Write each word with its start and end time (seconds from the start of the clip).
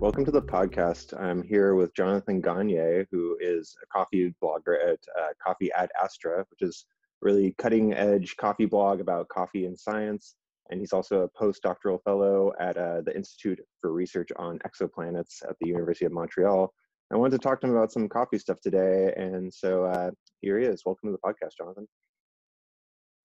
Welcome 0.00 0.24
to 0.24 0.30
the 0.30 0.40
podcast. 0.40 1.12
I'm 1.20 1.42
here 1.42 1.74
with 1.74 1.94
Jonathan 1.94 2.40
Gagne, 2.40 3.04
who 3.10 3.36
is 3.38 3.76
a 3.82 3.86
coffee 3.88 4.34
blogger 4.42 4.82
at 4.82 4.98
uh, 5.20 5.28
Coffee 5.44 5.70
ad 5.72 5.90
Astra, 6.02 6.46
which 6.50 6.62
is 6.62 6.86
really 7.20 7.54
cutting 7.58 7.92
edge 7.92 8.34
coffee 8.38 8.64
blog 8.64 9.02
about 9.02 9.28
coffee 9.28 9.66
and 9.66 9.78
science. 9.78 10.36
And 10.70 10.80
he's 10.80 10.94
also 10.94 11.20
a 11.20 11.28
postdoctoral 11.28 12.02
fellow 12.02 12.50
at 12.58 12.78
uh, 12.78 13.02
the 13.02 13.14
Institute 13.14 13.60
for 13.78 13.92
Research 13.92 14.30
on 14.36 14.58
Exoplanets 14.60 15.42
at 15.46 15.56
the 15.60 15.68
University 15.68 16.06
of 16.06 16.12
Montreal. 16.12 16.72
I 17.12 17.16
wanted 17.18 17.32
to 17.32 17.42
talk 17.46 17.60
to 17.60 17.66
him 17.66 17.76
about 17.76 17.92
some 17.92 18.08
coffee 18.08 18.38
stuff 18.38 18.58
today. 18.62 19.12
And 19.18 19.52
so 19.52 19.84
uh, 19.84 20.12
here 20.40 20.58
he 20.58 20.64
is. 20.64 20.80
Welcome 20.86 21.10
to 21.10 21.12
the 21.12 21.18
podcast, 21.18 21.58
Jonathan. 21.58 21.86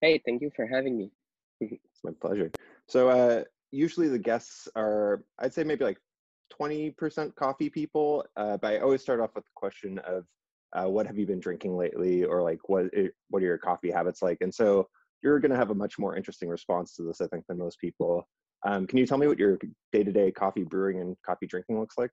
Hey, 0.02 0.20
thank 0.26 0.42
you 0.42 0.50
for 0.54 0.66
having 0.66 0.98
me. 0.98 1.10
it's 1.62 2.04
my 2.04 2.12
pleasure. 2.20 2.52
So 2.86 3.08
uh, 3.08 3.44
usually 3.70 4.08
the 4.08 4.18
guests 4.18 4.68
are, 4.76 5.24
I'd 5.38 5.54
say 5.54 5.64
maybe 5.64 5.82
like 5.82 5.96
20% 6.60 7.34
coffee 7.34 7.70
people, 7.70 8.24
uh, 8.36 8.56
but 8.56 8.74
I 8.74 8.78
always 8.78 9.02
start 9.02 9.20
off 9.20 9.34
with 9.34 9.44
the 9.44 9.50
question 9.54 9.98
of 10.00 10.24
uh, 10.72 10.88
what 10.88 11.06
have 11.06 11.18
you 11.18 11.26
been 11.26 11.40
drinking 11.40 11.76
lately, 11.76 12.24
or 12.24 12.42
like 12.42 12.68
what 12.68 12.86
what 13.30 13.42
are 13.42 13.46
your 13.46 13.58
coffee 13.58 13.90
habits 13.90 14.22
like? 14.22 14.38
And 14.40 14.54
so 14.54 14.88
you're 15.22 15.40
going 15.40 15.50
to 15.50 15.56
have 15.56 15.70
a 15.70 15.74
much 15.74 15.98
more 15.98 16.16
interesting 16.16 16.48
response 16.48 16.94
to 16.94 17.02
this, 17.02 17.20
I 17.20 17.26
think, 17.28 17.44
than 17.46 17.58
most 17.58 17.80
people. 17.80 18.28
Um, 18.64 18.86
can 18.86 18.98
you 18.98 19.06
tell 19.06 19.18
me 19.18 19.26
what 19.26 19.38
your 19.38 19.58
day-to-day 19.92 20.32
coffee 20.32 20.64
brewing 20.64 21.00
and 21.00 21.16
coffee 21.24 21.46
drinking 21.46 21.78
looks 21.78 21.96
like? 21.96 22.10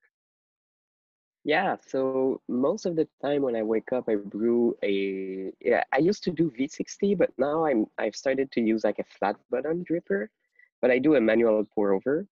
Yeah, 1.45 1.75
so 1.85 2.41
most 2.47 2.85
of 2.85 2.95
the 2.95 3.07
time 3.21 3.41
when 3.41 3.55
I 3.55 3.63
wake 3.63 3.91
up, 3.91 4.05
I 4.07 4.15
brew 4.15 4.77
a. 4.81 5.51
Yeah, 5.59 5.83
I 5.91 5.97
used 5.97 6.23
to 6.23 6.31
do 6.31 6.51
V60, 6.51 7.17
but 7.17 7.31
now 7.37 7.65
I'm 7.65 7.85
I've 7.97 8.15
started 8.15 8.51
to 8.53 8.61
use 8.61 8.85
like 8.85 8.99
a 8.99 9.03
flat 9.03 9.35
bottom 9.51 9.83
dripper, 9.83 10.27
but 10.81 10.89
I 10.89 10.99
do 10.99 11.15
a 11.15 11.21
manual 11.21 11.65
pour 11.75 11.93
over 11.93 12.25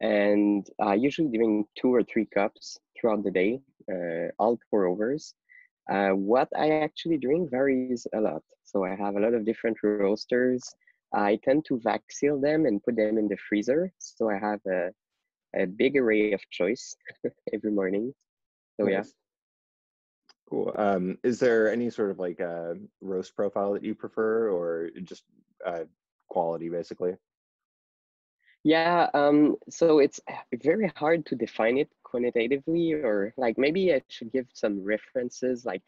and 0.00 0.66
uh, 0.82 0.92
usually 0.92 1.28
doing 1.28 1.64
two 1.78 1.94
or 1.94 2.02
three 2.02 2.26
cups 2.26 2.78
throughout 2.98 3.22
the 3.22 3.30
day, 3.30 3.60
uh, 3.90 4.28
all 4.38 4.58
pour 4.70 4.86
overs. 4.86 5.34
Uh, 5.90 6.10
what 6.10 6.48
I 6.56 6.70
actually 6.70 7.18
drink 7.18 7.50
varies 7.50 8.06
a 8.14 8.20
lot. 8.20 8.42
So 8.64 8.84
I 8.84 8.94
have 8.94 9.16
a 9.16 9.20
lot 9.20 9.34
of 9.34 9.44
different 9.44 9.76
roasters. 9.82 10.62
I 11.12 11.38
tend 11.44 11.64
to 11.66 11.80
vac 11.82 12.02
seal 12.10 12.40
them 12.40 12.66
and 12.66 12.82
put 12.82 12.96
them 12.96 13.18
in 13.18 13.26
the 13.28 13.36
freezer. 13.48 13.92
So 13.98 14.30
I 14.30 14.38
have 14.38 14.60
a, 14.66 14.90
a 15.56 15.66
big 15.66 15.96
array 15.96 16.32
of 16.32 16.40
choice 16.50 16.94
every 17.52 17.72
morning. 17.72 18.14
So 18.80 18.88
yeah. 18.88 19.02
Cool. 20.48 20.72
Um, 20.76 21.18
is 21.22 21.38
there 21.38 21.70
any 21.72 21.90
sort 21.90 22.10
of 22.10 22.18
like 22.18 22.40
a 22.40 22.74
roast 23.00 23.34
profile 23.36 23.72
that 23.72 23.84
you 23.84 23.94
prefer 23.94 24.50
or 24.50 24.90
just 25.04 25.24
uh, 25.66 25.84
quality 26.28 26.68
basically? 26.68 27.14
Yeah, 28.62 29.08
um, 29.14 29.56
so 29.70 30.00
it's 30.00 30.20
very 30.62 30.92
hard 30.94 31.24
to 31.26 31.34
define 31.34 31.78
it 31.78 31.88
quantitatively, 32.04 32.92
or 32.92 33.32
like 33.38 33.56
maybe 33.56 33.94
I 33.94 34.02
should 34.08 34.32
give 34.32 34.46
some 34.52 34.84
references. 34.84 35.64
Like, 35.64 35.82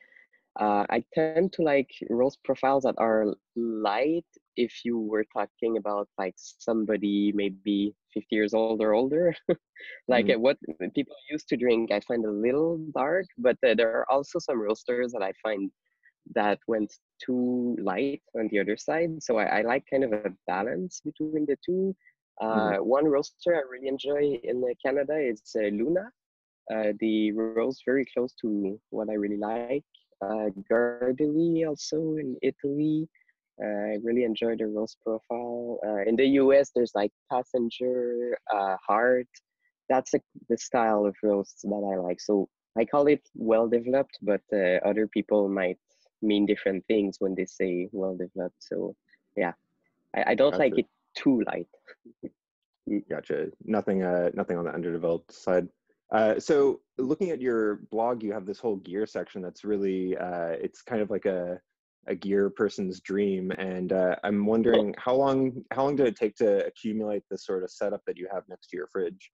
uh, 0.59 0.87
I 0.89 1.05
tend 1.15 1.53
to 1.55 1.63
like 1.63 1.91
roast 2.09 2.43
profiles 2.45 2.85
that 2.85 2.95
are 2.99 3.35
light 3.57 4.25
if 4.57 4.85
you 4.85 4.99
were 4.99 5.25
talking 5.33 5.77
about 5.77 6.09
like 6.19 6.35
somebody 6.37 7.33
maybe 7.35 7.95
50 8.15 8.27
years 8.35 8.55
old 8.55 8.81
or 8.81 8.95
older. 8.95 9.35
like 10.09 10.27
mm-hmm. 10.27 10.41
what 10.41 10.57
people 10.95 11.17
used 11.31 11.49
to 11.49 11.57
drink, 11.57 11.91
I 11.91 12.01
find 12.01 12.25
a 12.25 12.31
little 12.31 12.79
dark, 12.95 13.27
but 13.37 13.57
uh, 13.67 13.75
there 13.75 13.93
are 13.99 14.11
also 14.11 14.39
some 14.39 14.61
roasters 14.61 15.13
that 15.13 15.23
I 15.23 15.33
find 15.43 15.71
that 16.35 16.59
went 16.69 16.93
too 17.25 17.77
light 17.81 18.23
on 18.39 18.49
the 18.51 18.61
other 18.61 18.77
side. 18.77 19.23
So 19.23 19.39
I, 19.39 19.59
I 19.59 19.63
like 19.63 19.85
kind 19.91 20.05
of 20.05 20.13
a 20.13 20.33
balance 20.47 21.01
between 21.05 21.47
the 21.47 21.57
two 21.65 21.95
mm-hmm. 22.41 22.81
Uh, 22.81 22.83
one 22.83 23.07
roaster 23.07 23.55
I 23.55 23.63
really 23.71 23.89
enjoy 23.89 24.39
in 24.43 24.63
uh, 24.63 24.75
Canada 24.85 25.17
is 25.19 25.43
uh, 25.57 25.69
Luna. 25.69 26.11
the 27.01 27.33
roast 27.33 27.83
very 27.85 28.07
close 28.15 28.33
to 28.43 28.81
what 28.91 29.09
I 29.11 29.15
really 29.15 29.37
like. 29.37 29.85
Uh, 30.21 30.51
Gardelli 30.71 31.67
also 31.67 32.17
in 32.17 32.37
Italy. 32.43 33.09
I 33.61 33.99
really 34.03 34.25
enjoy 34.25 34.57
the 34.57 34.67
roast 34.67 34.97
profile. 35.05 35.79
in 36.07 36.17
the 36.17 36.27
US, 36.43 36.71
there's 36.75 36.95
like 36.95 37.13
Passenger, 37.31 38.37
Heart. 38.87 39.29
That's 39.89 40.15
a, 40.15 40.21
the 40.49 40.57
style 40.57 41.05
of 41.05 41.15
roast 41.23 41.61
that 41.63 41.85
I 41.93 41.97
like. 42.01 42.21
So 42.21 42.49
I 42.79 42.85
call 42.85 43.07
it 43.07 43.29
well 43.35 43.69
developed, 43.69 44.19
but 44.23 44.41
uh, 44.53 44.79
other 44.89 45.07
people 45.07 45.49
might 45.49 45.79
mean 46.23 46.47
different 46.47 46.85
things 46.87 47.17
when 47.19 47.35
they 47.35 47.45
say 47.45 47.89
well 47.93 48.17
developed. 48.17 48.57
So 48.61 48.95
yeah, 49.37 49.53
I, 50.17 50.33
I 50.33 50.35
don't 50.35 50.57
like 50.57 50.79
it 50.79 50.87
too 51.15 51.43
light. 51.47 51.69
gotcha. 53.11 53.49
Nothing. 53.65 54.03
Uh, 54.03 54.31
nothing 54.35 54.57
on 54.57 54.65
the 54.65 54.73
underdeveloped 54.73 55.33
side. 55.33 55.69
Uh, 56.13 56.39
so 56.39 56.81
looking 56.99 57.31
at 57.31 57.41
your 57.41 57.77
blog, 57.91 58.23
you 58.23 58.33
have 58.33 58.45
this 58.45 58.59
whole 58.59 58.77
gear 58.77 59.07
section 59.07 59.43
that's 59.43 59.65
really. 59.65 60.17
Uh, 60.17 60.57
it's 60.61 60.83
kind 60.83 61.01
of 61.01 61.11
like 61.11 61.27
a 61.27 61.61
a 62.09 62.15
gear 62.15 62.51
person's 62.51 63.01
dream, 63.01 63.53
and 63.53 63.93
uh, 63.93 64.17
I'm 64.25 64.45
wondering 64.45 64.95
how 64.99 65.15
long 65.15 65.65
how 65.71 65.85
long 65.85 65.97
did 65.97 66.09
it 66.09 66.17
take 66.17 66.35
to 66.37 66.67
accumulate 66.67 67.23
the 67.31 67.39
sort 67.39 67.63
of 67.63 67.71
setup 67.71 68.03
that 68.07 68.19
you 68.19 68.29
have 68.33 68.43
next 68.49 68.69
to 68.69 68.77
your 68.77 68.89
fridge? 68.89 69.31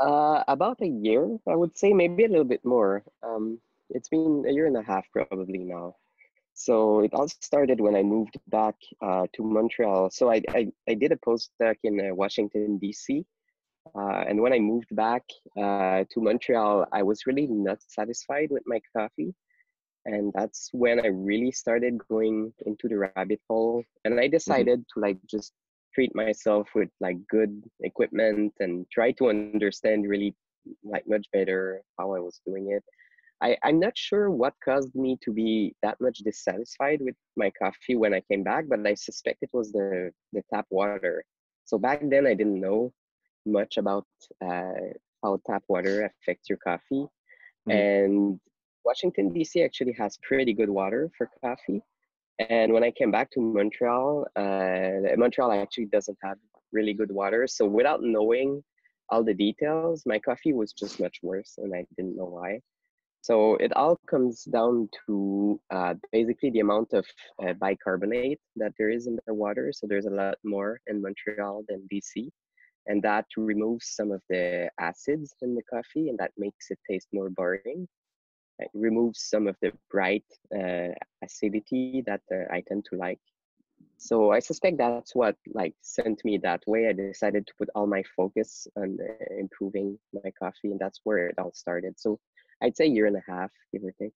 Uh, 0.00 0.42
about 0.48 0.80
a 0.80 0.88
year, 0.88 1.36
I 1.48 1.54
would 1.54 1.76
say, 1.76 1.92
maybe 1.92 2.24
a 2.24 2.28
little 2.28 2.44
bit 2.44 2.64
more. 2.64 3.04
Um, 3.22 3.60
it's 3.90 4.08
been 4.08 4.44
a 4.48 4.52
year 4.52 4.66
and 4.66 4.76
a 4.76 4.82
half 4.82 5.06
probably 5.12 5.58
now. 5.58 5.96
So 6.62 7.00
it 7.00 7.12
all 7.12 7.26
started 7.26 7.80
when 7.80 7.96
I 7.96 8.04
moved 8.04 8.38
back 8.46 8.76
uh, 9.04 9.26
to 9.34 9.42
Montreal. 9.42 10.10
So 10.10 10.30
I, 10.30 10.40
I, 10.50 10.68
I, 10.88 10.94
did 10.94 11.10
a 11.10 11.16
postdoc 11.16 11.74
in 11.82 11.98
uh, 12.00 12.14
Washington, 12.14 12.78
D.C. 12.78 13.24
Uh, 13.98 14.22
and 14.28 14.40
when 14.40 14.52
I 14.52 14.60
moved 14.60 14.94
back 14.94 15.24
uh, 15.58 16.04
to 16.08 16.20
Montreal, 16.20 16.86
I 16.92 17.02
was 17.02 17.26
really 17.26 17.48
not 17.48 17.78
satisfied 17.88 18.50
with 18.52 18.62
my 18.64 18.80
coffee. 18.96 19.34
And 20.04 20.32
that's 20.36 20.68
when 20.72 21.00
I 21.00 21.08
really 21.08 21.50
started 21.50 21.98
going 22.08 22.52
into 22.64 22.86
the 22.86 23.10
rabbit 23.10 23.40
hole. 23.48 23.82
And 24.04 24.14
I 24.14 24.26
mm-hmm. 24.26 24.30
decided 24.30 24.78
mm-hmm. 24.78 25.00
to 25.00 25.06
like 25.06 25.18
just 25.28 25.52
treat 25.92 26.14
myself 26.14 26.68
with 26.76 26.90
like 27.00 27.16
good 27.28 27.60
equipment 27.80 28.52
and 28.60 28.86
try 28.92 29.10
to 29.12 29.30
understand 29.30 30.08
really 30.08 30.36
like 30.84 31.08
much 31.08 31.26
better 31.32 31.82
how 31.98 32.14
I 32.14 32.20
was 32.20 32.40
doing 32.46 32.70
it. 32.70 32.84
I, 33.42 33.56
I'm 33.64 33.80
not 33.80 33.98
sure 33.98 34.30
what 34.30 34.54
caused 34.64 34.94
me 34.94 35.18
to 35.22 35.32
be 35.32 35.74
that 35.82 36.00
much 36.00 36.18
dissatisfied 36.18 37.00
with 37.02 37.16
my 37.36 37.50
coffee 37.50 37.96
when 37.96 38.14
I 38.14 38.22
came 38.30 38.44
back, 38.44 38.66
but 38.68 38.86
I 38.86 38.94
suspect 38.94 39.38
it 39.42 39.50
was 39.52 39.72
the, 39.72 40.12
the 40.32 40.42
tap 40.52 40.66
water. 40.70 41.24
So 41.64 41.76
back 41.76 42.02
then, 42.08 42.26
I 42.26 42.34
didn't 42.34 42.60
know 42.60 42.92
much 43.44 43.78
about 43.78 44.06
uh, 44.44 44.94
how 45.22 45.40
tap 45.46 45.64
water 45.68 46.04
affects 46.04 46.48
your 46.48 46.58
coffee. 46.58 47.06
Mm. 47.68 47.72
And 47.72 48.40
Washington, 48.84 49.32
D.C. 49.32 49.62
actually 49.62 49.94
has 49.98 50.18
pretty 50.22 50.52
good 50.52 50.70
water 50.70 51.10
for 51.18 51.28
coffee. 51.40 51.82
And 52.38 52.72
when 52.72 52.84
I 52.84 52.92
came 52.92 53.10
back 53.10 53.30
to 53.32 53.40
Montreal, 53.40 54.26
uh, 54.36 55.16
Montreal 55.16 55.52
actually 55.52 55.86
doesn't 55.86 56.18
have 56.22 56.38
really 56.72 56.94
good 56.94 57.10
water. 57.10 57.46
So 57.46 57.66
without 57.66 58.02
knowing 58.02 58.62
all 59.08 59.22
the 59.24 59.34
details, 59.34 60.04
my 60.06 60.18
coffee 60.18 60.52
was 60.52 60.72
just 60.72 61.00
much 61.00 61.18
worse, 61.22 61.54
and 61.58 61.74
I 61.74 61.84
didn't 61.96 62.16
know 62.16 62.24
why. 62.24 62.60
So 63.22 63.54
it 63.56 63.72
all 63.76 64.00
comes 64.08 64.42
down 64.42 64.88
to 65.06 65.60
uh, 65.70 65.94
basically 66.10 66.50
the 66.50 66.58
amount 66.58 66.92
of 66.92 67.06
uh, 67.40 67.52
bicarbonate 67.52 68.40
that 68.56 68.72
there 68.76 68.90
is 68.90 69.06
in 69.06 69.16
the 69.26 69.32
water. 69.32 69.72
So 69.72 69.86
there's 69.86 70.06
a 70.06 70.10
lot 70.10 70.38
more 70.44 70.80
in 70.88 71.00
Montreal 71.00 71.64
than 71.68 71.88
DC. 71.92 72.28
And 72.88 73.00
that 73.04 73.26
removes 73.36 73.94
some 73.94 74.10
of 74.10 74.22
the 74.28 74.68
acids 74.80 75.36
in 75.40 75.54
the 75.54 75.62
coffee 75.62 76.08
and 76.08 76.18
that 76.18 76.32
makes 76.36 76.72
it 76.72 76.80
taste 76.90 77.06
more 77.12 77.30
boring. 77.30 77.86
It 78.58 78.68
removes 78.74 79.22
some 79.22 79.46
of 79.46 79.54
the 79.62 79.72
bright 79.88 80.26
uh, 80.52 80.88
acidity 81.24 82.02
that 82.06 82.22
uh, 82.32 82.52
I 82.52 82.64
tend 82.66 82.86
to 82.90 82.96
like. 82.96 83.20
So 83.98 84.32
I 84.32 84.40
suspect 84.40 84.78
that's 84.78 85.14
what 85.14 85.36
like 85.54 85.74
sent 85.80 86.24
me 86.24 86.38
that 86.38 86.64
way. 86.66 86.88
I 86.88 86.92
decided 86.92 87.46
to 87.46 87.52
put 87.56 87.68
all 87.76 87.86
my 87.86 88.02
focus 88.16 88.66
on 88.76 88.98
uh, 89.00 89.38
improving 89.38 89.96
my 90.12 90.32
coffee 90.36 90.72
and 90.72 90.80
that's 90.80 91.00
where 91.04 91.28
it 91.28 91.38
all 91.38 91.52
started. 91.54 91.94
So 92.00 92.18
I'd 92.62 92.76
say 92.76 92.86
year 92.86 93.06
and 93.06 93.16
a 93.16 93.22
half, 93.26 93.50
give 93.72 93.82
or 93.84 93.92
take. 94.00 94.12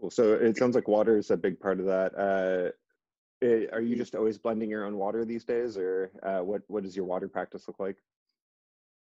Cool. 0.00 0.10
So 0.10 0.32
it 0.32 0.56
sounds 0.56 0.74
like 0.74 0.88
water 0.88 1.18
is 1.18 1.30
a 1.30 1.36
big 1.36 1.60
part 1.60 1.78
of 1.78 1.86
that. 1.86 2.14
Uh, 2.18 2.70
it, 3.40 3.70
are 3.72 3.80
you 3.80 3.96
just 3.96 4.14
always 4.14 4.38
blending 4.38 4.70
your 4.70 4.84
own 4.84 4.96
water 4.96 5.24
these 5.24 5.44
days, 5.44 5.76
or 5.76 6.10
uh, 6.22 6.40
what? 6.40 6.62
What 6.68 6.82
does 6.82 6.96
your 6.96 7.04
water 7.04 7.28
practice 7.28 7.64
look 7.68 7.78
like? 7.78 7.96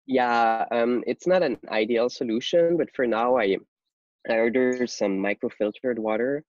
Yeah, 0.06 0.64
um, 0.70 1.04
it's 1.06 1.26
not 1.26 1.42
an 1.42 1.58
ideal 1.68 2.08
solution, 2.08 2.76
but 2.76 2.88
for 2.94 3.06
now, 3.06 3.36
I 3.38 3.56
I 4.28 4.34
order 4.34 4.86
some 4.86 5.18
microfiltered 5.18 5.98
water. 5.98 6.44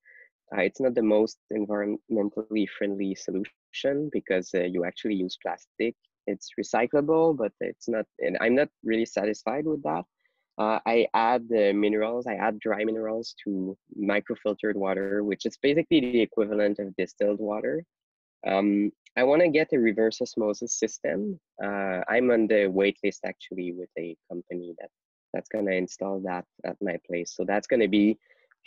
Uh, 0.56 0.62
it's 0.62 0.82
not 0.82 0.96
the 0.96 1.04
most 1.04 1.38
environmentally 1.54 2.68
friendly 2.78 3.16
solution 3.16 4.10
because 4.12 4.50
uh, 4.54 4.64
you 4.64 4.84
actually 4.84 5.16
use 5.16 5.38
plastic. 5.42 5.96
It's 6.28 6.50
recyclable, 6.60 7.38
but 7.38 7.54
it's 7.62 7.88
not, 7.88 8.06
and 8.20 8.38
I'm 8.42 8.56
not 8.56 8.70
really 8.84 9.06
satisfied 9.06 9.66
with 9.66 9.82
that. 9.84 10.04
Uh, 10.58 10.80
I 10.86 11.08
add 11.14 11.48
the 11.50 11.74
minerals, 11.74 12.28
I 12.28 12.36
add 12.36 12.60
dry 12.60 12.84
minerals 12.84 13.36
to 13.44 13.78
microfiltered 14.00 14.76
water, 14.76 15.24
which 15.24 15.46
is 15.46 15.58
basically 15.58 16.00
the 16.02 16.22
equivalent 16.22 16.80
of 16.80 16.96
distilled 16.98 17.40
water. 17.40 17.84
Um, 18.46 18.92
I 19.18 19.24
want 19.24 19.42
to 19.42 19.50
get 19.50 19.74
a 19.74 19.80
reverse 19.80 20.22
osmosis 20.22 20.78
system. 20.78 21.40
Uh, 21.64 22.02
I'm 22.10 22.32
on 22.32 22.48
the 22.48 22.68
wait 22.68 22.98
list 23.04 23.22
actually 23.26 23.74
with 23.74 23.90
a 23.98 24.16
company 24.30 24.74
that 24.80 24.90
that's 25.34 25.50
going 25.50 25.66
to 25.66 25.74
install 25.74 26.20
that 26.22 26.46
at 26.66 26.76
my 26.82 26.98
place. 27.08 27.34
So 27.36 27.46
that's 27.46 27.68
going 27.68 27.80
to 27.80 27.88
be 27.88 28.18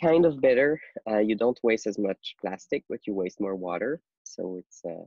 kind 0.01 0.25
of 0.25 0.41
better. 0.41 0.79
Uh, 1.09 1.19
you 1.19 1.35
don't 1.35 1.59
waste 1.63 1.87
as 1.87 1.97
much 1.97 2.35
plastic, 2.41 2.83
but 2.89 3.05
you 3.05 3.13
waste 3.13 3.39
more 3.39 3.55
water. 3.55 4.01
So 4.23 4.57
it's, 4.59 4.81
uh, 4.83 5.05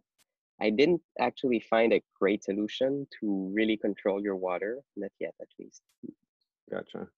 I 0.61 0.71
didn't 0.71 1.03
actually 1.21 1.61
find 1.61 1.93
a 1.93 2.03
great 2.19 2.45
solution 2.45 3.07
to 3.21 3.51
really 3.53 3.77
control 3.77 4.23
your 4.23 4.37
water, 4.37 4.81
not 4.97 5.11
yet 5.21 5.35
at 5.41 5.49
least. 5.59 5.83
Gotcha. 6.71 7.09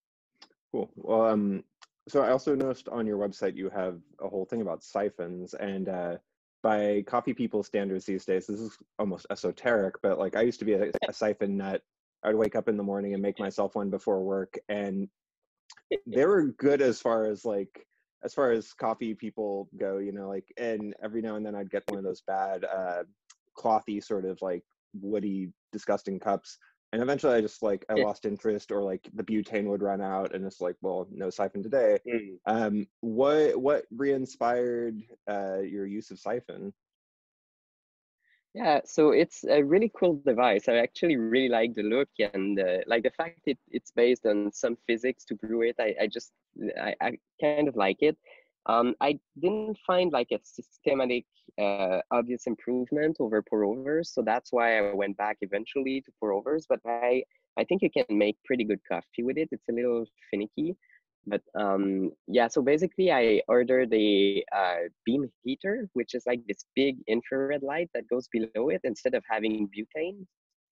Cool. 0.73 0.91
Well, 0.97 1.27
um, 1.27 1.65
so 2.09 2.23
I 2.23 2.31
also 2.31 2.55
noticed 2.55 2.89
on 2.89 3.07
your 3.07 3.19
website 3.19 3.57
you 3.57 3.71
have 3.71 3.99
a 4.21 4.29
whole 4.29 4.45
thing 4.45 4.63
about 4.63 4.83
siphons, 4.83 5.55
and 5.55 5.89
uh, 5.89 6.17
by 6.63 7.03
coffee 7.07 7.35
people 7.35 7.63
standards 7.63 8.05
these 8.05 8.25
days, 8.25 8.47
this 8.47 8.61
is 8.61 8.77
almost 8.99 9.27
esoteric. 9.31 9.95
But 10.03 10.19
like 10.19 10.37
I 10.37 10.43
used 10.43 10.59
to 10.61 10.65
be 10.65 10.75
a, 10.75 10.91
a 11.09 11.13
siphon 11.13 11.57
nut. 11.57 11.83
I'd 12.23 12.35
wake 12.35 12.55
up 12.55 12.69
in 12.69 12.77
the 12.77 12.83
morning 12.83 13.15
and 13.15 13.23
make 13.23 13.39
myself 13.39 13.75
one 13.75 13.91
before 13.91 14.23
work, 14.23 14.59
and 14.69 15.09
they 16.07 16.27
were 16.27 16.49
good 16.59 16.83
as 16.83 17.01
far 17.01 17.27
as 17.27 17.45
like 17.45 17.87
as 18.23 18.35
far 18.35 18.53
as 18.53 18.73
coffee 18.73 19.15
people 19.15 19.69
go. 19.79 19.99
You 19.99 20.13
know, 20.13 20.29
like 20.29 20.53
and 20.57 20.95
every 21.03 21.23
now 21.23 21.37
and 21.37 21.45
then 21.45 21.55
I'd 21.55 21.71
get 21.71 21.85
one 21.89 21.99
of 21.99 22.05
those 22.05 22.23
bad 22.27 22.65
uh, 22.65 23.05
clothy 23.59 24.03
sort 24.03 24.25
of 24.25 24.41
like 24.43 24.65
woody 25.01 25.51
disgusting 25.73 26.19
cups 26.19 26.59
and 26.93 27.03
eventually 27.03 27.35
i 27.35 27.41
just 27.41 27.63
like 27.63 27.85
i 27.89 27.95
yeah. 27.95 28.05
lost 28.05 28.27
interest 28.27 28.71
or 28.73 28.83
like 28.83 29.09
the 29.15 29.23
butane 29.23 29.65
would 29.65 29.83
run 29.83 30.01
out 30.01 30.35
and 30.35 30.45
it's 30.45 30.61
like 30.61 30.77
well 30.81 31.07
no 31.11 31.31
siphon 31.31 31.63
today 31.63 31.99
mm. 32.07 32.37
um 32.47 32.87
what 33.01 33.57
what 33.57 33.85
re-inspired 33.97 35.01
uh 35.29 35.59
your 35.59 35.87
use 35.87 36.11
of 36.11 36.19
siphon 36.19 36.73
yeah 38.55 38.81
so 38.85 39.11
it's 39.11 39.45
a 39.45 39.63
really 39.63 39.91
cool 39.97 40.21
device 40.27 40.69
i 40.69 40.77
actually 40.77 41.17
really 41.17 41.49
like 41.49 41.75
the 41.75 41.83
look 41.83 42.09
and 42.35 42.59
uh, 42.59 42.79
like 42.87 43.05
the 43.05 43.11
fact 43.11 43.41
it, 43.47 43.59
it's 43.71 43.93
based 43.93 44.27
on 44.27 44.51
some 44.53 44.77
physics 44.87 45.25
to 45.25 45.35
brew 45.37 45.63
it 45.63 45.77
i, 45.79 45.95
I 46.01 46.07
just 46.09 46.33
I, 46.81 46.95
I 47.01 47.19
kind 47.41 47.69
of 47.69 47.77
like 47.77 47.99
it 48.01 48.17
um, 48.67 48.95
I 49.01 49.19
didn't 49.41 49.79
find 49.87 50.13
like 50.13 50.29
a 50.33 50.39
systematic, 50.43 51.25
uh, 51.61 52.01
obvious 52.11 52.47
improvement 52.47 53.17
over 53.19 53.43
pour 53.43 53.65
overs, 53.65 54.13
so 54.13 54.23
that's 54.25 54.53
why 54.53 54.79
I 54.79 54.93
went 54.95 55.17
back 55.17 55.39
eventually 55.41 56.03
to 56.03 56.13
pour 56.21 56.33
overs. 56.33 56.67
But 56.69 56.81
I, 56.87 57.23
I 57.59 57.65
think 57.65 57.83
you 57.83 57.91
can 57.91 58.05
make 58.17 58.37
pretty 58.45 58.65
good 58.65 58.81
coffee 58.91 59.23
with 59.23 59.39
it. 59.39 59.49
It's 59.51 59.69
a 59.71 59.73
little 59.73 60.05
finicky, 60.31 60.77
but 61.27 61.41
um, 61.59 62.11
yeah. 62.27 62.49
So 62.49 62.63
basically, 62.63 63.11
I 63.11 63.41
ordered 63.49 63.93
a 63.95 64.45
uh, 64.55 64.89
beam 65.07 65.31
heater, 65.43 65.89
which 65.95 66.15
is 66.15 66.25
like 66.27 66.41
this 66.47 66.65
big 66.77 66.97
infrared 67.09 67.63
light 67.63 67.89
that 67.95 68.09
goes 68.09 68.29
below 68.31 68.69
it 68.69 68.81
instead 68.85 69.15
of 69.15 69.25
having 69.29 69.69
butane. 69.69 70.27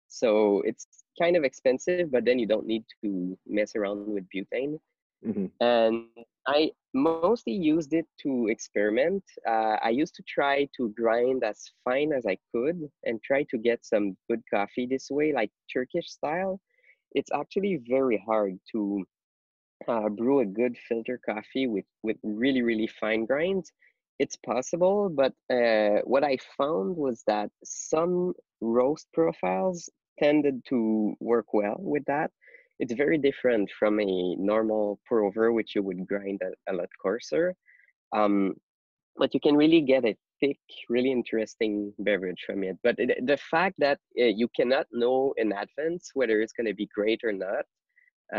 So 0.08 0.62
it's 0.66 0.88
kind 1.20 1.36
of 1.36 1.44
expensive, 1.44 2.12
but 2.12 2.24
then 2.24 2.40
you 2.40 2.48
don't 2.48 2.68
need 2.68 2.86
to 3.04 3.38
mess 3.48 3.76
around 3.76 4.08
with 4.08 4.26
butane. 4.34 4.80
Mm-hmm. 5.26 5.46
And 5.60 6.06
I 6.48 6.72
mostly 6.94 7.54
used 7.54 7.94
it 7.94 8.06
to 8.22 8.48
experiment. 8.50 9.24
Uh, 9.48 9.78
I 9.84 9.90
used 9.90 10.16
to 10.16 10.24
try 10.28 10.68
to 10.78 10.90
grind 10.90 11.44
as 11.44 11.72
fine 11.84 12.14
as 12.14 12.26
I 12.26 12.38
could 12.54 12.80
and 13.04 13.22
try 13.24 13.44
to 13.50 13.58
get 13.58 13.86
some 13.86 14.16
good 14.30 14.42
coffee 14.54 14.86
this 14.86 15.10
way, 15.10 15.34
like 15.34 15.52
Turkish 15.72 16.10
style. 16.10 16.60
It's 17.14 17.32
actually 17.34 17.80
very 17.88 18.22
hard 18.26 18.60
to 18.72 19.06
uh, 19.88 20.10
brew 20.10 20.40
a 20.40 20.46
good 20.46 20.78
filter 20.78 21.20
coffee 21.26 21.68
with, 21.68 21.86
with 22.04 22.18
really, 22.24 22.62
really 22.62 22.88
fine 22.88 23.26
grinds. 23.26 23.72
It's 24.20 24.38
possible, 24.38 25.10
but 25.10 25.34
uh, 25.52 26.02
what 26.06 26.24
I 26.24 26.38
found 26.58 26.96
was 26.96 27.24
that 27.28 27.50
some 27.64 28.34
roast 28.62 29.08
profiles 29.14 29.90
tended 30.20 30.64
to 30.70 31.16
work 31.20 31.54
well 31.54 31.76
with 31.80 32.06
that 32.06 32.32
it's 32.84 32.94
very 33.06 33.18
different 33.18 33.72
from 33.80 33.94
a 34.02 34.36
normal 34.36 35.00
pour 35.08 35.24
over, 35.24 35.54
which 35.54 35.74
you 35.74 35.82
would 35.88 36.06
grind 36.06 36.42
a, 36.44 36.52
a 36.72 36.74
lot 36.80 36.90
coarser. 37.02 37.56
Um, 38.14 38.56
but 39.16 39.34
you 39.34 39.40
can 39.40 39.56
really 39.56 39.82
get 39.82 40.04
a 40.04 40.18
thick, 40.42 40.60
really 40.90 41.12
interesting 41.12 41.94
beverage 42.00 42.42
from 42.46 42.64
it. 42.66 42.78
But 42.84 42.96
it, 42.98 43.26
the 43.26 43.38
fact 43.38 43.76
that 43.80 44.00
uh, 44.20 44.34
you 44.42 44.48
cannot 44.58 44.88
know 44.92 45.34
in 45.38 45.54
advance 45.54 46.12
whether 46.14 46.42
it's 46.42 46.52
going 46.58 46.68
to 46.68 46.74
be 46.84 46.90
great 46.94 47.22
or 47.24 47.32
not 47.32 47.64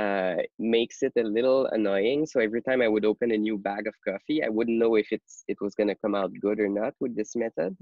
uh, 0.00 0.43
makes 0.58 0.99
it 1.02 1.12
a 1.17 1.23
little 1.23 1.67
annoying. 1.79 2.26
So 2.26 2.40
every 2.40 2.61
time 2.61 2.82
I 2.82 2.88
would 2.88 3.06
open 3.06 3.31
a 3.32 3.38
new 3.38 3.56
bag 3.56 3.87
of 3.87 3.94
coffee, 4.06 4.43
I 4.43 4.50
wouldn't 4.50 4.79
know 4.79 4.97
if 4.97 5.08
it's 5.11 5.44
it 5.49 5.56
was 5.64 5.75
going 5.75 5.88
to 5.93 6.00
come 6.02 6.14
out 6.14 6.32
good 6.47 6.61
or 6.61 6.69
not 6.69 6.93
with 7.00 7.17
this 7.17 7.35
method. 7.35 7.75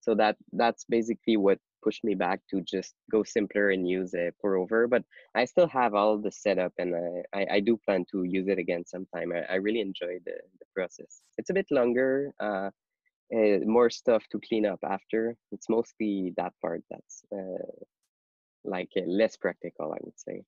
So 0.00 0.14
that 0.14 0.36
that's 0.52 0.84
basically 0.88 1.36
what 1.36 1.58
pushed 1.82 2.04
me 2.04 2.14
back 2.14 2.40
to 2.50 2.60
just 2.60 2.94
go 3.10 3.22
simpler 3.22 3.70
and 3.70 3.88
use 3.88 4.14
a 4.14 4.30
pour 4.40 4.56
over. 4.56 4.86
But 4.86 5.04
I 5.34 5.44
still 5.44 5.68
have 5.68 5.94
all 5.94 6.18
the 6.18 6.32
setup, 6.32 6.72
and 6.78 6.94
I, 6.94 7.38
I, 7.38 7.46
I 7.54 7.60
do 7.60 7.76
plan 7.76 8.04
to 8.12 8.24
use 8.24 8.48
it 8.48 8.58
again 8.58 8.84
sometime. 8.86 9.32
I, 9.32 9.52
I 9.52 9.56
really 9.56 9.80
enjoy 9.80 10.18
the, 10.24 10.36
the 10.60 10.66
process. 10.74 11.22
It's 11.36 11.50
a 11.50 11.54
bit 11.54 11.66
longer, 11.70 12.32
uh, 12.40 12.70
uh, 13.34 13.58
more 13.64 13.90
stuff 13.90 14.24
to 14.30 14.40
clean 14.48 14.66
up 14.66 14.80
after. 14.84 15.36
It's 15.52 15.68
mostly 15.68 16.32
that 16.36 16.52
part 16.62 16.82
that's 16.90 17.22
uh, 17.32 17.84
like 18.64 18.90
uh, 18.96 19.02
less 19.06 19.36
practical, 19.36 19.92
I 19.92 19.98
would 20.02 20.18
say. 20.18 20.42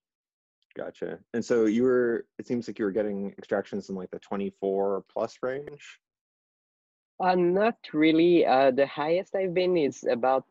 Gotcha. 0.76 1.18
And 1.34 1.44
so 1.44 1.66
you 1.66 1.82
were, 1.82 2.26
it 2.38 2.46
seems 2.46 2.68
like 2.68 2.78
you 2.78 2.84
were 2.84 2.92
getting 2.92 3.34
extractions 3.38 3.88
in 3.88 3.96
like 3.96 4.10
the 4.10 4.20
24 4.20 5.04
plus 5.12 5.36
range. 5.42 5.98
Uh, 7.22 7.34
not 7.34 7.76
really. 7.92 8.46
Uh, 8.46 8.70
the 8.70 8.86
highest 8.86 9.34
I've 9.34 9.52
been 9.52 9.76
is 9.76 10.04
about 10.10 10.44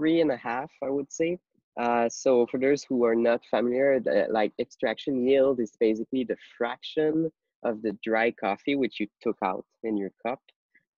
23 0.00 0.20
and 0.22 0.32
a 0.32 0.36
half, 0.36 0.70
I 0.82 0.88
would 0.88 1.12
say. 1.12 1.38
Uh, 1.78 2.08
so 2.08 2.46
for 2.50 2.58
those 2.58 2.82
who 2.82 3.04
are 3.04 3.14
not 3.14 3.40
familiar, 3.50 4.00
the, 4.00 4.26
like 4.30 4.52
extraction 4.58 5.26
yield 5.26 5.60
is 5.60 5.72
basically 5.78 6.24
the 6.24 6.36
fraction 6.56 7.30
of 7.62 7.82
the 7.82 7.96
dry 8.02 8.30
coffee 8.30 8.76
which 8.76 8.98
you 8.98 9.06
took 9.22 9.36
out 9.44 9.64
in 9.84 9.96
your 9.96 10.10
cup. 10.26 10.40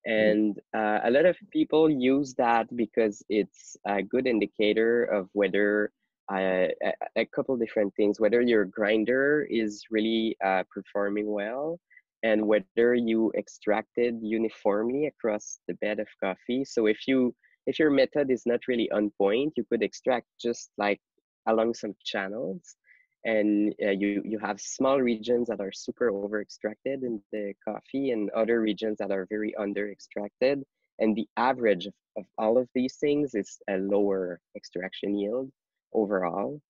Mm-hmm. 0.08 0.31
And 0.31 0.58
uh, 0.75 1.00
a 1.04 1.10
lot 1.10 1.26
of 1.26 1.37
people 1.50 1.90
use 1.90 2.34
that 2.34 2.75
because 2.76 3.22
it's 3.28 3.76
a 3.87 4.02
good 4.02 4.26
indicator 4.26 5.05
of 5.05 5.28
whether 5.32 5.93
uh, 6.32 6.69
a, 6.88 6.93
a, 7.16 7.26
couple 7.26 7.56
different 7.56 7.93
things, 7.96 8.20
whether 8.20 8.40
your 8.40 8.64
grinder 8.64 9.46
is 9.50 9.82
really 9.90 10.37
uh, 10.44 10.62
performing 10.72 11.31
well 11.31 11.78
and 12.22 12.46
whether 12.46 12.94
you 12.94 13.32
extracted 13.37 14.19
uniformly 14.22 15.06
across 15.06 15.58
the 15.67 15.74
bed 15.74 15.98
of 15.98 16.06
coffee. 16.22 16.65
So 16.65 16.86
if 16.86 17.08
you 17.08 17.34
if 17.66 17.78
your 17.78 17.90
method 17.90 18.31
is 18.31 18.44
not 18.46 18.60
really 18.69 18.90
on 18.90 19.10
point, 19.19 19.52
you 19.56 19.64
could 19.64 19.82
extract 19.82 20.26
just 20.40 20.70
like 20.78 21.00
along 21.46 21.74
some 21.74 21.94
channels 22.04 22.76
and 23.24 23.74
uh, 23.84 23.90
you 23.90 24.22
you 24.24 24.38
have 24.38 24.60
small 24.60 25.00
regions 25.00 25.48
that 25.48 25.60
are 25.60 25.72
super 25.72 26.10
over 26.10 26.40
extracted 26.40 27.02
in 27.04 27.20
the 27.32 27.52
coffee 27.66 28.10
and 28.10 28.31
other 28.31 28.60
regions 28.60 28.98
that 28.98 29.12
are 29.12 29.26
very 29.31 29.54
under 29.56 29.90
extracted 29.90 30.62
and 30.98 31.14
the 31.14 31.28
average 31.36 31.86
of, 31.86 31.94
of 32.16 32.24
all 32.38 32.58
of 32.58 32.69
these 32.74 32.96
things 32.96 33.34
is 33.34 33.58
a 33.70 33.76
lower 33.76 34.40
extraction 34.56 35.16
yield 35.16 35.50
overall 35.92 36.60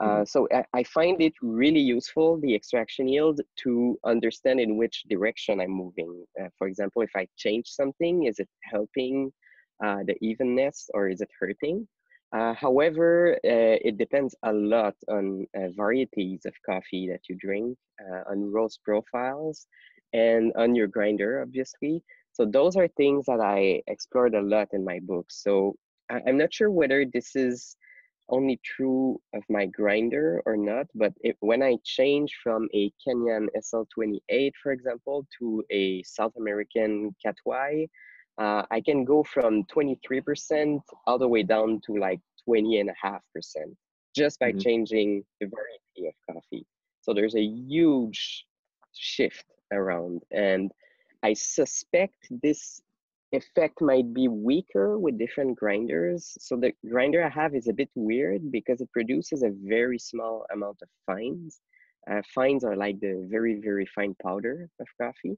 Mm-hmm. 0.00 0.22
Uh, 0.22 0.24
so 0.24 0.46
I, 0.52 0.64
I, 0.74 0.82
find 0.82 1.22
it 1.22 1.32
really 1.40 1.80
useful, 1.80 2.38
the 2.38 2.54
extraction 2.54 3.08
yield, 3.08 3.40
to 3.62 3.98
understand 4.04 4.60
in 4.60 4.76
which 4.76 5.04
direction 5.08 5.60
I'm 5.60 5.70
moving. 5.70 6.24
Uh, 6.38 6.48
for 6.58 6.68
example, 6.68 7.00
if 7.02 7.10
I 7.16 7.26
change 7.36 7.68
something, 7.68 8.24
is 8.24 8.38
it 8.38 8.48
helping 8.62 9.32
uh, 9.84 10.02
the 10.06 10.16
evenness 10.20 10.88
or 10.94 11.08
is 11.08 11.20
it 11.20 11.30
hurting? 11.38 11.86
Uh, 12.32 12.52
however, 12.54 13.34
uh, 13.44 13.78
it 13.88 13.96
depends 13.98 14.34
a 14.42 14.52
lot 14.52 14.94
on 15.08 15.46
uh, 15.56 15.68
varieties 15.76 16.44
of 16.44 16.54
coffee 16.64 17.08
that 17.08 17.20
you 17.28 17.36
drink, 17.36 17.78
on 18.30 18.52
roast 18.52 18.82
profiles, 18.84 19.66
and 20.12 20.52
on 20.56 20.74
your 20.74 20.86
grinder, 20.86 21.42
obviously. 21.42 22.02
So 22.32 22.44
those 22.44 22.76
are 22.76 22.88
things 22.88 23.26
that 23.26 23.40
I 23.40 23.82
explored 23.86 24.34
a 24.34 24.42
lot 24.42 24.68
in 24.72 24.84
my 24.84 25.00
book. 25.00 25.26
So 25.30 25.76
I, 26.10 26.20
I'm 26.26 26.36
not 26.36 26.52
sure 26.52 26.70
whether 26.70 27.04
this 27.04 27.34
is 27.34 27.76
only 28.28 28.60
true 28.64 29.20
of 29.34 29.42
my 29.48 29.66
grinder 29.66 30.42
or 30.46 30.56
not, 30.56 30.86
but 30.94 31.12
it, 31.20 31.36
when 31.40 31.62
I 31.62 31.76
change 31.84 32.34
from 32.42 32.68
a 32.74 32.92
Kenyan 33.06 33.46
SL28, 33.56 34.52
for 34.62 34.72
example, 34.72 35.26
to 35.38 35.64
a 35.70 36.02
South 36.02 36.32
American 36.36 37.14
Y, 37.44 37.86
uh, 38.38 38.62
I 38.70 38.80
can 38.80 39.04
go 39.04 39.24
from 39.24 39.64
23% 39.64 40.80
all 41.06 41.18
the 41.18 41.28
way 41.28 41.42
down 41.42 41.80
to 41.86 41.96
like 41.98 42.20
20 42.44 42.80
and 42.80 42.90
a 42.90 42.94
half 43.00 43.22
percent 43.34 43.74
just 44.14 44.38
by 44.38 44.50
mm-hmm. 44.50 44.58
changing 44.58 45.24
the 45.40 45.46
variety 45.46 46.08
of 46.08 46.34
coffee. 46.34 46.66
So 47.02 47.12
there's 47.14 47.36
a 47.36 47.42
huge 47.42 48.46
shift 48.92 49.44
around. 49.72 50.22
And 50.32 50.72
I 51.22 51.34
suspect 51.34 52.16
this 52.30 52.80
effect 53.32 53.80
might 53.80 54.12
be 54.14 54.28
weaker 54.28 54.98
with 54.98 55.18
different 55.18 55.58
grinders. 55.58 56.36
So 56.38 56.56
the 56.56 56.72
grinder 56.88 57.24
I 57.24 57.28
have 57.28 57.54
is 57.54 57.68
a 57.68 57.72
bit 57.72 57.90
weird 57.94 58.50
because 58.50 58.80
it 58.80 58.90
produces 58.92 59.42
a 59.42 59.52
very 59.64 59.98
small 59.98 60.46
amount 60.52 60.78
of 60.82 60.88
fines. 61.04 61.60
Uh, 62.10 62.22
fines 62.34 62.64
are 62.64 62.76
like 62.76 63.00
the 63.00 63.26
very, 63.28 63.60
very 63.60 63.86
fine 63.86 64.14
powder 64.22 64.68
of 64.80 64.86
coffee. 65.00 65.36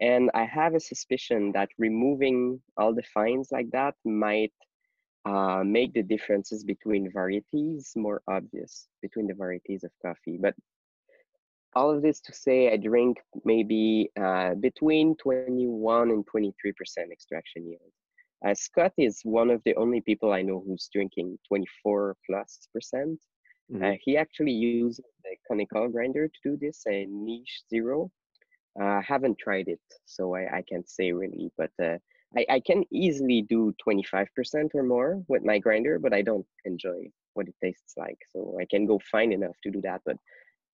And 0.00 0.30
I 0.34 0.44
have 0.44 0.74
a 0.74 0.80
suspicion 0.80 1.52
that 1.52 1.70
removing 1.78 2.60
all 2.76 2.94
the 2.94 3.02
fines 3.02 3.48
like 3.50 3.70
that 3.72 3.94
might 4.04 4.52
uh, 5.24 5.62
make 5.64 5.92
the 5.92 6.02
differences 6.02 6.64
between 6.64 7.10
varieties 7.12 7.92
more 7.96 8.22
obvious 8.28 8.88
between 9.02 9.26
the 9.26 9.34
varieties 9.34 9.84
of 9.84 9.90
coffee. 10.04 10.38
But 10.40 10.54
all 11.74 11.94
of 11.94 12.02
this 12.02 12.20
to 12.20 12.32
say, 12.32 12.72
I 12.72 12.76
drink 12.76 13.18
maybe 13.44 14.10
uh, 14.20 14.54
between 14.54 15.16
21 15.16 16.10
and 16.10 16.24
23% 16.26 16.52
extraction 17.12 17.68
yield. 17.68 17.92
Uh, 18.46 18.54
Scott 18.54 18.92
is 18.96 19.20
one 19.24 19.50
of 19.50 19.60
the 19.64 19.74
only 19.76 20.00
people 20.00 20.32
I 20.32 20.42
know 20.42 20.62
who's 20.64 20.88
drinking 20.92 21.38
24 21.48 22.16
plus 22.24 22.68
percent. 22.72 23.18
Mm-hmm. 23.72 23.84
Uh, 23.84 23.92
he 24.00 24.16
actually 24.16 24.52
used 24.52 25.00
the 25.24 25.36
conical 25.46 25.88
grinder 25.88 26.28
to 26.28 26.38
do 26.42 26.56
this, 26.56 26.84
a 26.88 27.06
niche 27.10 27.62
zero. 27.68 28.10
I 28.80 28.98
uh, 28.98 29.02
haven't 29.02 29.38
tried 29.38 29.68
it, 29.68 29.80
so 30.04 30.34
I, 30.34 30.58
I 30.58 30.62
can't 30.62 30.88
say 30.88 31.12
really, 31.12 31.50
but 31.56 31.70
uh, 31.82 31.98
I, 32.36 32.46
I 32.50 32.60
can 32.60 32.84
easily 32.92 33.42
do 33.42 33.74
25% 33.86 34.26
or 34.74 34.82
more 34.82 35.22
with 35.28 35.44
my 35.44 35.58
grinder, 35.58 35.98
but 35.98 36.12
I 36.12 36.22
don't 36.22 36.46
enjoy 36.64 37.10
what 37.34 37.48
it 37.48 37.54
tastes 37.62 37.94
like. 37.96 38.18
So 38.32 38.58
I 38.60 38.66
can 38.66 38.86
go 38.86 39.00
fine 39.10 39.32
enough 39.32 39.56
to 39.62 39.70
do 39.70 39.80
that. 39.82 40.02
But 40.04 40.16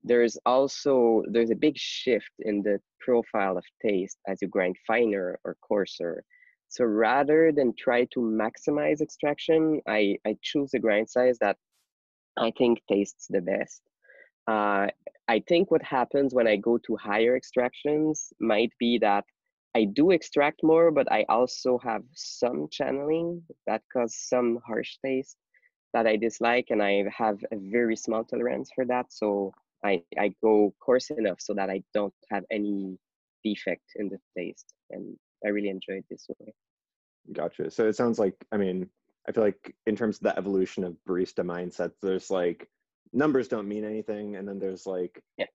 there's 0.03 0.37
also 0.45 1.23
there's 1.31 1.51
a 1.51 1.57
big 1.57 1.77
shift 1.77 2.31
in 2.41 2.63
the 2.63 2.81
profile 3.01 3.57
of 3.57 3.65
taste 3.83 4.19
as 4.29 4.39
you 4.43 4.49
grind 4.49 4.77
finer 4.87 5.39
or 5.45 5.57
coarser. 5.67 6.25
So 6.69 6.85
rather 6.85 7.53
than 7.53 7.73
try 7.79 8.05
to 8.15 8.21
maximize 8.21 9.01
extraction, 9.01 9.81
I, 9.87 10.19
I 10.27 10.37
choose 10.43 10.75
a 10.75 10.79
grind 10.79 11.09
size 11.09 11.39
that 11.41 11.57
I 12.37 12.51
think 12.59 12.81
tastes 12.91 13.27
the 13.31 13.41
best. 13.41 13.81
Uh, 14.47 14.89
I 15.29 15.43
think 15.49 15.71
what 15.71 15.83
happens 15.83 16.35
when 16.35 16.47
I 16.47 16.57
go 16.57 16.79
to 16.79 16.97
higher 16.97 17.35
extractions 17.35 18.33
might 18.41 18.73
be 18.79 18.99
that 18.99 19.25
I 19.75 19.85
do 19.85 20.11
extract 20.11 20.63
more, 20.63 20.91
but 20.91 21.11
I 21.11 21.25
also 21.29 21.79
have 21.79 22.03
some 22.15 22.69
channeling 22.71 23.43
that 23.67 23.83
cause 23.93 24.15
some 24.17 24.61
harsh 24.67 24.97
taste 25.05 25.37
that 25.95 26.07
I 26.07 26.17
dislike, 26.17 26.67
and 26.71 26.83
I 26.83 27.05
have 27.17 27.39
a 27.53 27.57
very 27.57 27.97
small 27.97 28.25
tolerance 28.25 28.71
for 28.75 28.85
that. 28.87 29.07
So 29.13 29.53
I, 29.85 30.03
I 30.19 30.35
go 30.43 30.75
coarse 30.85 31.11
enough 31.11 31.41
so 31.41 31.55
that 31.55 31.71
I 31.71 31.83
don't 31.93 32.15
have 32.31 32.45
any 32.51 32.99
defect 33.43 33.85
in 33.97 34.09
the 34.09 34.19
taste, 34.37 34.75
and 34.91 35.17
I 35.45 35.49
really 35.49 35.71
enjoy 35.71 35.95
it 35.95 36.05
this 36.11 36.27
way. 36.29 36.53
Gotcha. 37.33 37.71
So 37.71 37.89
it 37.89 37.97
sounds 37.97 38.19
like, 38.19 38.35
I 38.53 38.57
mean, 38.57 38.89
I 39.27 39.33
feel 39.33 39.45
like 39.45 39.75
in 39.87 39.97
terms 39.97 40.19
of 40.19 40.23
the 40.23 40.39
evolution 40.39 40.85
of 40.85 40.97
barista 41.09 41.45
mindsets, 41.45 41.95
there's 42.03 42.31
like 42.31 42.69
numbers 43.15 43.49
don't 43.49 43.69
mean 43.69 43.85
anything, 43.85 44.37
and 44.37 44.47
then 44.47 44.59
there's 44.59 44.87
like 44.87 45.23
yeah. 45.39 45.47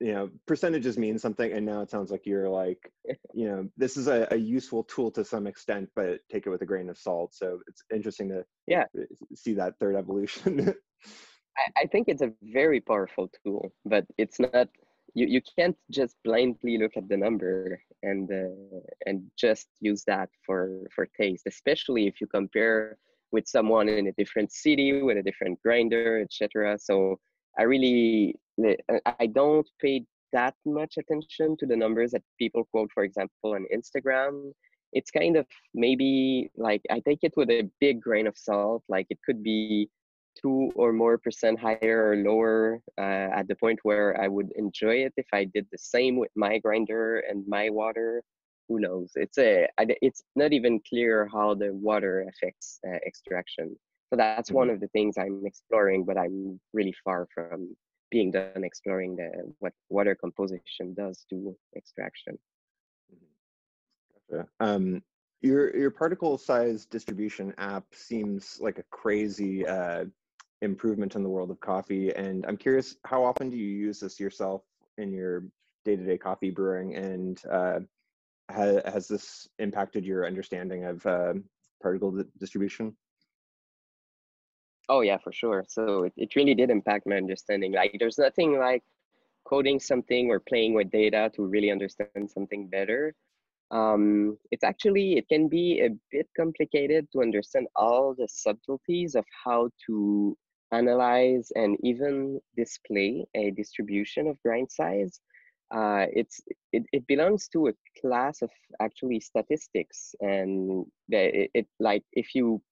you 0.00 0.12
know 0.12 0.28
percentages 0.46 0.98
mean 0.98 1.18
something 1.18 1.52
and 1.52 1.64
now 1.64 1.80
it 1.80 1.90
sounds 1.90 2.10
like 2.10 2.26
you're 2.26 2.48
like 2.48 2.92
you 3.32 3.48
know 3.48 3.68
this 3.76 3.96
is 3.96 4.08
a, 4.08 4.26
a, 4.32 4.36
useful 4.36 4.82
tool 4.84 5.10
to 5.12 5.24
some 5.24 5.46
extent 5.46 5.88
but 5.94 6.18
take 6.30 6.46
it 6.46 6.50
with 6.50 6.62
a 6.62 6.66
grain 6.66 6.90
of 6.90 6.98
salt 6.98 7.32
so 7.32 7.60
it's 7.68 7.82
interesting 7.94 8.28
to 8.28 8.44
yeah. 8.66 8.84
see 9.34 9.54
that 9.54 9.78
third 9.78 9.96
evolution. 9.96 10.74
I, 11.56 11.82
I 11.82 11.86
think 11.86 12.08
it's 12.08 12.22
a 12.22 12.32
very 12.42 12.80
powerful 12.80 13.30
tool 13.44 13.72
but 13.84 14.04
it's 14.18 14.40
not 14.40 14.68
you, 15.16 15.26
you 15.26 15.40
can't 15.56 15.76
just 15.92 16.16
blindly 16.24 16.76
look 16.76 16.96
at 16.96 17.08
the 17.08 17.16
number 17.16 17.80
and 18.02 18.28
uh, 18.32 18.80
and 19.06 19.22
just 19.38 19.68
use 19.80 20.02
that 20.08 20.28
for 20.44 20.80
for 20.94 21.06
taste 21.06 21.44
especially 21.46 22.08
if 22.08 22.20
you 22.20 22.26
compare 22.26 22.98
with 23.34 23.46
someone 23.56 23.88
in 23.88 24.06
a 24.06 24.16
different 24.20 24.50
city 24.64 24.88
with 25.06 25.16
a 25.18 25.26
different 25.28 25.56
grinder 25.64 26.20
etc 26.24 26.76
so 26.88 27.16
i 27.58 27.62
really 27.62 28.34
I 29.20 29.26
don't 29.26 29.68
pay 29.80 30.04
that 30.32 30.54
much 30.66 30.96
attention 30.98 31.56
to 31.58 31.66
the 31.66 31.76
numbers 31.76 32.12
that 32.12 32.22
people 32.38 32.64
quote, 32.64 32.90
for 32.92 33.04
example, 33.04 33.54
on 33.54 33.66
Instagram. 33.74 34.52
It's 34.92 35.10
kind 35.10 35.36
of 35.36 35.46
maybe 35.74 36.50
like 36.56 36.82
I 36.90 37.00
take 37.00 37.20
it 37.22 37.34
with 37.36 37.50
a 37.50 37.68
big 37.80 38.00
grain 38.00 38.26
of 38.26 38.36
salt. 38.36 38.82
Like 38.88 39.06
it 39.10 39.18
could 39.24 39.42
be 39.42 39.88
two 40.40 40.70
or 40.74 40.92
more 40.92 41.18
percent 41.18 41.58
higher 41.60 42.10
or 42.10 42.16
lower 42.16 42.80
uh, 42.98 43.28
at 43.38 43.46
the 43.48 43.54
point 43.56 43.78
where 43.84 44.20
I 44.20 44.28
would 44.28 44.50
enjoy 44.56 44.96
it 45.06 45.12
if 45.16 45.26
I 45.32 45.44
did 45.44 45.66
the 45.70 45.78
same 45.78 46.16
with 46.16 46.30
my 46.36 46.58
grinder 46.58 47.22
and 47.28 47.46
my 47.46 47.70
water. 47.70 48.22
Who 48.68 48.80
knows? 48.80 49.12
It's 49.14 49.38
a 49.38 49.68
it's 49.78 50.22
not 50.36 50.52
even 50.52 50.80
clear 50.88 51.28
how 51.32 51.54
the 51.54 51.72
water 51.72 52.26
affects 52.28 52.80
uh, 52.86 52.98
extraction. 53.06 53.76
So 54.10 54.16
that's 54.16 54.50
mm-hmm. 54.50 54.56
one 54.58 54.70
of 54.70 54.80
the 54.80 54.88
things 54.88 55.16
I'm 55.18 55.42
exploring, 55.44 56.04
but 56.04 56.16
I'm 56.16 56.60
really 56.72 56.94
far 57.04 57.26
from 57.34 57.76
being 58.10 58.30
done 58.30 58.62
exploring 58.64 59.16
the 59.16 59.30
what 59.58 59.72
water 59.88 60.14
composition 60.14 60.94
does 60.94 61.24
to 61.30 61.56
extraction. 61.76 62.38
Gotcha. 64.30 64.46
Um, 64.60 65.02
your 65.42 65.76
your 65.76 65.90
particle 65.90 66.38
size 66.38 66.86
distribution 66.86 67.52
app 67.58 67.84
seems 67.92 68.58
like 68.60 68.78
a 68.78 68.84
crazy 68.90 69.66
uh, 69.66 70.04
improvement 70.62 71.16
in 71.16 71.22
the 71.22 71.28
world 71.28 71.50
of 71.50 71.60
coffee, 71.60 72.14
and 72.14 72.46
I'm 72.46 72.56
curious 72.56 72.96
how 73.04 73.24
often 73.24 73.50
do 73.50 73.56
you 73.56 73.68
use 73.68 74.00
this 74.00 74.18
yourself 74.18 74.62
in 74.96 75.12
your 75.12 75.44
day-to-day 75.84 76.16
coffee 76.16 76.50
brewing, 76.50 76.94
and 76.94 77.42
uh, 77.50 77.80
has, 78.48 78.82
has 78.84 79.08
this 79.08 79.48
impacted 79.58 80.04
your 80.04 80.26
understanding 80.26 80.84
of 80.84 81.04
uh, 81.06 81.34
particle 81.80 82.24
distribution? 82.38 82.96
Oh 84.88 85.00
yeah, 85.00 85.18
for 85.18 85.32
sure. 85.32 85.64
So 85.68 86.04
it, 86.04 86.12
it 86.16 86.36
really 86.36 86.54
did 86.54 86.70
impact 86.70 87.06
my 87.06 87.16
understanding. 87.16 87.72
Like 87.72 87.96
there's 87.98 88.18
nothing 88.18 88.58
like 88.58 88.82
coding 89.44 89.80
something 89.80 90.30
or 90.30 90.40
playing 90.40 90.74
with 90.74 90.90
data 90.90 91.30
to 91.34 91.46
really 91.46 91.70
understand 91.70 92.30
something 92.30 92.68
better. 92.68 93.14
Um, 93.70 94.38
it's 94.50 94.64
actually 94.64 95.16
it 95.16 95.28
can 95.28 95.48
be 95.48 95.80
a 95.80 95.90
bit 96.10 96.28
complicated 96.36 97.08
to 97.12 97.22
understand 97.22 97.66
all 97.74 98.14
the 98.14 98.28
subtleties 98.28 99.14
of 99.14 99.24
how 99.44 99.70
to 99.86 100.36
analyze 100.70 101.50
and 101.56 101.76
even 101.82 102.40
display 102.56 103.24
a 103.34 103.50
distribution 103.52 104.26
of 104.26 104.40
grind 104.42 104.70
size. 104.70 105.20
Uh, 105.74 106.06
it's 106.12 106.40
it, 106.72 106.84
it 106.92 107.04
belongs 107.08 107.48
to 107.48 107.66
a 107.66 107.72
class 108.00 108.42
of 108.42 108.50
actually 108.80 109.18
statistics 109.18 110.14
and 110.20 110.86
it, 111.08 111.50
it 111.52 111.66
like 111.80 112.04
if 112.12 112.34
you 112.34 112.62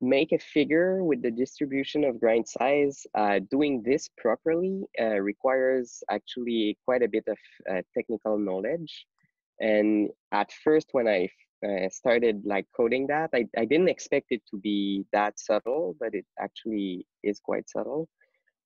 make 0.00 0.32
a 0.32 0.38
figure 0.38 1.02
with 1.02 1.22
the 1.22 1.30
distribution 1.30 2.04
of 2.04 2.20
grind 2.20 2.46
size, 2.46 3.06
uh, 3.14 3.40
doing 3.50 3.82
this 3.82 4.08
properly 4.18 4.82
uh, 5.00 5.18
requires 5.20 6.02
actually 6.10 6.76
quite 6.84 7.02
a 7.02 7.08
bit 7.08 7.24
of 7.28 7.38
uh, 7.70 7.82
technical 7.96 8.38
knowledge. 8.38 9.06
And 9.60 10.10
at 10.32 10.52
first, 10.64 10.88
when 10.92 11.08
I 11.08 11.28
uh, 11.66 11.88
started 11.88 12.42
like 12.44 12.66
coding 12.76 13.06
that, 13.06 13.30
I, 13.34 13.46
I 13.56 13.64
didn't 13.64 13.88
expect 13.88 14.26
it 14.30 14.42
to 14.50 14.58
be 14.58 15.04
that 15.12 15.38
subtle, 15.38 15.96
but 15.98 16.14
it 16.14 16.26
actually 16.38 17.06
is 17.22 17.40
quite 17.40 17.68
subtle. 17.70 18.08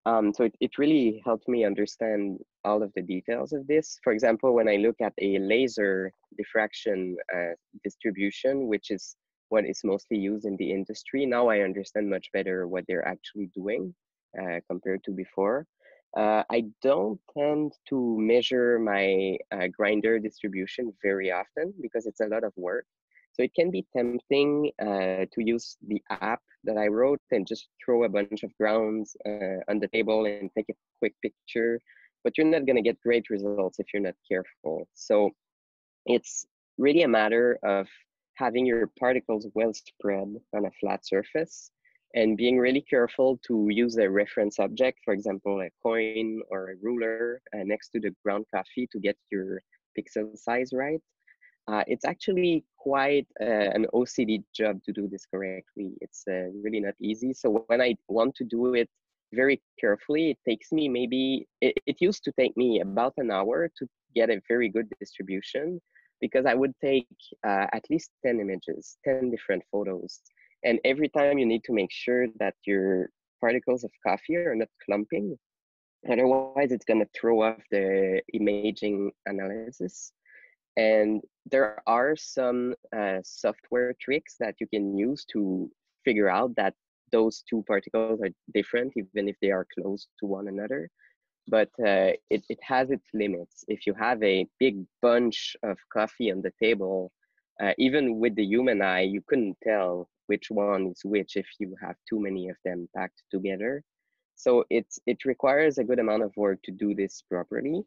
Um, 0.08 0.32
so 0.32 0.44
it, 0.44 0.54
it 0.60 0.78
really 0.78 1.22
helped 1.26 1.48
me 1.48 1.64
understand 1.64 2.38
all 2.64 2.82
of 2.82 2.90
the 2.94 3.02
details 3.02 3.52
of 3.52 3.66
this. 3.66 3.98
For 4.02 4.12
example, 4.12 4.54
when 4.54 4.68
I 4.68 4.76
look 4.76 4.96
at 5.00 5.12
a 5.20 5.38
laser 5.38 6.12
diffraction 6.36 7.16
uh, 7.34 7.54
distribution, 7.84 8.68
which 8.68 8.90
is 8.90 9.16
what 9.48 9.64
is 9.64 9.80
mostly 9.84 10.18
used 10.18 10.44
in 10.44 10.56
the 10.56 10.70
industry. 10.72 11.26
Now 11.26 11.48
I 11.48 11.60
understand 11.60 12.08
much 12.08 12.26
better 12.32 12.68
what 12.68 12.84
they're 12.86 13.06
actually 13.06 13.50
doing 13.54 13.94
uh, 14.40 14.60
compared 14.68 15.02
to 15.04 15.10
before. 15.10 15.66
Uh, 16.16 16.42
I 16.50 16.64
don't 16.82 17.20
tend 17.36 17.72
to 17.90 18.16
measure 18.18 18.78
my 18.78 19.36
uh, 19.52 19.68
grinder 19.76 20.18
distribution 20.18 20.92
very 21.02 21.30
often 21.30 21.74
because 21.80 22.06
it's 22.06 22.20
a 22.20 22.26
lot 22.26 22.44
of 22.44 22.52
work. 22.56 22.86
So 23.38 23.44
it 23.44 23.54
can 23.54 23.70
be 23.70 23.86
tempting 23.96 24.72
uh, 24.82 25.26
to 25.32 25.38
use 25.38 25.76
the 25.86 26.02
app 26.10 26.40
that 26.64 26.76
I 26.76 26.88
wrote 26.88 27.20
and 27.30 27.46
just 27.46 27.68
throw 27.84 28.02
a 28.02 28.08
bunch 28.08 28.42
of 28.42 28.52
grounds 28.58 29.16
uh, 29.24 29.62
on 29.68 29.78
the 29.78 29.86
table 29.86 30.26
and 30.26 30.50
take 30.56 30.68
a 30.70 30.74
quick 30.98 31.14
picture, 31.22 31.78
but 32.24 32.36
you're 32.36 32.48
not 32.48 32.66
going 32.66 32.74
to 32.74 32.82
get 32.82 33.00
great 33.00 33.30
results 33.30 33.78
if 33.78 33.86
you're 33.94 34.02
not 34.02 34.16
careful. 34.28 34.88
So 34.94 35.30
it's 36.04 36.46
really 36.78 37.02
a 37.02 37.08
matter 37.08 37.60
of 37.62 37.86
having 38.34 38.66
your 38.66 38.88
particles 38.98 39.46
well 39.54 39.72
spread 39.72 40.34
on 40.52 40.64
a 40.64 40.70
flat 40.80 41.06
surface 41.06 41.70
and 42.16 42.36
being 42.36 42.58
really 42.58 42.80
careful 42.80 43.38
to 43.46 43.68
use 43.70 43.98
a 43.98 44.10
reference 44.10 44.58
object, 44.58 44.98
for 45.04 45.14
example, 45.14 45.60
a 45.60 45.70
coin 45.80 46.40
or 46.50 46.70
a 46.70 46.76
ruler 46.82 47.40
uh, 47.54 47.62
next 47.64 47.90
to 47.90 48.00
the 48.00 48.12
ground 48.24 48.46
coffee 48.52 48.88
to 48.90 48.98
get 48.98 49.16
your 49.30 49.60
pixel 49.96 50.36
size 50.36 50.72
right. 50.72 51.00
Uh, 51.68 51.84
it's 51.86 52.06
actually 52.06 52.64
quite 52.78 53.26
uh, 53.40 53.44
an 53.44 53.86
OCD 53.92 54.42
job 54.54 54.82
to 54.84 54.92
do 54.92 55.06
this 55.06 55.26
correctly. 55.26 55.92
It's 56.00 56.24
uh, 56.26 56.48
really 56.62 56.80
not 56.80 56.94
easy. 57.00 57.34
So 57.34 57.62
when 57.66 57.82
I 57.82 57.94
want 58.08 58.34
to 58.36 58.44
do 58.44 58.74
it 58.74 58.88
very 59.34 59.60
carefully, 59.78 60.30
it 60.30 60.38
takes 60.48 60.72
me 60.72 60.88
maybe, 60.88 61.46
it, 61.60 61.74
it 61.84 61.96
used 62.00 62.24
to 62.24 62.32
take 62.32 62.56
me 62.56 62.80
about 62.80 63.12
an 63.18 63.30
hour 63.30 63.70
to 63.78 63.86
get 64.14 64.30
a 64.30 64.40
very 64.48 64.70
good 64.70 64.90
distribution 64.98 65.78
because 66.22 66.46
I 66.46 66.54
would 66.54 66.72
take 66.82 67.06
uh, 67.46 67.66
at 67.72 67.84
least 67.90 68.10
10 68.24 68.40
images, 68.40 68.96
10 69.04 69.30
different 69.30 69.62
photos. 69.70 70.20
And 70.64 70.80
every 70.86 71.10
time 71.10 71.38
you 71.38 71.46
need 71.46 71.64
to 71.64 71.74
make 71.74 71.92
sure 71.92 72.26
that 72.40 72.54
your 72.64 73.10
particles 73.40 73.84
of 73.84 73.90
coffee 74.04 74.36
are 74.36 74.54
not 74.54 74.68
clumping. 74.84 75.38
Otherwise, 76.10 76.72
it's 76.72 76.84
going 76.84 77.00
to 77.00 77.08
throw 77.18 77.42
off 77.42 77.60
the 77.70 78.22
imaging 78.32 79.12
analysis. 79.26 80.12
and 80.76 81.22
there 81.50 81.82
are 81.86 82.16
some 82.16 82.74
uh, 82.96 83.18
software 83.22 83.94
tricks 84.00 84.36
that 84.40 84.54
you 84.60 84.66
can 84.66 84.96
use 84.96 85.24
to 85.32 85.70
figure 86.04 86.28
out 86.28 86.54
that 86.56 86.74
those 87.12 87.42
two 87.48 87.64
particles 87.66 88.20
are 88.20 88.30
different, 88.54 88.92
even 88.96 89.28
if 89.28 89.36
they 89.40 89.50
are 89.50 89.66
close 89.78 90.06
to 90.20 90.26
one 90.26 90.48
another. 90.48 90.88
But 91.46 91.68
uh, 91.80 92.12
it, 92.30 92.44
it 92.48 92.58
has 92.62 92.90
its 92.90 93.06
limits. 93.14 93.64
If 93.68 93.86
you 93.86 93.94
have 93.94 94.22
a 94.22 94.46
big 94.58 94.84
bunch 95.00 95.56
of 95.62 95.78
coffee 95.92 96.30
on 96.30 96.42
the 96.42 96.52
table, 96.62 97.10
uh, 97.62 97.72
even 97.78 98.18
with 98.18 98.34
the 98.36 98.44
human 98.44 98.82
eye, 98.82 99.02
you 99.02 99.22
couldn't 99.26 99.56
tell 99.64 100.08
which 100.26 100.50
one 100.50 100.88
is 100.88 101.00
which 101.04 101.36
if 101.36 101.46
you 101.58 101.74
have 101.82 101.96
too 102.08 102.20
many 102.20 102.48
of 102.50 102.56
them 102.64 102.88
packed 102.94 103.22
together. 103.30 103.82
So 104.36 104.64
it's 104.70 105.00
it 105.06 105.24
requires 105.24 105.78
a 105.78 105.84
good 105.84 105.98
amount 105.98 106.22
of 106.22 106.36
work 106.36 106.60
to 106.64 106.70
do 106.70 106.94
this 106.94 107.22
properly. 107.28 107.82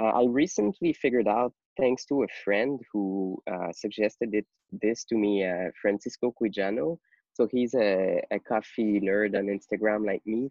Uh, 0.00 0.04
I 0.04 0.24
recently 0.26 0.92
figured 0.94 1.28
out, 1.28 1.52
thanks 1.76 2.04
to 2.06 2.22
a 2.22 2.28
friend 2.44 2.80
who 2.92 3.42
uh, 3.50 3.72
suggested 3.72 4.34
it 4.34 4.46
this 4.80 5.04
to 5.04 5.16
me, 5.16 5.44
uh, 5.44 5.70
Francisco 5.80 6.34
Quijano. 6.40 6.98
So 7.34 7.48
he's 7.50 7.74
a, 7.74 8.22
a 8.30 8.38
coffee 8.40 9.00
nerd 9.00 9.36
on 9.36 9.46
Instagram 9.46 10.06
like 10.06 10.22
me, 10.26 10.50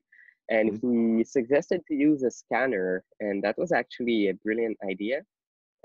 and 0.49 0.71
mm-hmm. 0.73 1.17
he 1.17 1.23
suggested 1.23 1.81
to 1.87 1.93
use 1.93 2.23
a 2.23 2.31
scanner, 2.31 3.03
and 3.19 3.43
that 3.43 3.57
was 3.57 3.71
actually 3.71 4.29
a 4.29 4.33
brilliant 4.33 4.77
idea. 4.89 5.21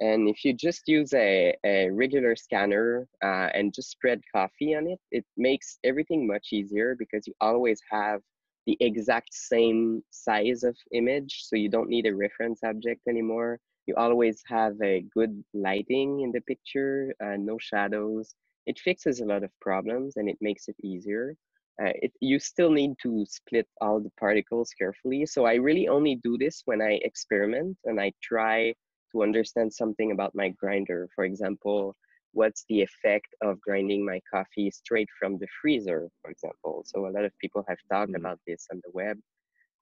And 0.01 0.29
if 0.29 0.45
you 0.45 0.53
just 0.53 0.83
use 0.87 1.15
a, 1.15 1.55
a 1.65 1.91
regular 1.91 2.37
scanner 2.37 3.09
uh, 3.25 3.49
and 3.55 3.73
just 3.73 3.91
spread 3.91 4.21
coffee 4.35 4.75
on 4.75 4.87
it, 4.87 5.01
it 5.11 5.25
makes 5.37 5.79
everything 5.85 6.27
much 6.27 6.49
easier 6.53 6.95
because 6.99 7.27
you 7.27 7.33
always 7.41 7.81
have 7.91 8.21
the 8.67 8.77
exact 8.81 9.33
same 9.33 10.03
size 10.11 10.65
of 10.65 10.77
image. 10.93 11.45
So 11.45 11.57
you 11.57 11.69
don't 11.69 11.89
need 11.89 12.07
a 12.07 12.15
reference 12.15 12.61
object 12.65 13.03
anymore. 13.09 13.61
You 13.87 13.95
always 13.97 14.43
have 14.47 14.75
a 14.83 15.05
good 15.15 15.45
lighting 15.55 16.21
in 16.23 16.33
the 16.33 16.41
picture, 16.41 17.15
uh, 17.23 17.37
no 17.39 17.59
shadows. 17.59 18.35
It 18.67 18.79
fixes 18.81 19.21
a 19.21 19.25
lot 19.25 19.45
of 19.45 19.51
problems 19.61 20.17
and 20.17 20.29
it 20.29 20.39
makes 20.41 20.69
it 20.69 20.77
easier. 20.83 21.37
Uh, 21.81 21.93
it, 22.03 22.13
you 22.21 22.39
still 22.39 22.71
need 22.71 22.95
to 23.03 23.25
split 23.29 23.69
all 23.81 24.01
the 24.01 24.11
particles 24.19 24.71
carefully. 24.77 25.27
So 25.27 25.45
I 25.45 25.55
really 25.55 25.89
only 25.89 26.17
do 26.17 26.37
this 26.39 26.63
when 26.65 26.83
I 26.83 26.99
experiment 27.03 27.77
and 27.85 28.01
I 28.01 28.13
try 28.23 28.75
to 29.13 29.23
understand 29.23 29.73
something 29.73 30.11
about 30.11 30.35
my 30.35 30.49
grinder. 30.49 31.09
For 31.15 31.25
example, 31.25 31.95
what's 32.37 32.67
the 32.69 32.83
effect 32.83 33.29
of 33.41 33.59
grinding 33.63 34.05
my 34.05 34.21
coffee 34.31 34.71
straight 34.71 35.09
from 35.19 35.39
the 35.39 35.49
freezer, 35.61 36.09
for 36.21 36.31
example. 36.31 36.83
So 36.85 37.07
a 37.07 37.15
lot 37.17 37.25
of 37.25 37.33
people 37.41 37.65
have 37.67 37.79
talked 37.91 38.13
mm-hmm. 38.13 38.27
about 38.27 38.39
this 38.47 38.67
on 38.71 38.81
the 38.85 38.91
web. 38.93 39.17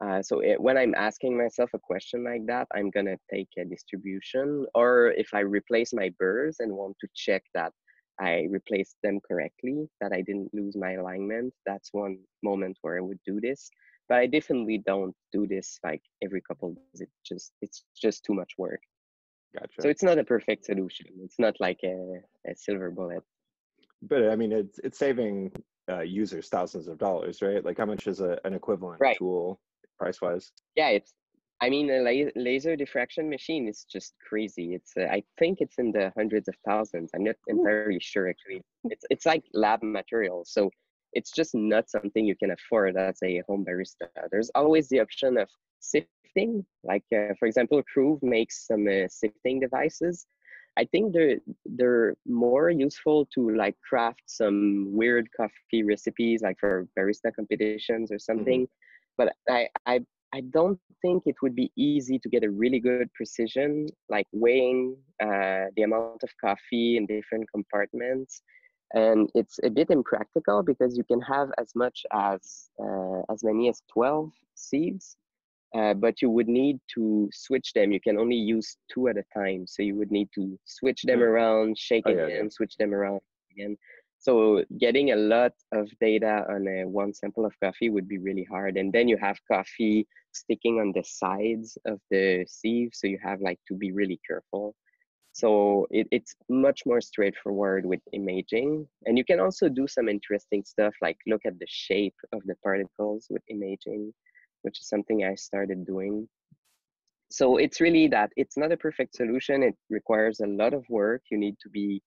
Uh, 0.05 0.23
so 0.23 0.39
it, 0.39 0.61
when 0.61 0.79
I'm 0.79 0.95
asking 0.95 1.37
myself 1.37 1.71
a 1.75 1.81
question 1.81 2.23
like 2.23 2.47
that, 2.47 2.69
I'm 2.73 2.91
gonna 2.91 3.17
take 3.33 3.49
a 3.59 3.65
distribution, 3.65 4.67
or 4.75 5.15
if 5.17 5.29
I 5.35 5.41
replace 5.41 5.93
my 5.93 6.11
burrs 6.19 6.57
and 6.61 6.73
want 6.73 6.97
to 7.01 7.09
check 7.15 7.43
that 7.55 7.73
I 8.21 8.47
replaced 8.49 8.97
them 9.03 9.19
correctly, 9.27 9.89
that 10.01 10.13
I 10.13 10.21
didn't 10.21 10.55
lose 10.55 10.77
my 10.77 10.93
alignment, 10.93 11.53
that's 11.67 11.89
one 11.93 12.19
moment 12.45 12.79
where 12.83 12.99
I 12.99 13.01
would 13.01 13.19
do 13.27 13.41
this. 13.41 13.69
But 14.09 14.19
I 14.19 14.27
definitely 14.27 14.79
don't 14.79 15.17
do 15.33 15.47
this 15.49 15.81
like 15.83 16.03
every 16.23 16.43
couple 16.43 16.75
days. 16.75 17.01
It 17.01 17.09
just 17.25 17.53
it's 17.63 17.85
just 18.01 18.25
too 18.25 18.35
much 18.35 18.53
work. 18.59 18.81
Gotcha. 19.55 19.83
So 19.83 19.89
it's 19.89 20.03
not 20.03 20.19
a 20.19 20.25
perfect 20.25 20.65
solution. 20.65 21.07
It's 21.23 21.39
not 21.39 21.55
like 21.61 21.79
a, 21.85 22.21
a 22.49 22.57
silver 22.57 22.91
bullet. 22.91 23.23
But 24.03 24.29
I 24.29 24.37
mean, 24.37 24.53
it's 24.53 24.79
it's 24.83 24.99
saving 24.99 25.53
uh, 25.89 26.01
users 26.01 26.49
thousands 26.49 26.89
of 26.89 26.99
dollars, 26.99 27.41
right? 27.41 27.65
Like, 27.65 27.79
how 27.79 27.87
much 27.87 28.07
is 28.07 28.21
a, 28.21 28.39
an 28.45 28.55
equivalent 28.55 29.01
right. 29.01 29.17
tool 29.17 29.61
price 29.99 30.21
wise? 30.21 30.53
Yeah, 30.77 30.89
it's. 30.89 31.15
I 31.61 31.71
mean, 31.71 31.89
a 31.89 32.01
la- 32.01 32.31
laser 32.35 32.75
diffraction 32.75 33.31
machine 33.31 33.69
is 33.69 33.87
just 33.91 34.15
crazy. 34.29 34.75
It's. 34.75 34.93
Uh, 34.99 35.05
I 35.05 35.23
think 35.39 35.59
it's 35.61 35.79
in 35.79 35.93
the 35.93 36.13
hundreds 36.17 36.49
of 36.49 36.57
thousands. 36.67 37.11
I'm 37.15 37.25
not 37.25 37.37
entirely 37.47 38.01
sure 38.01 38.29
actually. 38.29 38.63
It's 38.85 39.05
it's 39.09 39.25
like 39.25 39.45
lab 39.55 39.83
material, 39.83 40.45
so 40.45 40.71
it's 41.13 41.31
just 41.31 41.55
not 41.55 41.89
something 41.89 42.27
you 42.27 42.37
can 42.37 42.51
afford 42.51 42.97
as 42.97 43.19
a 43.23 43.43
home 43.49 43.65
barista. 43.65 44.09
There's 44.33 44.51
always 44.57 44.89
the 44.89 45.01
option 45.01 45.39
of 45.39 45.49
sifting. 45.91 46.65
Like 46.83 47.05
uh, 47.15 47.35
for 47.39 47.47
example, 47.47 47.83
Kruv 47.83 48.23
makes 48.23 48.67
some 48.67 48.87
uh, 48.87 49.09
sifting 49.09 49.61
devices. 49.61 50.27
I 50.77 50.85
think 50.85 51.13
they're 51.13 51.39
they're 51.65 52.15
more 52.27 52.71
useful 52.71 53.27
to 53.35 53.55
like 53.55 53.77
craft 53.89 54.23
some 54.27 54.89
weird 54.93 55.29
coffee 55.37 55.85
recipes, 55.85 56.43
like 56.43 56.59
for 56.59 56.89
barista 56.99 57.35
competitions 57.35 58.11
or 58.11 58.19
something. 58.19 58.63
Mm-hmm. 58.63 59.17
But 59.17 59.35
I, 59.49 59.69
I 59.87 60.01
I 60.35 60.41
don't 60.51 60.81
think 61.01 61.23
it 61.27 61.37
would 61.43 61.55
be 61.55 61.71
easy 61.77 62.19
to 62.19 62.29
get 62.29 62.43
a 62.43 62.51
really 62.51 62.81
good 62.81 63.13
precision, 63.15 63.87
like 64.09 64.27
weighing 64.33 64.97
uh, 65.23 65.67
the 65.77 65.83
amount 65.85 66.25
of 66.25 66.31
coffee 66.45 66.97
in 66.97 67.07
different 67.07 67.49
compartments. 67.53 68.43
And 68.95 69.31
it's 69.37 69.61
a 69.63 69.71
bit 69.71 69.91
impractical 69.91 70.65
because 70.65 70.97
you 70.97 71.05
can 71.05 71.21
have 71.21 71.51
as 71.57 71.71
much 71.77 72.05
as 72.13 72.71
uh, 72.83 73.23
as 73.31 73.45
many 73.45 73.69
as 73.69 73.81
12 73.93 74.33
sieves 74.57 75.17
uh, 75.75 75.93
but 75.93 76.23
you 76.23 76.31
would 76.31 76.49
need 76.49 76.79
to 76.95 77.29
switch 77.33 77.73
them. 77.75 77.91
You 77.91 78.01
can 78.01 78.17
only 78.17 78.37
use 78.37 78.77
two 78.93 79.09
at 79.09 79.17
a 79.17 79.25
time. 79.37 79.67
So 79.67 79.83
you 79.83 79.97
would 79.97 80.13
need 80.13 80.29
to 80.37 80.59
switch 80.65 81.03
them 81.03 81.23
around, 81.23 81.77
shake 81.77 82.05
oh, 82.07 82.11
yeah, 82.11 82.27
them, 82.27 82.31
yeah. 82.31 82.49
switch 82.49 82.77
them 82.77 82.95
around 82.95 83.21
again. 83.51 83.77
So 84.19 84.65
getting 84.79 85.11
a 85.11 85.17
lot 85.17 85.53
of 85.73 85.91
data 86.01 86.47
on 86.49 86.67
a 86.69 86.87
one 86.87 87.13
sample 87.13 87.45
of 87.45 87.53
coffee 87.63 87.91
would 87.91 88.09
be 88.09 88.19
really 88.19 88.45
hard. 88.45 88.77
And 88.77 88.93
then 88.93 89.09
you 89.09 89.17
have 89.17 89.37
coffee 89.51 90.07
sticking 90.33 90.81
on 90.81 90.93
the 90.95 91.03
sides 91.05 91.77
of 91.87 92.01
the 92.11 92.47
sieve. 92.49 92.91
So 92.95 93.09
you 93.09 93.19
have 93.23 93.41
like 93.41 93.59
to 93.69 93.75
be 93.75 93.93
really 93.93 94.21
careful. 94.27 94.75
So 95.33 95.89
it, 95.91 96.07
it's 96.13 96.37
much 96.49 96.83
more 96.87 97.01
straightforward 97.01 97.85
with 97.85 98.01
imaging. 98.13 98.87
And 99.07 99.19
you 99.19 99.25
can 99.25 99.41
also 99.41 99.69
do 99.69 99.89
some 99.89 100.09
interesting 100.09 100.63
stuff 100.65 100.95
like 101.03 101.19
look 101.27 101.43
at 101.45 101.59
the 101.59 101.67
shape 101.69 102.15
of 102.33 102.43
the 102.45 102.55
particles 102.63 103.27
with 103.29 103.43
imaging 103.49 104.15
which 104.65 104.81
is 104.81 104.89
something 104.89 105.25
I 105.25 105.35
started 105.35 105.87
doing. 105.87 106.29
So 107.31 107.57
it's 107.57 107.81
really 107.81 108.09
that 108.09 108.31
it's 108.37 108.57
not 108.57 108.73
a 108.73 108.77
perfect 108.77 109.17
solution. 109.17 109.63
It 109.63 109.77
requires 109.91 110.41
a 110.41 110.47
lot 110.47 110.75
of 110.75 110.85
work. 110.89 111.23
You 111.31 111.39
need 111.39 111.57
to 111.63 111.69
be 111.69 112.03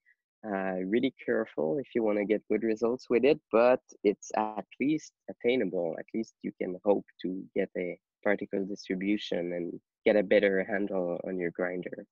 uh, 0.45 0.79
really 0.85 1.13
careful 1.25 1.77
if 1.79 1.87
you 1.93 2.03
want 2.03 2.17
to 2.17 2.25
get 2.25 2.47
good 2.49 2.63
results 2.63 3.09
with 3.09 3.25
it, 3.25 3.39
but 3.51 3.81
it's 4.03 4.31
at 4.37 4.65
least 4.79 5.11
attainable. 5.29 5.95
At 5.99 6.05
least 6.13 6.35
you 6.43 6.51
can 6.61 6.77
hope 6.85 7.05
to 7.23 7.43
get 7.55 7.69
a 7.77 7.97
particle 8.23 8.65
distribution 8.65 9.53
and 9.53 9.79
get 10.05 10.15
a 10.15 10.23
better 10.23 10.63
handle 10.63 11.19
on 11.27 11.37
your 11.37 11.51
grinder. 11.51 12.05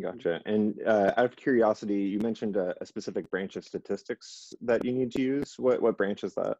Gotcha. 0.00 0.40
And 0.46 0.80
uh, 0.86 1.12
out 1.16 1.24
of 1.24 1.36
curiosity, 1.36 2.02
you 2.02 2.20
mentioned 2.20 2.56
a, 2.56 2.74
a, 2.80 2.86
specific 2.86 3.28
branch 3.30 3.56
of 3.56 3.64
statistics 3.64 4.54
that 4.60 4.84
you 4.84 4.92
need 4.92 5.10
to 5.12 5.22
use. 5.22 5.54
What 5.58 5.82
what 5.82 5.96
branch 5.96 6.22
is 6.22 6.34
that? 6.34 6.58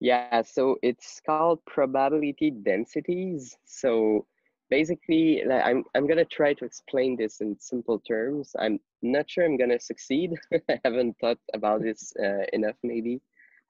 Yeah, 0.00 0.42
so 0.42 0.76
it's 0.82 1.20
called 1.24 1.64
probability 1.66 2.50
densities. 2.50 3.56
So 3.64 4.26
basically, 4.70 5.42
like, 5.46 5.62
I'm 5.64 5.84
I'm 5.94 6.06
gonna 6.06 6.24
try 6.24 6.54
to 6.54 6.64
explain 6.64 7.16
this 7.16 7.40
in 7.40 7.56
simple 7.58 8.00
terms. 8.00 8.54
I'm 8.58 8.80
not 9.02 9.30
sure 9.30 9.44
I'm 9.44 9.56
gonna 9.58 9.78
succeed. 9.80 10.32
I 10.70 10.80
haven't 10.84 11.16
thought 11.20 11.38
about 11.54 11.82
this 11.82 12.12
uh, 12.22 12.44
enough, 12.52 12.76
maybe. 12.82 13.20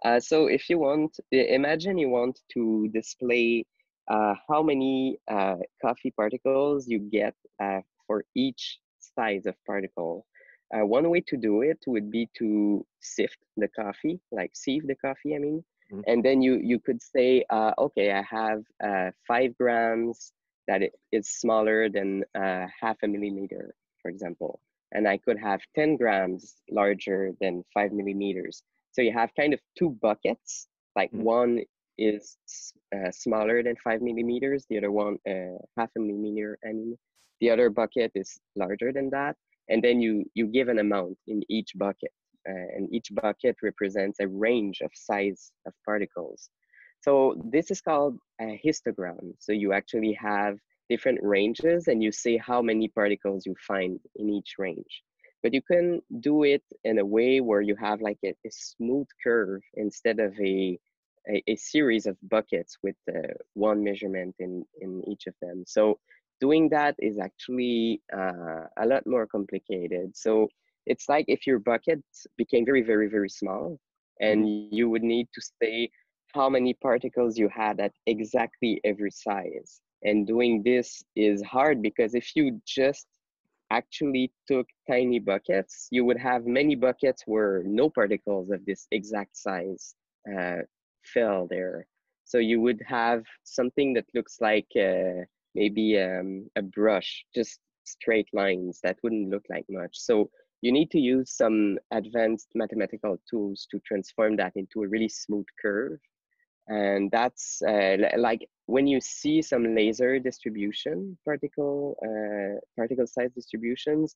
Uh, 0.05 0.21
so 0.21 0.47
if 0.47 0.69
you 0.71 0.79
want, 0.79 1.19
imagine 1.33 1.99
you 1.99 2.09
want 2.11 2.41
to 2.55 2.89
display 2.93 3.67
uh, 4.11 4.35
how 4.49 4.63
many 4.63 5.19
uh, 5.31 5.57
coffee 5.83 6.11
particles 6.13 6.89
you 6.89 6.99
get 7.01 7.35
uh, 7.63 7.81
for 8.07 8.25
each 8.35 8.79
size 9.01 9.47
of 9.47 9.55
particle. 9.67 10.27
Uh, 10.75 10.85
one 10.87 11.09
way 11.11 11.21
to 11.21 11.37
do 11.37 11.63
it 11.63 11.79
would 11.87 12.11
be 12.11 12.29
to 12.39 12.85
sift 13.01 13.39
the 13.57 13.69
coffee, 13.69 14.21
like 14.33 14.51
sieve 14.55 14.87
the 14.87 14.95
coffee, 14.97 15.35
I 15.35 15.39
mean, 15.39 15.65
Mm-hmm. 15.93 16.01
And 16.07 16.25
then 16.25 16.43
you 16.43 16.61
you 16.63 16.79
could 16.79 17.03
say, 17.03 17.45
uh, 17.51 17.73
okay, 17.79 18.13
I 18.13 18.23
have 18.23 18.63
uh, 18.83 19.11
five 19.27 19.57
grams 19.57 20.33
that 20.69 20.83
is 21.11 21.29
smaller 21.29 21.89
than 21.89 22.25
uh, 22.35 22.67
half 22.81 22.97
a 23.03 23.09
millimeter, 23.09 23.75
for 24.01 24.11
example, 24.11 24.61
and 24.93 25.09
I 25.09 25.17
could 25.19 25.39
have 25.39 25.61
10 25.75 25.97
grams 25.97 26.57
larger 26.71 27.33
than 27.41 27.65
five 27.75 27.93
millimeters. 27.93 28.63
So 28.93 29.03
you 29.03 29.13
have 29.13 29.31
kind 29.35 29.53
of 29.53 29.61
two 29.77 29.91
buckets, 30.01 30.69
like 30.95 31.11
mm-hmm. 31.11 31.25
one 31.25 31.61
is 31.99 32.37
uh, 32.95 33.11
smaller 33.11 33.63
than 33.63 33.77
five 33.83 34.01
millimeters, 34.01 34.65
the 34.71 34.79
other 34.79 34.93
one 34.93 35.19
uh, 35.29 35.59
half 35.77 35.91
a 35.97 36.01
millimeter, 36.01 36.59
mean, 36.65 36.97
the 37.41 37.51
other 37.51 37.71
bucket 37.71 38.13
is 38.15 38.39
larger 38.55 38.93
than 38.93 39.11
that, 39.11 39.37
and 39.69 39.83
then 39.83 40.01
you 40.01 40.25
you 40.35 40.47
give 40.47 40.69
an 40.69 40.79
amount 40.79 41.17
in 41.27 41.43
each 41.49 41.73
bucket 41.75 42.13
and 42.47 42.93
each 42.93 43.09
bucket 43.23 43.57
represents 43.63 44.21
a 44.21 44.29
range 44.29 44.81
of 44.83 44.91
size 44.95 45.53
of 45.67 45.73
particles. 45.85 46.51
So 47.01 47.35
this 47.45 47.71
is 47.71 47.81
called 47.81 48.19
a 48.41 48.61
histogram. 48.65 49.35
So 49.39 49.53
you 49.53 49.73
actually 49.73 50.13
have 50.15 50.59
different 50.89 51.21
ranges 51.23 51.89
and 51.89 52.03
you 52.03 52.13
see 52.13 52.37
how 52.37 52.61
many 52.61 52.89
particles 52.89 53.47
you 53.47 53.55
find 53.67 53.99
in 54.17 54.29
each 54.29 54.55
range. 54.59 55.03
But 55.43 55.55
you 55.55 55.63
can 55.63 56.03
do 56.21 56.43
it 56.43 56.63
in 56.85 56.99
a 56.99 57.05
way 57.05 57.41
where 57.41 57.63
you 57.63 57.75
have 57.77 58.03
like 58.03 58.19
a, 58.25 58.35
a 58.47 58.51
smooth 58.51 59.07
curve 59.23 59.63
instead 59.75 60.21
of 60.21 60.39
a, 60.39 60.79
a, 61.29 61.43
a 61.47 61.57
series 61.57 62.05
of 62.07 62.17
buckets 62.29 62.77
with 62.83 62.97
uh, 63.09 63.33
one 63.55 63.83
measurement 63.83 64.35
in, 64.39 64.65
in 64.83 65.03
each 65.09 65.27
of 65.27 65.35
them. 65.41 65.65
So 65.67 65.99
doing 66.41 66.69
that 66.71 66.97
is 66.99 67.19
actually 67.19 68.03
uh, 68.15 68.67
a 68.79 68.87
lot 68.87 69.07
more 69.07 69.27
complicated. 69.27 70.15
So 70.15 70.49
it's 70.87 71.09
like 71.09 71.25
if 71.29 71.47
your 71.47 71.59
bucket 71.59 72.03
became 72.37 72.65
very, 72.65 72.83
very, 72.83 73.09
very 73.09 73.29
small 73.29 73.79
and 74.21 74.45
mm-hmm. 74.45 74.75
you 74.75 74.89
would 74.89 75.03
need 75.03 75.29
to 75.35 75.41
say 75.63 75.91
how 76.35 76.49
many 76.49 76.75
particles 76.75 77.37
you 77.39 77.49
had 77.49 77.81
at 77.81 77.93
exactly 78.07 78.81
every 78.85 79.11
size. 79.11 79.81
And 80.03 80.27
doing 80.27 80.63
this 80.63 81.03
is 81.17 81.43
hard 81.43 81.83
because 81.83 82.15
if 82.15 82.35
you 82.35 82.61
just 82.67 83.07
actually 83.71 84.33
took 84.49 84.67
tiny 84.89 85.19
buckets, 85.19 85.89
you 85.91 86.05
would 86.05 86.19
have 86.19 86.47
many 86.47 86.75
buckets 86.75 87.23
where 87.27 87.63
no 87.65 87.91
particles 87.91 88.51
of 88.51 88.65
this 88.65 88.87
exact 88.91 89.37
size 89.37 89.95
uh, 90.37 90.59
fell 91.05 91.47
there. 91.49 91.87
So 92.25 92.39
you 92.39 92.61
would 92.61 92.81
have 92.87 93.25
something 93.45 93.93
that 93.95 94.07
looks 94.15 94.39
like 94.41 94.69
uh, 94.77 95.25
maybe 95.55 95.99
um, 95.99 96.49
a 96.57 96.63
brush, 96.63 97.25
just 97.35 97.59
straight 97.85 98.29
lines 98.33 98.81
that 98.83 98.99
wouldn't 99.03 99.31
look 99.31 99.45
like 99.51 99.67
much. 99.69 99.99
So 99.99 100.31
you 100.63 100.73
need 100.73 100.91
to 100.91 100.99
use 100.99 101.31
some 101.31 101.79
advanced 101.91 102.49
mathematical 102.55 103.19
tools 103.29 103.67
to 103.71 103.81
transform 103.81 104.37
that 104.37 104.53
into 104.57 104.83
a 104.83 104.89
really 104.89 105.09
smooth 105.09 105.47
curve. 105.61 105.99
And 106.69 107.11
that's 107.11 107.63
uh, 107.63 107.97
like 108.17 108.49
when 108.67 108.87
you 108.87 109.01
see 109.01 109.43
some 109.43 109.75
laser 109.75 110.19
distribution, 110.19 111.19
particle, 111.25 111.97
uh, 112.05 112.61
particle 112.77 113.07
size 113.07 113.31
distributions, 113.35 114.15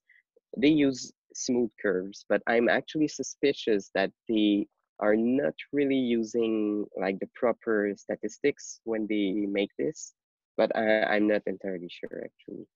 they 0.56 0.68
use 0.68 1.12
smooth 1.34 1.70
curves, 1.82 2.24
but 2.28 2.42
I'm 2.46 2.68
actually 2.68 3.08
suspicious 3.08 3.90
that 3.94 4.12
they 4.28 4.68
are 5.00 5.16
not 5.16 5.54
really 5.72 5.96
using 5.96 6.86
like 6.96 7.18
the 7.18 7.28
proper 7.34 7.92
statistics 7.96 8.80
when 8.84 9.06
they 9.08 9.46
make 9.46 9.70
this, 9.78 10.14
but 10.56 10.70
I, 10.76 11.16
am 11.16 11.26
not 11.26 11.42
entirely 11.46 11.90
sure 11.90 12.24
actually. 12.24 12.66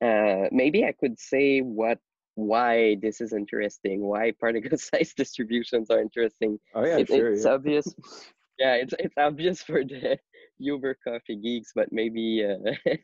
Uh, 0.00 0.48
maybe 0.50 0.84
I 0.84 0.92
could 0.92 1.18
say 1.18 1.60
what 1.60 1.98
why 2.38 2.96
this 3.02 3.20
is 3.20 3.32
interesting, 3.32 4.00
why 4.00 4.32
particle 4.38 4.78
size 4.90 5.12
distributions 5.12 5.90
are 5.90 6.00
interesting. 6.00 6.58
Oh 6.74 6.84
yeah, 6.84 6.98
it, 6.98 7.08
sure. 7.08 7.32
It's 7.32 7.44
yeah. 7.44 7.52
obvious. 7.52 7.86
yeah, 8.58 8.74
it's 8.74 8.94
it's 8.98 9.18
obvious 9.18 9.60
for 9.60 9.82
the 9.84 10.18
Uber 10.60 10.96
coffee 11.02 11.36
geeks, 11.36 11.72
but 11.74 11.88
maybe 11.90 12.46
uh, 12.46 12.94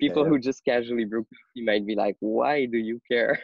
people 0.00 0.22
yeah. 0.22 0.28
who 0.28 0.38
just 0.38 0.64
casually 0.64 1.04
brew 1.04 1.24
coffee 1.24 1.64
might 1.64 1.86
be 1.86 1.96
like, 1.96 2.16
why 2.20 2.66
do 2.66 2.78
you 2.78 3.00
care? 3.10 3.40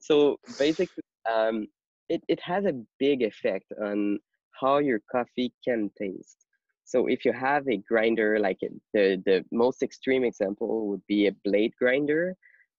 so 0.00 0.36
basically, 0.58 1.04
um, 1.30 1.66
it, 2.08 2.22
it 2.28 2.40
has 2.40 2.64
a 2.64 2.80
big 2.98 3.22
effect 3.22 3.66
on 3.82 4.18
how 4.60 4.78
your 4.78 5.00
coffee 5.12 5.52
can 5.66 5.90
taste. 5.98 6.46
So 6.84 7.06
if 7.06 7.24
you 7.24 7.32
have 7.32 7.66
a 7.68 7.78
grinder, 7.78 8.38
like 8.38 8.58
the, 8.92 9.22
the 9.24 9.44
most 9.50 9.82
extreme 9.82 10.24
example 10.24 10.86
would 10.88 11.00
be 11.08 11.26
a 11.26 11.36
blade 11.44 11.72
grinder, 11.78 12.36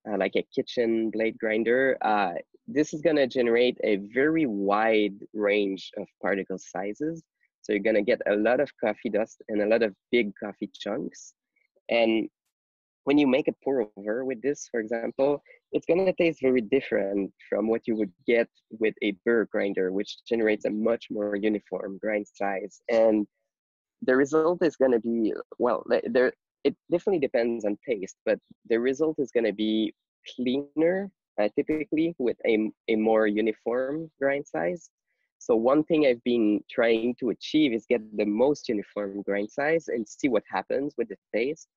uh, 0.10 0.18
like 0.18 0.36
a 0.36 0.46
kitchen 0.54 1.10
blade 1.10 1.38
grinder. 1.38 1.98
Uh, 2.02 2.34
this 2.68 2.94
is 2.94 3.02
gonna 3.02 3.28
generate 3.28 3.78
a 3.84 3.98
very 4.14 4.46
wide 4.46 5.18
range 5.34 5.92
of 5.98 6.08
particle 6.22 6.58
sizes. 6.58 7.24
So 7.62 7.74
you're 7.74 7.84
gonna 7.84 8.02
get 8.02 8.22
a 8.28 8.36
lot 8.36 8.60
of 8.60 8.70
coffee 8.84 9.10
dust 9.10 9.42
and 9.50 9.62
a 9.62 9.68
lot 9.68 9.84
of 9.84 9.94
big 10.12 10.32
coffee 10.42 10.70
chunks. 10.74 11.34
And 11.90 12.30
when 13.06 13.18
you 13.20 13.28
make 13.28 13.48
a 13.48 13.54
pour 13.64 13.88
over 13.98 14.26
with 14.26 14.42
this, 14.42 14.68
for 14.70 14.80
example, 14.80 15.42
it's 15.72 15.86
going 15.86 16.06
to 16.06 16.14
taste 16.14 16.40
very 16.42 16.62
different 16.62 17.32
from 17.48 17.68
what 17.68 17.82
you 17.86 17.96
would 17.96 18.12
get 18.26 18.50
with 18.72 18.96
a 19.04 19.16
burr 19.24 19.46
grinder, 19.46 19.92
which 19.92 20.18
generates 20.28 20.66
a 20.66 20.72
much 20.72 21.08
more 21.12 21.36
uniform 21.36 22.00
grind 22.02 22.26
size. 22.28 22.82
And 22.90 23.28
the 24.02 24.16
result 24.16 24.64
is 24.64 24.76
going 24.76 24.92
to 24.92 25.00
be, 25.00 25.34
well, 25.60 25.86
there, 26.06 26.34
it 26.66 26.76
definitely 26.92 27.20
depends 27.20 27.64
on 27.64 27.78
taste, 27.88 28.18
but 28.26 28.40
the 28.70 28.80
result 28.80 29.18
is 29.20 29.32
going 29.32 29.46
to 29.46 29.54
be 29.54 29.94
cleaner, 30.36 31.12
uh, 31.40 31.48
typically 31.56 32.16
with 32.18 32.38
a, 32.48 32.72
a 32.90 32.96
more 32.96 33.28
uniform 33.28 34.10
grind 34.20 34.48
size. 34.48 34.90
So 35.38 35.56
one 35.56 35.84
thing 35.84 36.08
I've 36.08 36.24
been 36.24 36.62
trying 36.72 37.16
to 37.20 37.30
achieve 37.30 37.72
is 37.72 37.86
get 37.88 38.02
the 38.18 38.26
most 38.26 38.68
uniform 38.68 39.22
grind 39.22 39.52
size 39.52 39.90
and 39.90 40.10
see 40.10 40.28
what 40.28 40.42
happens 40.50 40.96
with 40.98 41.10
the 41.10 41.18
taste. 41.36 41.68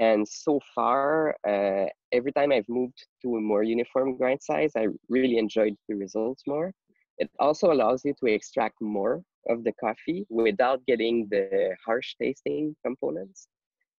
And 0.00 0.28
so 0.28 0.60
far, 0.74 1.34
uh, 1.48 1.86
every 2.12 2.32
time 2.32 2.52
I've 2.52 2.68
moved 2.68 3.06
to 3.22 3.36
a 3.36 3.40
more 3.40 3.62
uniform 3.62 4.18
grind 4.18 4.42
size, 4.42 4.72
I 4.76 4.88
really 5.08 5.38
enjoyed 5.38 5.76
the 5.88 5.94
results 5.94 6.42
more. 6.46 6.72
It 7.18 7.30
also 7.38 7.72
allows 7.72 8.04
you 8.04 8.12
to 8.20 8.26
extract 8.26 8.82
more 8.82 9.22
of 9.48 9.64
the 9.64 9.72
coffee 9.80 10.26
without 10.28 10.84
getting 10.86 11.28
the 11.30 11.74
harsh 11.86 12.16
tasting 12.20 12.76
components. 12.84 13.48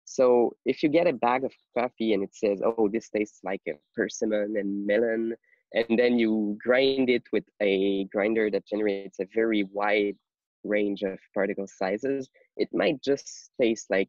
So 0.06 0.54
if 0.64 0.82
you 0.82 0.88
get 0.88 1.08
a 1.08 1.12
bag 1.12 1.44
of 1.44 1.52
coffee 1.76 2.14
and 2.14 2.22
it 2.22 2.34
says, 2.34 2.62
oh, 2.64 2.88
this 2.90 3.10
tastes 3.10 3.40
like 3.42 3.60
a 3.68 3.72
persimmon 3.94 4.56
and 4.56 4.86
melon, 4.86 5.34
and 5.74 5.98
then 5.98 6.16
you 6.16 6.56
grind 6.62 7.10
it 7.10 7.24
with 7.32 7.44
a 7.60 8.04
grinder 8.04 8.48
that 8.50 8.66
generates 8.66 9.18
a 9.18 9.26
very 9.34 9.64
wide 9.72 10.16
range 10.62 11.02
of 11.02 11.18
particle 11.34 11.66
sizes, 11.66 12.28
it 12.56 12.68
might 12.72 13.02
just 13.02 13.50
taste 13.60 13.86
like 13.90 14.08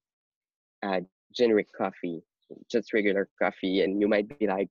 uh, 0.83 1.01
generic 1.35 1.67
coffee, 1.75 2.21
just 2.71 2.93
regular 2.93 3.27
coffee, 3.41 3.81
and 3.81 3.99
you 3.99 4.07
might 4.07 4.37
be 4.37 4.45
like, 4.45 4.69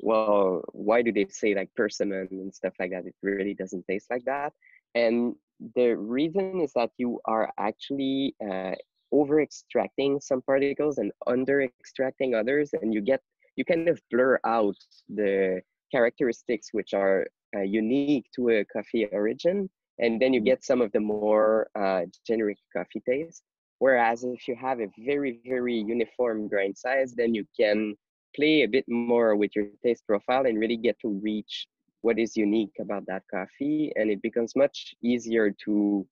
well, 0.00 0.62
why 0.72 1.00
do 1.00 1.10
they 1.10 1.26
say 1.30 1.54
like 1.54 1.70
persimmon 1.74 2.28
and 2.30 2.54
stuff 2.54 2.74
like 2.78 2.90
that? 2.90 3.06
It 3.06 3.14
really 3.22 3.54
doesn't 3.54 3.86
taste 3.88 4.08
like 4.10 4.24
that. 4.26 4.52
And 4.94 5.34
the 5.74 5.96
reason 5.96 6.60
is 6.60 6.72
that 6.74 6.90
you 6.98 7.18
are 7.24 7.50
actually 7.58 8.34
uh, 8.46 8.74
over 9.12 9.40
extracting 9.40 10.20
some 10.20 10.42
particles 10.42 10.98
and 10.98 11.12
under 11.26 11.62
extracting 11.62 12.34
others, 12.34 12.70
and 12.80 12.92
you 12.92 13.00
get 13.00 13.20
you 13.56 13.64
kind 13.64 13.88
of 13.88 14.00
blur 14.10 14.38
out 14.44 14.76
the 15.08 15.60
characteristics 15.92 16.68
which 16.72 16.92
are 16.92 17.26
uh, 17.56 17.62
unique 17.62 18.26
to 18.34 18.50
a 18.50 18.64
coffee 18.64 19.06
origin, 19.12 19.68
and 19.98 20.20
then 20.20 20.32
you 20.32 20.40
mm-hmm. 20.40 20.46
get 20.46 20.64
some 20.64 20.80
of 20.80 20.92
the 20.92 21.00
more 21.00 21.68
uh, 21.78 22.02
generic 22.26 22.58
coffee 22.76 23.02
taste. 23.08 23.42
Whereas 23.78 24.24
if 24.24 24.48
you 24.48 24.56
have 24.56 24.80
a 24.80 24.88
very, 24.98 25.40
very 25.46 25.76
uniform 25.76 26.48
grind 26.48 26.76
size, 26.76 27.14
then 27.14 27.34
you 27.34 27.44
can 27.58 27.94
play 28.34 28.62
a 28.62 28.68
bit 28.68 28.84
more 28.88 29.36
with 29.36 29.54
your 29.54 29.66
taste 29.84 30.06
profile 30.06 30.46
and 30.46 30.58
really 30.58 30.76
get 30.76 30.98
to 31.00 31.08
reach 31.22 31.66
what 32.00 32.18
is 32.18 32.36
unique 32.36 32.72
about 32.80 33.04
that 33.06 33.22
coffee. 33.30 33.92
And 33.96 34.10
it 34.10 34.22
becomes 34.22 34.56
much 34.56 34.94
easier 35.02 35.54
to 35.64 36.06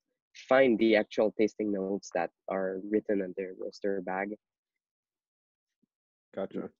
find 0.48 0.78
the 0.78 0.96
actual 0.96 1.32
tasting 1.38 1.72
notes 1.72 2.10
that 2.14 2.30
are 2.48 2.80
written 2.90 3.22
on 3.22 3.34
their 3.36 3.52
roaster 3.58 4.02
bag. 4.02 4.34
Gotcha. 6.34 6.70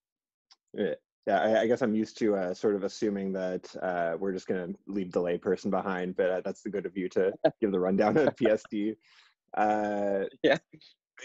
Yeah, 0.73 0.95
yeah 1.27 1.41
I, 1.41 1.61
I 1.63 1.67
guess 1.67 1.83
I'm 1.83 1.95
used 1.95 2.19
to 2.19 2.37
uh, 2.37 2.55
sort 2.55 2.75
of 2.75 2.85
assuming 2.85 3.33
that 3.33 3.75
uh, 3.83 4.17
we're 4.19 4.33
just 4.33 4.47
going 4.47 4.73
to 4.73 4.79
leave 4.87 5.13
the 5.13 5.21
layperson 5.21 5.71
behind, 5.71 6.17
but 6.17 6.31
uh, 6.31 6.41
that's 6.45 6.63
the 6.63 6.71
good 6.71 6.87
of 6.87 6.97
you 6.97 7.09
to 7.11 7.33
give 7.61 7.73
the 7.73 7.81
rundown 7.81 8.17
of 8.17 8.35
PSD. 8.37 8.97
Uh, 9.57 10.25
yeah. 10.43 10.59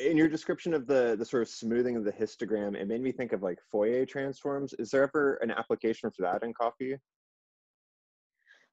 In 0.06 0.16
your 0.16 0.28
description 0.28 0.76
of 0.76 0.86
the 0.86 1.16
the 1.18 1.26
sort 1.26 1.42
of 1.42 1.50
smoothing 1.50 1.96
of 1.96 2.04
the 2.04 2.12
histogram, 2.12 2.76
it 2.76 2.88
made 2.88 3.02
me 3.02 3.12
think 3.12 3.34
of 3.34 3.42
like 3.42 3.58
Fourier 3.72 4.06
transforms. 4.06 4.76
Is 4.78 4.92
there 4.92 5.02
ever 5.02 5.40
an 5.42 5.50
application 5.50 6.12
for 6.12 6.22
that 6.22 6.44
in 6.44 6.54
coffee? 6.54 6.96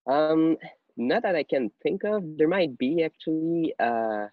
Um, 0.06 0.58
not 0.96 1.22
that 1.22 1.36
I 1.36 1.42
can 1.42 1.70
think 1.82 2.04
of. 2.04 2.22
There 2.36 2.48
might 2.48 2.76
be 2.78 3.04
actually. 3.04 3.74
Uh, 3.78 4.26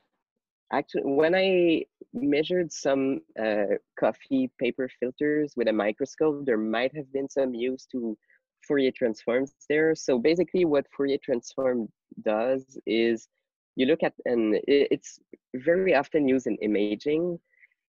actually, 0.71 1.04
when 1.06 1.36
I 1.36 1.86
measured 2.13 2.71
some 2.71 3.21
uh, 3.39 3.76
coffee 3.99 4.49
paper 4.60 4.89
filters 4.99 5.54
with 5.56 5.67
a 5.67 5.73
microscope, 5.73 6.45
there 6.45 6.58
might 6.58 6.95
have 6.95 7.12
been 7.12 7.30
some 7.30 7.54
use 7.54 7.86
to 7.91 8.17
Fourier 8.67 8.91
transforms 8.91 9.54
there. 9.69 9.93
So 9.95 10.17
basically, 10.17 10.65
what 10.65 10.86
Fourier 10.95 11.17
transform 11.23 11.89
does 12.23 12.78
is 12.86 13.28
you 13.76 13.86
look 13.86 14.04
at 14.04 14.13
and 14.26 14.60
it's 14.67 15.19
very 15.56 15.95
often 15.95 16.28
used 16.28 16.47
in 16.47 16.56
imaging 16.58 17.39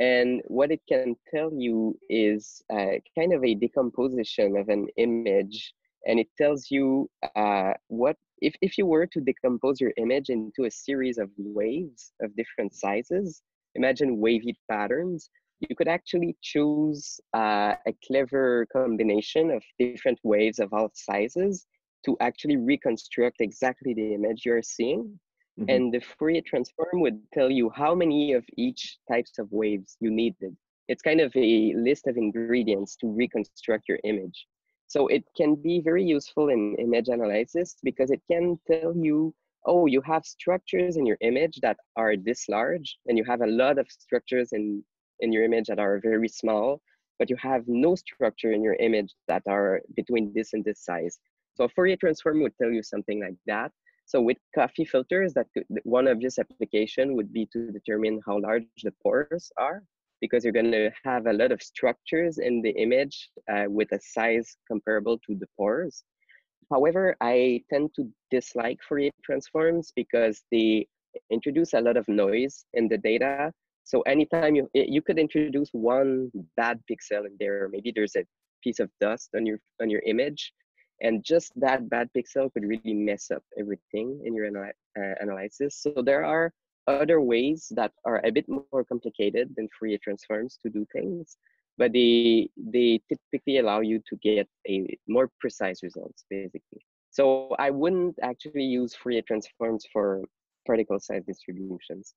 and 0.01 0.43
what 0.47 0.71
it 0.71 0.81
can 0.89 1.17
tell 1.33 1.53
you 1.53 1.99
is 2.09 2.63
uh, 2.73 2.99
kind 3.17 3.33
of 3.33 3.45
a 3.45 3.55
decomposition 3.55 4.57
of 4.57 4.69
an 4.69 4.87
image 4.97 5.75
and 6.09 6.19
it 6.19 6.29
tells 6.37 6.71
you 6.71 7.09
uh, 7.37 7.73
what 7.87 8.17
if, 8.41 8.55
if 8.63 8.79
you 8.79 8.87
were 8.87 9.07
to 9.07 9.21
decompose 9.21 9.81
your 9.81 9.93
image 9.97 10.29
into 10.29 10.65
a 10.65 10.71
series 10.71 11.19
of 11.19 11.31
waves 11.39 12.13
of 12.21 12.35
different 12.37 12.75
sizes 12.75 13.43
imagine 13.77 14.19
wavy 14.19 14.59
patterns 14.71 15.31
you 15.61 15.75
could 15.77 15.89
actually 15.89 16.37
choose 16.43 17.21
uh, 17.35 17.75
a 17.87 17.93
clever 18.07 18.67
combination 18.73 19.51
of 19.51 19.63
different 19.79 20.19
waves 20.23 20.59
of 20.59 20.73
all 20.73 20.91
sizes 20.95 21.67
to 22.05 22.17
actually 22.21 22.57
reconstruct 22.57 23.41
exactly 23.41 23.95
the 23.95 24.15
image 24.15 24.43
you're 24.45 24.63
seeing 24.63 25.19
Mm-hmm. 25.59 25.71
And 25.71 25.93
the 25.93 26.01
Fourier 26.01 26.43
transform 26.47 27.01
would 27.01 27.21
tell 27.35 27.51
you 27.51 27.71
how 27.71 27.95
many 27.95 28.33
of 28.33 28.45
each 28.57 28.99
types 29.11 29.39
of 29.39 29.51
waves 29.51 29.97
you 30.01 30.11
needed. 30.11 30.57
It's 30.87 31.03
kind 31.03 31.21
of 31.21 31.33
a 31.35 31.75
list 31.75 32.07
of 32.07 32.17
ingredients 32.17 32.97
to 32.97 33.09
reconstruct 33.09 33.89
your 33.89 33.99
image. 34.05 34.47
So 34.89 35.07
it 35.07 35.25
can 35.37 35.55
be 35.55 35.81
very 35.81 36.03
useful 36.03 36.49
in 36.49 36.75
image 36.81 37.09
analysis 37.09 37.77
because 37.85 38.11
it 38.11 38.23
can 38.31 38.59
tell 38.67 38.97
you, 38.97 39.35
oh, 39.65 39.87
you 39.87 40.01
have 40.01 40.25
structures 40.25 40.97
in 40.97 41.07
your 41.07 41.19
image 41.21 41.61
that 41.63 41.77
are 41.95 42.17
this 42.17 42.49
large, 42.49 42.99
and 43.07 43.17
you 43.17 43.25
have 43.25 43.43
a 43.43 43.47
lot 43.47 43.79
of 43.79 43.87
structures 43.91 44.53
in, 44.53 44.83
in 45.21 45.31
your 45.31 45.45
image 45.45 45.67
that 45.67 45.79
are 45.79 46.01
very 46.03 46.29
small. 46.29 46.81
but 47.19 47.29
you 47.29 47.37
have 47.37 47.65
no 47.67 47.95
structure 47.95 48.53
in 48.53 48.63
your 48.63 48.75
image 48.75 49.15
that 49.27 49.43
are 49.47 49.83
between 49.97 50.33
this 50.35 50.53
and 50.53 50.65
this 50.65 50.85
size. 50.85 51.19
So 51.55 51.65
a 51.65 51.69
Fourier 51.69 51.97
transform 51.97 52.43
would 52.43 52.57
tell 52.61 52.71
you 52.71 52.83
something 52.83 53.21
like 53.21 53.35
that. 53.47 53.73
So 54.07 54.23
with 54.23 54.39
coffee 54.55 54.85
filters, 54.85 55.35
that 55.35 55.47
could, 55.53 55.67
one 55.83 56.09
obvious 56.09 56.39
application 56.39 57.15
would 57.17 57.33
be 57.33 57.47
to 57.53 57.71
determine 57.73 58.21
how 58.25 58.41
large 58.41 58.65
the 58.83 58.93
pores 59.03 59.51
are, 59.59 59.83
because 60.21 60.45
you're 60.45 60.53
going 60.53 60.73
to 60.73 60.91
have 61.05 61.27
a 61.27 61.33
lot 61.33 61.53
of 61.53 61.63
structures 61.63 62.39
in 62.39 62.63
the 62.63 62.71
image 62.71 63.31
uh, 63.53 63.65
with 63.69 63.93
a 63.93 64.01
size 64.01 64.57
comparable 64.67 65.19
to 65.27 65.35
the 65.35 65.47
pores. 65.57 66.05
However, 66.71 67.17
I 67.21 67.63
tend 67.71 67.91
to 67.97 68.11
dislike 68.31 68.79
Fourier 68.87 69.11
transforms 69.25 69.93
because 69.97 70.43
they 70.53 70.87
introduce 71.31 71.73
a 71.73 71.81
lot 71.81 71.97
of 71.97 72.07
noise 72.09 72.65
in 72.75 72.89
the 72.89 72.99
data. 72.99 73.53
So 73.85 74.03
anytime 74.03 74.55
you 74.55 74.69
you 74.75 75.01
could 75.01 75.19
introduce 75.19 75.71
one 75.73 76.31
bad 76.57 76.81
pixel 76.91 77.25
in 77.25 77.37
there, 77.41 77.69
maybe 77.73 77.91
there's 77.95 78.17
a 78.17 78.25
piece 78.63 78.81
of 78.81 78.91
dust 79.01 79.31
on 79.35 79.47
your 79.47 79.59
on 79.81 79.89
your 79.89 80.03
image, 80.05 80.53
and 81.01 81.25
just 81.25 81.53
that 81.57 81.89
bad 81.89 82.11
pixel 82.15 82.53
could 82.53 82.65
really 82.65 82.93
mess 82.93 83.31
up 83.31 83.43
everything 83.59 84.21
in 84.27 84.35
your 84.35 84.47
uh, 84.47 85.15
analysis. 85.21 85.81
So 85.81 86.03
there 86.05 86.25
are 86.25 86.53
other 86.89 87.21
ways 87.21 87.71
that 87.77 87.93
are 88.05 88.21
a 88.25 88.31
bit 88.31 88.47
more 88.49 88.85
complicated 88.85 89.55
than 89.57 89.69
Fourier 89.79 89.99
transforms 90.03 90.59
to 90.63 90.71
do 90.71 90.87
things, 90.93 91.37
but 91.77 91.93
they 91.93 92.51
they 92.57 93.01
typically 93.09 93.59
allow 93.59 93.81
you 93.81 94.01
to 94.09 94.17
get 94.17 94.49
a 94.69 94.97
more 95.07 95.31
precise 95.41 95.83
results 95.83 96.25
basically. 96.29 96.83
So 97.11 97.55
I 97.59 97.71
wouldn't 97.71 98.17
actually 98.23 98.65
use 98.65 98.95
Fourier 98.95 99.23
transforms 99.23 99.87
for 99.93 100.23
particle 100.67 101.01
size 101.01 101.25
distributions. 101.27 102.15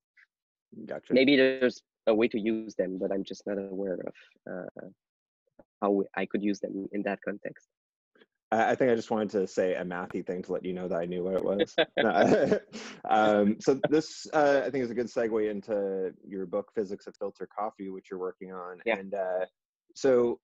Gotcha. 0.86 1.14
Maybe 1.14 1.36
there's 1.36 1.82
a 2.08 2.14
way 2.14 2.28
to 2.30 2.40
use 2.40 2.76
them, 2.76 2.98
but 2.98 3.12
I'm 3.12 3.24
just 3.24 3.46
not 3.46 3.58
aware 3.58 4.00
of 4.10 4.14
uh, 4.52 4.88
how 5.82 6.04
I 6.16 6.26
could 6.26 6.44
use 6.44 6.60
them 6.60 6.88
in 6.92 7.02
that 7.04 7.20
context. 7.24 7.68
I 8.54 8.76
think 8.76 8.92
I 8.92 8.96
just 8.96 9.12
wanted 9.12 9.30
to 9.32 9.48
say 9.48 9.76
a 9.76 9.84
mathy 9.84 10.26
thing 10.26 10.42
to 10.44 10.52
let 10.52 10.66
you 10.66 10.74
know 10.74 10.90
that 10.90 11.00
I 11.00 11.06
knew 11.06 11.24
what 11.24 11.36
it 11.36 11.44
was. 11.44 11.74
um, 13.10 13.58
so 13.62 13.80
this, 13.90 14.28
uh, 14.34 14.64
I 14.66 14.70
think, 14.70 14.84
is 14.84 14.92
a 14.92 14.96
good 14.96 15.08
segue 15.08 15.50
into 15.50 16.12
your 16.28 16.46
book, 16.46 16.72
Physics 16.76 17.08
of 17.08 17.16
Filter 17.16 17.48
Coffee, 17.58 17.90
which 17.90 18.08
you're 18.12 18.20
working 18.20 18.52
on. 18.52 18.80
Yeah. 18.86 18.98
And 18.98 19.14
uh, 19.14 19.46
so 19.96 20.40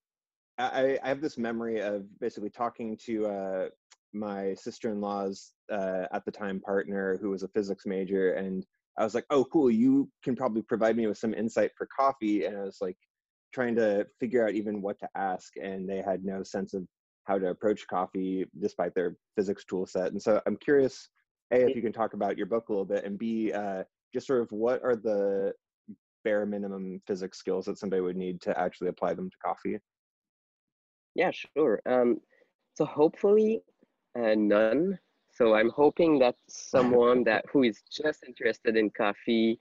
I, 0.58 0.98
I, 1.04 1.10
have 1.10 1.22
this 1.22 1.38
memory 1.38 1.82
of 1.82 2.06
basically 2.20 2.50
talking 2.50 2.98
to 3.06 3.26
uh, 3.28 3.68
my 4.14 4.54
sister-in-law's 4.54 5.52
uh, 5.72 6.06
at 6.14 6.24
the 6.24 6.32
time 6.32 6.62
partner, 6.62 7.18
who 7.22 7.32
was 7.32 7.44
a 7.44 7.50
physics 7.50 7.86
major, 7.86 8.34
and 8.34 8.66
I 8.98 9.04
was 9.04 9.14
like, 9.14 9.26
"Oh, 9.30 9.46
cool! 9.46 9.70
You 9.70 10.10
can 10.24 10.36
probably 10.36 10.62
provide 10.62 10.96
me 10.96 11.08
with 11.08 11.18
some 11.18 11.34
insight 11.34 11.72
for 11.78 11.88
coffee." 11.96 12.46
And 12.46 12.58
I 12.58 12.64
was 12.64 12.78
like, 12.82 12.98
trying 13.54 13.76
to 13.76 14.08
figure 14.20 14.46
out 14.46 14.54
even 14.54 14.82
what 14.82 14.98
to 15.00 15.10
ask, 15.16 15.54
and 15.62 15.88
they 15.90 16.02
had 16.02 16.24
no 16.24 16.44
sense 16.44 16.74
of 16.74 16.88
how 17.28 17.38
to 17.38 17.50
approach 17.50 17.86
coffee 17.88 18.46
despite 18.62 18.96
their 18.96 19.18
physics 19.36 19.66
tool 19.66 19.86
set. 19.86 20.14
And 20.14 20.22
so 20.22 20.42
I'm 20.46 20.56
curious, 20.56 21.10
A, 21.52 21.70
if 21.70 21.76
you 21.76 21.82
can 21.82 21.92
talk 21.92 22.14
about 22.14 22.38
your 22.38 22.46
book 22.46 22.70
a 22.70 22.72
little 22.72 22.86
bit, 22.86 23.04
and 23.04 23.20
B, 23.20 23.52
uh, 23.52 23.84
just 24.14 24.26
sort 24.26 24.42
of 24.42 24.52
what 24.52 24.82
are 24.84 24.96
the 24.96 25.54
bare 26.24 26.46
minimum 26.46 27.02
physics 27.06 27.38
skills 27.38 27.66
that 27.66 27.78
somebody 27.78 28.02
would 28.02 28.16
need 28.16 28.40
to 28.42 28.58
actually 28.58 28.88
apply 28.88 29.14
them 29.14 29.30
to 29.30 29.38
coffee? 29.44 29.78
Yeah, 31.16 31.32
sure. 31.32 31.82
Um, 31.86 32.22
so 32.76 32.86
hopefully 32.86 33.62
uh, 34.18 34.36
none. 34.36 34.98
So 35.34 35.54
I'm 35.54 35.70
hoping 35.70 36.20
that 36.20 36.36
someone 36.50 37.26
that 37.26 37.44
who 37.52 37.64
is 37.64 37.82
just 37.92 38.24
interested 38.26 38.78
in 38.78 38.90
coffee 38.90 39.60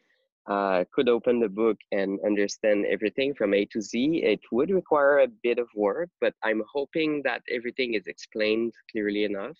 uh, 0.48 0.84
could 0.92 1.08
open 1.08 1.40
the 1.40 1.48
book 1.48 1.76
and 1.90 2.20
understand 2.24 2.86
everything 2.86 3.34
from 3.34 3.52
A 3.52 3.64
to 3.66 3.80
Z. 3.80 4.20
It 4.22 4.40
would 4.52 4.70
require 4.70 5.20
a 5.20 5.28
bit 5.42 5.58
of 5.58 5.68
work, 5.74 6.08
but 6.20 6.34
I'm 6.44 6.62
hoping 6.72 7.22
that 7.24 7.42
everything 7.52 7.94
is 7.94 8.06
explained 8.06 8.72
clearly 8.90 9.24
enough. 9.24 9.56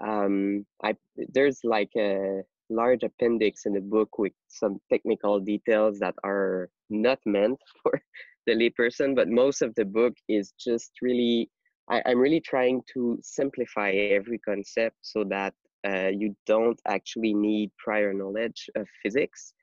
Um, 0.00 0.64
I, 0.84 0.94
there's 1.16 1.60
like 1.64 1.90
a 1.96 2.42
large 2.70 3.02
appendix 3.02 3.66
in 3.66 3.72
the 3.72 3.80
book 3.80 4.18
with 4.18 4.32
some 4.46 4.78
technical 4.92 5.40
details 5.40 5.98
that 5.98 6.14
are 6.22 6.68
not 6.90 7.18
meant 7.26 7.58
for 7.82 8.00
the 8.46 8.52
layperson, 8.52 9.16
but 9.16 9.28
most 9.28 9.62
of 9.62 9.74
the 9.74 9.84
book 9.84 10.14
is 10.28 10.52
just 10.60 10.92
really, 11.02 11.50
I, 11.90 12.02
I'm 12.06 12.18
really 12.18 12.40
trying 12.40 12.82
to 12.94 13.18
simplify 13.22 13.90
every 13.90 14.38
concept 14.38 14.96
so 15.00 15.24
that 15.24 15.54
uh, 15.86 16.08
you 16.08 16.36
don't 16.46 16.80
actually 16.86 17.34
need 17.34 17.70
prior 17.78 18.12
knowledge 18.12 18.70
of 18.76 18.86
physics 19.02 19.54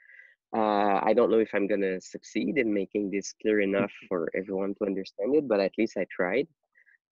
uh, 0.53 0.99
I 1.03 1.13
don't 1.15 1.31
know 1.31 1.39
if 1.39 1.49
I'm 1.53 1.67
gonna 1.67 1.99
succeed 2.01 2.58
in 2.58 2.73
making 2.73 3.12
this 3.12 3.34
clear 3.41 3.62
enough 3.62 3.91
for 4.10 4.29
everyone 4.36 4.75
to 4.75 4.86
understand 4.86 5.36
it, 5.36 5.47
but 5.47 5.60
at 5.60 5.73
least 5.77 5.97
I 5.97 6.05
tried. 6.12 6.47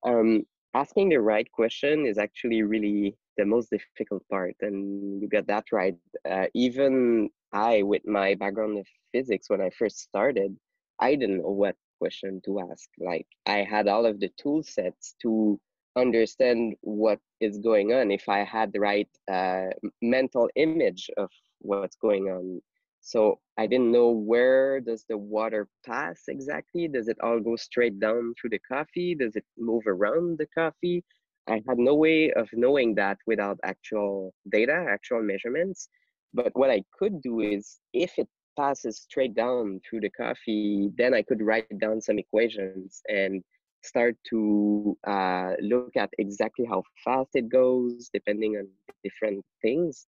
Um, 0.05 0.43
asking 0.73 1.09
the 1.09 1.21
right 1.21 1.49
question 1.51 2.05
is 2.05 2.17
actually 2.17 2.63
really 2.63 3.15
the 3.37 3.45
most 3.45 3.69
difficult 3.69 4.23
part, 4.29 4.55
and 4.61 5.21
you 5.21 5.27
got 5.27 5.47
that 5.47 5.65
right. 5.71 5.95
Uh, 6.29 6.47
even 6.53 7.29
I, 7.51 7.83
with 7.83 8.05
my 8.05 8.35
background 8.35 8.77
in 8.77 8.83
physics, 9.11 9.49
when 9.49 9.61
I 9.61 9.69
first 9.71 9.99
started, 9.99 10.55
I 10.99 11.15
didn't 11.15 11.37
know 11.37 11.51
what 11.51 11.75
question 11.99 12.41
to 12.45 12.59
ask. 12.71 12.89
Like 12.99 13.27
I 13.45 13.59
had 13.63 13.87
all 13.87 14.05
of 14.05 14.19
the 14.19 14.31
tool 14.41 14.63
sets 14.63 15.15
to 15.21 15.59
understand 15.95 16.75
what 16.81 17.19
is 17.39 17.57
going 17.59 17.93
on 17.93 18.11
if 18.11 18.27
I 18.27 18.43
had 18.43 18.73
the 18.73 18.79
right 18.79 19.09
uh, 19.31 19.69
mental 20.01 20.49
image 20.55 21.09
of 21.17 21.29
what's 21.59 21.95
going 21.95 22.25
on 22.29 22.61
so 23.05 23.39
I 23.57 23.67
didn't 23.67 23.91
know 23.91 24.11
where 24.11 24.79
does 24.79 25.03
the 25.09 25.17
water 25.17 25.67
pass 25.85 26.23
exactly. 26.29 26.87
Does 26.87 27.09
it 27.09 27.17
all 27.21 27.39
go 27.41 27.57
straight 27.57 27.99
down 27.99 28.33
through 28.39 28.51
the 28.51 28.59
coffee? 28.59 29.13
Does 29.13 29.35
it 29.35 29.43
move 29.57 29.83
around 29.85 30.37
the 30.37 30.47
coffee? 30.57 31.03
I 31.47 31.61
had 31.67 31.77
no 31.77 31.95
way 31.95 32.31
of 32.31 32.47
knowing 32.53 32.95
that 32.95 33.17
without 33.27 33.59
actual 33.65 34.33
data, 34.49 34.85
actual 34.89 35.21
measurements. 35.21 35.89
But 36.33 36.51
what 36.55 36.69
I 36.69 36.81
could 36.97 37.21
do 37.21 37.41
is 37.41 37.79
if 37.93 38.17
it 38.17 38.29
passes 38.57 39.01
straight 39.01 39.35
down 39.35 39.81
through 39.87 39.99
the 39.99 40.09
coffee, 40.09 40.89
then 40.97 41.13
I 41.13 41.23
could 41.23 41.41
write 41.41 41.77
down 41.79 41.99
some 41.99 42.17
equations 42.17 43.01
and 43.09 43.43
start 43.83 44.15
to 44.29 44.97
uh, 45.05 45.55
look 45.59 45.91
at 45.97 46.09
exactly 46.19 46.63
how 46.63 46.83
fast 47.03 47.31
it 47.33 47.49
goes, 47.49 48.09
depending 48.13 48.55
on 48.55 48.69
different 49.03 49.43
things. 49.61 50.07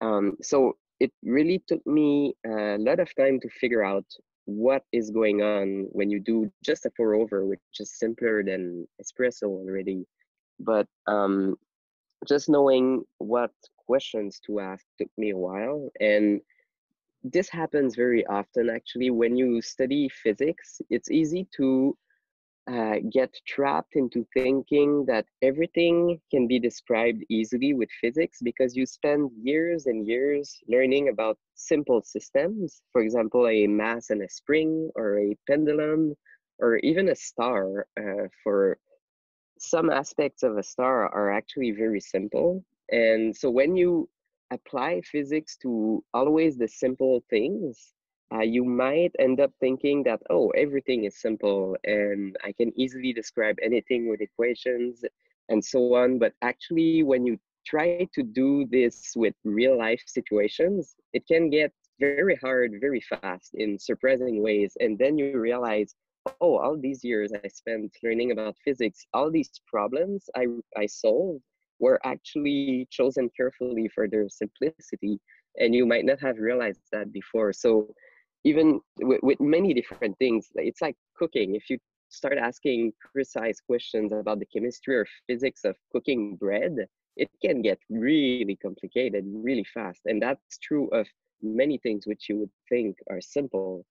Um, 0.00 0.36
so 0.40 0.76
it 1.02 1.12
really 1.24 1.60
took 1.66 1.84
me 1.84 2.32
a 2.46 2.78
lot 2.78 3.00
of 3.00 3.12
time 3.16 3.40
to 3.40 3.48
figure 3.60 3.84
out 3.84 4.06
what 4.44 4.84
is 4.92 5.10
going 5.10 5.42
on 5.42 5.88
when 5.90 6.08
you 6.10 6.20
do 6.20 6.48
just 6.64 6.86
a 6.86 6.90
pour 6.96 7.14
over, 7.14 7.44
which 7.44 7.74
is 7.80 7.98
simpler 7.98 8.44
than 8.44 8.86
espresso 9.02 9.48
already. 9.48 10.06
But 10.60 10.86
um, 11.08 11.56
just 12.28 12.48
knowing 12.48 13.02
what 13.18 13.50
questions 13.84 14.40
to 14.46 14.60
ask 14.60 14.84
took 14.96 15.10
me 15.18 15.30
a 15.30 15.36
while. 15.36 15.90
And 15.98 16.40
this 17.24 17.48
happens 17.48 17.96
very 17.96 18.24
often 18.26 18.70
actually 18.70 19.10
when 19.10 19.36
you 19.36 19.60
study 19.60 20.08
physics. 20.08 20.80
It's 20.88 21.10
easy 21.10 21.48
to 21.56 21.96
uh, 22.70 22.96
get 23.10 23.34
trapped 23.46 23.96
into 23.96 24.26
thinking 24.34 25.04
that 25.06 25.26
everything 25.42 26.20
can 26.30 26.46
be 26.46 26.58
described 26.58 27.24
easily 27.28 27.74
with 27.74 27.88
physics 28.00 28.38
because 28.42 28.76
you 28.76 28.86
spend 28.86 29.30
years 29.42 29.86
and 29.86 30.06
years 30.06 30.58
learning 30.68 31.08
about 31.08 31.38
simple 31.54 32.02
systems, 32.02 32.82
for 32.92 33.02
example, 33.02 33.48
a 33.48 33.66
mass 33.66 34.10
and 34.10 34.22
a 34.22 34.28
spring, 34.28 34.90
or 34.94 35.18
a 35.18 35.36
pendulum, 35.48 36.14
or 36.60 36.76
even 36.78 37.08
a 37.08 37.16
star. 37.16 37.86
Uh, 37.98 38.28
for 38.44 38.78
some 39.58 39.90
aspects 39.90 40.42
of 40.42 40.56
a 40.56 40.62
star 40.62 41.08
are 41.08 41.32
actually 41.32 41.72
very 41.72 42.00
simple. 42.00 42.64
And 42.90 43.36
so 43.36 43.50
when 43.50 43.76
you 43.76 44.08
apply 44.52 45.00
physics 45.00 45.56
to 45.62 46.04
always 46.14 46.58
the 46.58 46.68
simple 46.68 47.24
things, 47.30 47.92
uh, 48.32 48.40
you 48.40 48.64
might 48.64 49.12
end 49.18 49.40
up 49.40 49.52
thinking 49.60 50.02
that, 50.04 50.20
oh, 50.30 50.50
everything 50.50 51.04
is 51.04 51.20
simple 51.20 51.76
and 51.84 52.36
I 52.44 52.52
can 52.52 52.72
easily 52.76 53.12
describe 53.12 53.56
anything 53.62 54.08
with 54.08 54.20
equations 54.20 55.04
and 55.48 55.62
so 55.64 55.94
on. 55.94 56.18
But 56.18 56.32
actually, 56.40 57.02
when 57.02 57.26
you 57.26 57.38
try 57.66 58.08
to 58.14 58.22
do 58.22 58.66
this 58.70 59.12
with 59.14 59.34
real 59.44 59.76
life 59.76 60.02
situations, 60.06 60.94
it 61.12 61.26
can 61.26 61.50
get 61.50 61.72
very 62.00 62.36
hard 62.36 62.72
very 62.80 63.00
fast 63.00 63.50
in 63.54 63.78
surprising 63.78 64.42
ways. 64.42 64.76
And 64.80 64.98
then 64.98 65.18
you 65.18 65.38
realize, 65.38 65.94
oh, 66.40 66.56
all 66.58 66.76
these 66.76 67.04
years 67.04 67.32
I 67.32 67.48
spent 67.48 67.92
learning 68.02 68.32
about 68.32 68.56
physics, 68.64 69.04
all 69.12 69.30
these 69.30 69.50
problems 69.66 70.30
I, 70.34 70.46
I 70.76 70.86
solved 70.86 71.42
were 71.78 72.00
actually 72.04 72.88
chosen 72.90 73.28
carefully 73.36 73.88
for 73.88 74.08
their 74.08 74.28
simplicity. 74.28 75.20
And 75.58 75.74
you 75.74 75.84
might 75.84 76.04
not 76.04 76.20
have 76.20 76.38
realized 76.38 76.80
that 76.92 77.12
before. 77.12 77.52
So 77.52 77.94
even 78.44 78.80
with, 79.00 79.20
with 79.22 79.40
many 79.40 79.74
different 79.74 80.16
things 80.18 80.48
it's 80.54 80.80
like 80.82 80.96
cooking 81.16 81.54
if 81.54 81.68
you 81.70 81.78
start 82.08 82.38
asking 82.38 82.92
precise 83.12 83.60
questions 83.60 84.12
about 84.12 84.38
the 84.38 84.46
chemistry 84.46 84.96
or 84.96 85.06
physics 85.26 85.64
of 85.64 85.76
cooking 85.92 86.36
bread 86.36 86.76
it 87.16 87.28
can 87.44 87.62
get 87.62 87.78
really 87.90 88.56
complicated 88.62 89.24
really 89.26 89.64
fast 89.74 90.00
and 90.06 90.22
that's 90.22 90.58
true 90.58 90.88
of 90.88 91.06
many 91.42 91.78
things 91.78 92.06
which 92.06 92.28
you 92.28 92.38
would 92.38 92.50
think 92.68 92.96
are 93.10 93.20
simple 93.20 93.84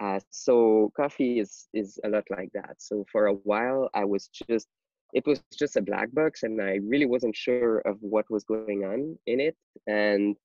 Uh, 0.00 0.18
so 0.30 0.90
coffee 0.96 1.38
is 1.38 1.68
is 1.72 1.98
a 2.04 2.08
lot 2.08 2.24
like 2.30 2.50
that. 2.54 2.74
So 2.78 3.04
for 3.12 3.26
a 3.26 3.34
while, 3.50 3.88
I 3.94 4.04
was 4.04 4.28
just 4.48 4.68
it 5.12 5.24
was 5.26 5.40
just 5.58 5.76
a 5.76 5.82
black 5.82 6.10
box, 6.12 6.42
and 6.42 6.60
I 6.60 6.78
really 6.92 7.06
wasn't 7.06 7.36
sure 7.36 7.78
of 7.80 7.96
what 8.00 8.26
was 8.30 8.44
going 8.44 8.84
on 8.84 9.18
in 9.26 9.38
it. 9.40 9.56
And 9.86 10.36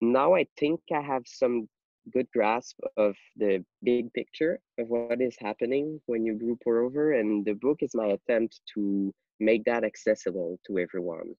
now 0.00 0.34
I 0.34 0.46
think 0.58 0.80
I 0.92 1.00
have 1.02 1.24
some 1.26 1.68
good 2.12 2.28
grasp 2.32 2.78
of 2.96 3.16
the 3.36 3.64
big 3.82 4.12
picture 4.12 4.60
of 4.78 4.88
what 4.88 5.20
is 5.20 5.36
happening 5.38 6.00
when 6.06 6.24
you 6.24 6.58
pour 6.62 6.78
over, 6.80 7.12
and 7.12 7.44
the 7.44 7.54
book 7.54 7.78
is 7.80 7.94
my 7.94 8.06
attempt 8.06 8.60
to 8.74 9.12
make 9.40 9.64
that 9.64 9.84
accessible 9.84 10.58
to 10.66 10.78
everyone. 10.78 11.34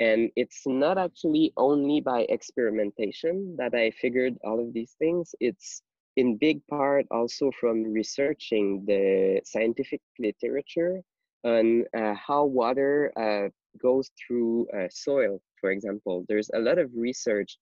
And 0.00 0.30
it's 0.36 0.62
not 0.66 0.98
actually 0.98 1.52
only 1.56 2.00
by 2.00 2.22
experimentation 2.28 3.56
that 3.58 3.74
I 3.74 3.90
figured 3.90 4.36
all 4.44 4.58
of 4.60 4.72
these 4.72 4.94
things. 4.98 5.34
It's 5.40 5.82
in 6.16 6.36
big 6.36 6.60
part 6.68 7.06
also 7.10 7.50
from 7.60 7.84
researching 7.92 8.84
the 8.86 9.40
scientific 9.44 10.00
literature 10.18 11.02
on 11.44 11.84
uh, 11.96 12.14
how 12.14 12.44
water 12.44 13.12
uh, 13.16 13.48
goes 13.80 14.10
through 14.18 14.66
uh, 14.76 14.88
soil, 14.90 15.40
for 15.60 15.70
example. 15.70 16.24
There's 16.28 16.50
a 16.54 16.58
lot 16.58 16.78
of 16.78 16.90
research 16.94 17.58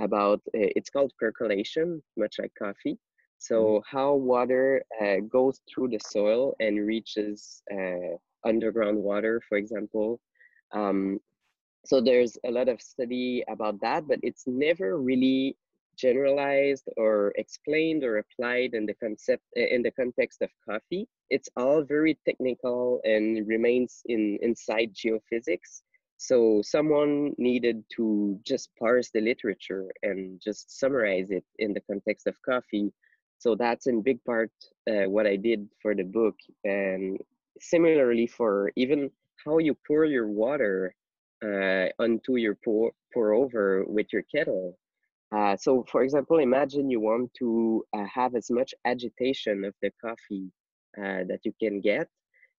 about, 0.00 0.40
uh, 0.48 0.70
it's 0.76 0.90
called 0.90 1.12
percolation, 1.18 2.02
much 2.16 2.36
like 2.38 2.52
coffee. 2.58 2.98
So 3.38 3.54
mm-hmm. 3.54 3.96
how 3.96 4.14
water 4.14 4.84
uh, 5.00 5.16
goes 5.28 5.60
through 5.68 5.88
the 5.88 5.98
soil 5.98 6.54
and 6.60 6.86
reaches 6.86 7.62
uh, 7.72 8.16
underground 8.44 8.98
water, 8.98 9.40
for 9.48 9.58
example. 9.58 10.20
Um, 10.72 11.18
so 11.84 12.00
there's 12.00 12.38
a 12.46 12.50
lot 12.50 12.68
of 12.68 12.80
study 12.80 13.42
about 13.48 13.80
that, 13.80 14.06
but 14.06 14.20
it's 14.22 14.44
never 14.46 15.00
really 15.00 15.56
generalized 15.96 16.88
or 16.96 17.32
explained 17.36 18.02
or 18.04 18.18
applied 18.18 18.74
in 18.74 18.86
the 18.86 18.94
concept 18.94 19.42
in 19.54 19.82
the 19.82 19.90
context 19.90 20.40
of 20.42 20.50
coffee. 20.68 21.06
It's 21.30 21.48
all 21.56 21.82
very 21.82 22.18
technical 22.26 23.00
and 23.04 23.46
remains 23.46 24.02
in 24.06 24.38
inside 24.42 24.94
geophysics. 24.94 25.82
So 26.18 26.62
someone 26.62 27.34
needed 27.38 27.84
to 27.96 28.38
just 28.46 28.70
parse 28.78 29.10
the 29.10 29.20
literature 29.20 29.90
and 30.02 30.40
just 30.40 30.78
summarize 30.78 31.30
it 31.30 31.44
in 31.58 31.72
the 31.72 31.80
context 31.80 32.26
of 32.26 32.36
coffee. 32.42 32.92
So 33.38 33.56
that's 33.56 33.86
in 33.86 34.02
big 34.02 34.22
part 34.24 34.52
uh, 34.88 35.10
what 35.10 35.26
I 35.26 35.36
did 35.36 35.68
for 35.80 35.94
the 35.94 36.04
book. 36.04 36.36
And 36.64 37.18
similarly 37.60 38.26
for 38.26 38.70
even 38.76 39.10
how 39.44 39.58
you 39.58 39.76
pour 39.86 40.04
your 40.04 40.28
water 40.28 40.94
uh, 41.44 41.88
onto 41.98 42.36
your 42.36 42.56
pour, 42.64 42.92
pour 43.12 43.32
over 43.34 43.84
with 43.86 44.06
your 44.12 44.22
kettle. 44.22 44.78
Uh, 45.34 45.56
so 45.56 45.84
for 45.90 46.02
example, 46.02 46.38
imagine 46.38 46.90
you 46.90 47.00
want 47.00 47.32
to 47.38 47.84
uh, 47.96 48.04
have 48.04 48.34
as 48.34 48.50
much 48.50 48.74
agitation 48.84 49.64
of 49.64 49.74
the 49.82 49.90
coffee 50.00 50.52
uh, 50.98 51.24
that 51.26 51.40
you 51.44 51.52
can 51.60 51.80
get. 51.80 52.06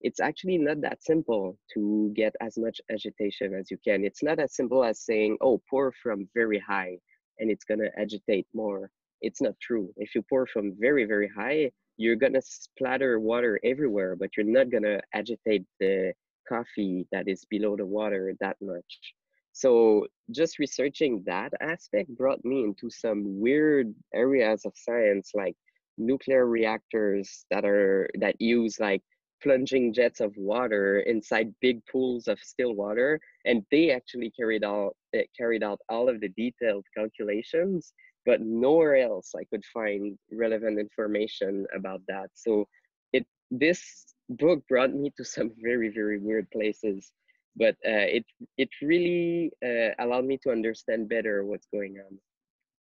It's 0.03 0.19
actually 0.19 0.57
not 0.57 0.81
that 0.81 1.01
simple 1.01 1.57
to 1.73 2.11
get 2.15 2.35
as 2.41 2.57
much 2.57 2.81
agitation 2.91 3.55
as 3.55 3.71
you 3.71 3.77
can. 3.83 4.03
It's 4.03 4.21
not 4.21 4.39
as 4.39 4.53
simple 4.53 4.83
as 4.83 4.99
saying, 4.99 5.37
oh, 5.41 5.61
pour 5.69 5.93
from 6.03 6.27
very 6.33 6.59
high 6.59 6.97
and 7.39 7.49
it's 7.49 7.63
gonna 7.63 7.89
agitate 7.97 8.47
more. 8.53 8.91
It's 9.21 9.41
not 9.41 9.59
true. 9.61 9.93
If 9.95 10.13
you 10.13 10.21
pour 10.29 10.45
from 10.45 10.73
very, 10.77 11.05
very 11.05 11.29
high, 11.29 11.71
you're 11.97 12.17
gonna 12.17 12.41
splatter 12.41 13.19
water 13.19 13.59
everywhere, 13.63 14.15
but 14.15 14.31
you're 14.35 14.45
not 14.45 14.69
gonna 14.69 14.99
agitate 15.13 15.63
the 15.79 16.13
coffee 16.47 17.07
that 17.11 17.27
is 17.27 17.45
below 17.49 17.77
the 17.77 17.85
water 17.85 18.33
that 18.41 18.57
much. 18.61 19.13
So 19.53 20.07
just 20.31 20.59
researching 20.59 21.23
that 21.25 21.53
aspect 21.61 22.09
brought 22.17 22.43
me 22.43 22.63
into 22.63 22.89
some 22.89 23.39
weird 23.39 23.93
areas 24.13 24.65
of 24.65 24.73
science 24.75 25.31
like 25.33 25.55
nuclear 25.97 26.47
reactors 26.47 27.45
that 27.51 27.63
are 27.63 28.09
that 28.19 28.41
use 28.41 28.79
like 28.79 29.03
plunging 29.43 29.93
jets 29.93 30.21
of 30.21 30.35
water 30.37 30.99
inside 31.01 31.53
big 31.61 31.85
pools 31.85 32.27
of 32.27 32.39
still 32.39 32.73
water 32.73 33.19
and 33.45 33.63
they 33.71 33.91
actually 33.91 34.31
carried 34.31 34.63
out 34.63 34.95
carried 35.37 35.63
out 35.63 35.79
all 35.89 36.09
of 36.09 36.19
the 36.21 36.29
detailed 36.29 36.85
calculations 36.97 37.93
but 38.25 38.41
nowhere 38.41 38.95
else 38.95 39.33
i 39.37 39.43
could 39.43 39.63
find 39.73 40.17
relevant 40.31 40.79
information 40.79 41.65
about 41.75 42.01
that. 42.07 42.29
So 42.33 42.67
it 43.11 43.25
this 43.51 43.81
book 44.29 44.63
brought 44.67 44.93
me 44.93 45.11
to 45.17 45.23
some 45.35 45.51
very 45.61 45.89
very 45.89 46.19
weird 46.19 46.49
places 46.51 47.11
but 47.55 47.75
uh, 47.85 48.07
it 48.17 48.25
it 48.57 48.69
really 48.81 49.51
uh, 49.63 49.91
allowed 49.99 50.25
me 50.25 50.37
to 50.43 50.51
understand 50.51 51.09
better 51.09 51.45
what's 51.45 51.67
going 51.71 51.97
on 51.99 52.17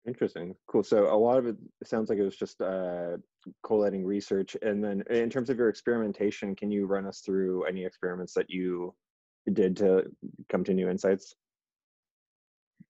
interesting 0.05 0.53
cool 0.67 0.83
so 0.83 1.13
a 1.13 1.15
lot 1.15 1.37
of 1.37 1.45
it 1.45 1.55
sounds 1.83 2.09
like 2.09 2.19
it 2.19 2.23
was 2.23 2.35
just 2.35 2.61
uh, 2.61 3.15
collating 3.63 4.05
research 4.05 4.57
and 4.61 4.83
then 4.83 5.03
in 5.09 5.29
terms 5.29 5.49
of 5.49 5.57
your 5.57 5.69
experimentation 5.69 6.55
can 6.55 6.69
you 6.69 6.85
run 6.85 7.05
us 7.05 7.19
through 7.19 7.63
any 7.63 7.85
experiments 7.85 8.33
that 8.33 8.49
you 8.49 8.93
did 9.53 9.77
to 9.77 10.03
come 10.49 10.63
to 10.63 10.73
new 10.73 10.89
insights 10.89 11.35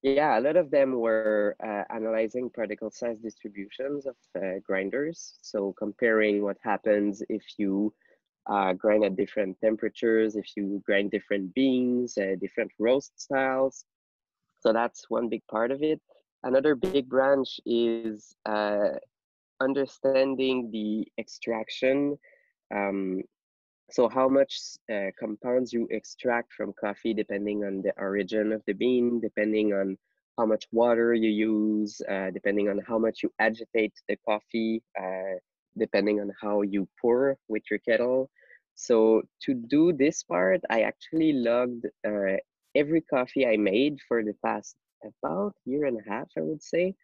yeah, 0.03 0.37
a 0.37 0.41
lot 0.41 0.57
of 0.57 0.69
them 0.69 0.99
were 0.99 1.55
uh, 1.65 1.83
analyzing 1.89 2.49
particle 2.49 2.91
size 2.91 3.19
distributions 3.23 4.05
of 4.05 4.15
uh, 4.35 4.59
grinders. 4.61 5.35
So 5.41 5.73
comparing 5.79 6.43
what 6.43 6.57
happens 6.61 7.23
if 7.29 7.41
you 7.57 7.93
uh, 8.45 8.73
grind 8.73 9.05
at 9.05 9.15
different 9.15 9.57
temperatures, 9.61 10.35
if 10.35 10.45
you 10.57 10.83
grind 10.85 11.11
different 11.11 11.53
beans, 11.53 12.17
uh, 12.17 12.35
different 12.41 12.71
roast 12.79 13.13
styles. 13.15 13.85
So 14.59 14.73
that's 14.73 15.09
one 15.09 15.29
big 15.29 15.41
part 15.49 15.71
of 15.71 15.81
it. 15.81 16.01
Another 16.43 16.75
big 16.75 17.07
branch 17.07 17.59
is 17.65 18.35
uh, 18.45 18.89
understanding 19.61 20.69
the 20.71 21.07
extraction. 21.17 22.17
Um, 22.73 23.23
so 23.91 24.09
how 24.09 24.27
much 24.27 24.59
uh, 24.91 25.11
compounds 25.19 25.71
you 25.71 25.87
extract 25.91 26.53
from 26.53 26.73
coffee 26.73 27.13
depending 27.13 27.63
on 27.63 27.81
the 27.81 27.93
origin 27.97 28.51
of 28.51 28.61
the 28.67 28.73
bean, 28.73 29.19
depending 29.21 29.73
on 29.73 29.97
how 30.37 30.45
much 30.45 30.65
water 30.71 31.13
you 31.13 31.29
use, 31.29 32.01
uh, 32.09 32.31
depending 32.31 32.69
on 32.69 32.79
how 32.87 32.97
much 32.97 33.21
you 33.23 33.31
agitate 33.39 33.93
the 34.09 34.17
coffee, 34.27 34.81
uh, 34.99 35.37
depending 35.77 36.19
on 36.19 36.31
how 36.41 36.61
you 36.61 36.87
pour 36.99 37.37
with 37.47 37.63
your 37.69 37.79
kettle. 37.79 38.29
So 38.75 39.21
to 39.43 39.53
do 39.53 39.93
this 39.93 40.23
part, 40.23 40.61
I 40.69 40.81
actually 40.81 41.33
logged 41.33 41.85
uh, 42.05 42.37
every 42.75 43.01
coffee 43.01 43.45
I 43.45 43.57
made 43.57 43.99
for 44.07 44.23
the 44.23 44.33
past 44.43 44.75
about 45.05 45.53
year 45.65 45.85
and 45.85 45.99
a 45.99 46.09
half, 46.09 46.27
I 46.37 46.41
would 46.41 46.61
say. 46.61 46.95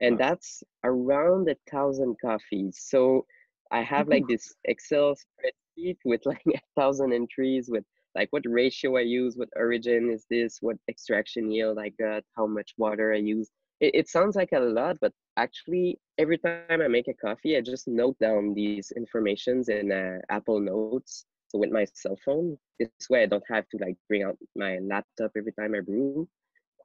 And 0.00 0.18
wow. 0.18 0.28
that's 0.28 0.62
around 0.84 1.48
a 1.48 1.56
thousand 1.70 2.16
coffees. 2.20 2.78
So 2.80 3.24
I 3.70 3.82
have 3.82 4.08
like 4.08 4.24
this 4.28 4.54
Excel 4.64 5.14
spreadsheet 5.14 5.98
with 6.04 6.22
like 6.26 6.42
a 6.54 6.60
thousand 6.76 7.12
entries 7.12 7.68
with 7.70 7.84
like 8.14 8.28
what 8.30 8.44
ratio 8.46 8.96
I 8.96 9.02
use, 9.02 9.36
what 9.36 9.48
origin 9.56 10.10
is 10.10 10.26
this, 10.30 10.58
what 10.60 10.76
extraction 10.88 11.50
yield 11.50 11.78
I 11.78 11.90
got, 11.90 12.24
how 12.36 12.46
much 12.46 12.72
water 12.78 13.12
I 13.12 13.18
use 13.18 13.50
it, 13.80 13.94
it 13.94 14.08
sounds 14.08 14.36
like 14.36 14.50
a 14.52 14.60
lot, 14.60 14.98
but 15.00 15.12
actually 15.36 15.98
every 16.18 16.38
time 16.38 16.80
I 16.82 16.88
make 16.88 17.08
a 17.08 17.14
coffee, 17.14 17.56
I 17.56 17.60
just 17.60 17.86
note 17.88 18.18
down 18.18 18.54
these 18.54 18.92
informations 18.96 19.68
in 19.68 19.92
uh, 19.92 20.18
Apple 20.30 20.60
Notes. 20.60 21.24
So 21.48 21.58
with 21.58 21.70
my 21.70 21.86
cell 21.94 22.18
phone, 22.24 22.58
this 22.78 22.90
way 23.08 23.22
I 23.22 23.26
don't 23.26 23.44
have 23.48 23.66
to 23.70 23.78
like 23.78 23.96
bring 24.06 24.22
out 24.22 24.36
my 24.54 24.78
laptop 24.82 25.30
every 25.36 25.52
time 25.52 25.74
I 25.74 25.80
brew. 25.80 26.28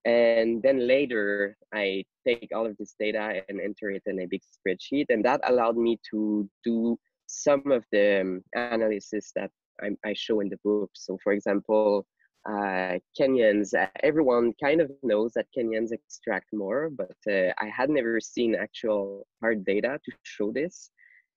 And 0.06 0.62
then 0.62 0.86
later 0.86 1.56
I 1.74 2.04
take 2.28 2.50
all 2.54 2.66
of 2.66 2.76
this 2.78 2.96
data 3.00 3.42
and 3.48 3.62
enter 3.62 3.90
it 3.92 4.04
in 4.06 4.20
a 4.20 4.26
big 4.26 4.42
spreadsheet. 4.42 5.06
And 5.10 5.24
that 5.26 5.42
allowed 5.48 5.78
me 5.78 6.00
to 6.12 6.50
do 6.64 6.98
some 7.28 7.72
of 7.72 7.84
the 7.92 8.22
um, 8.22 8.42
analysis 8.54 9.32
that 9.36 9.52
I, 9.82 9.92
I 10.06 10.14
show 10.14 10.42
in 10.42 10.50
the 10.50 10.60
book. 10.64 10.92
So 10.94 11.18
for 11.24 11.34
example, 11.34 12.06
uh, 12.48 13.00
Kenyans, 13.18 13.74
uh, 13.74 13.88
everyone 14.04 14.54
kind 14.62 14.82
of 14.82 14.92
knows 15.02 15.34
that 15.34 15.48
Kenyans 15.58 15.92
extract 15.94 16.48
more, 16.52 16.90
but 16.90 17.16
uh, 17.32 17.54
I 17.58 17.68
had 17.68 17.90
never 17.90 18.20
seen 18.20 18.56
actual 18.56 19.26
hard 19.42 19.64
data 19.66 20.00
to 20.04 20.12
show 20.24 20.52
this. 20.52 20.90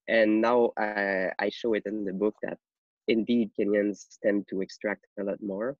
And 0.08 0.40
now 0.40 0.72
uh, 0.80 1.28
I 1.38 1.48
show 1.50 1.74
it 1.74 1.84
in 1.86 2.04
the 2.04 2.12
book 2.12 2.34
that 2.42 2.58
indeed 3.08 3.50
Kenyans 3.58 4.18
tend 4.22 4.46
to 4.50 4.60
extract 4.60 5.06
a 5.20 5.24
lot 5.24 5.38
more. 5.40 5.76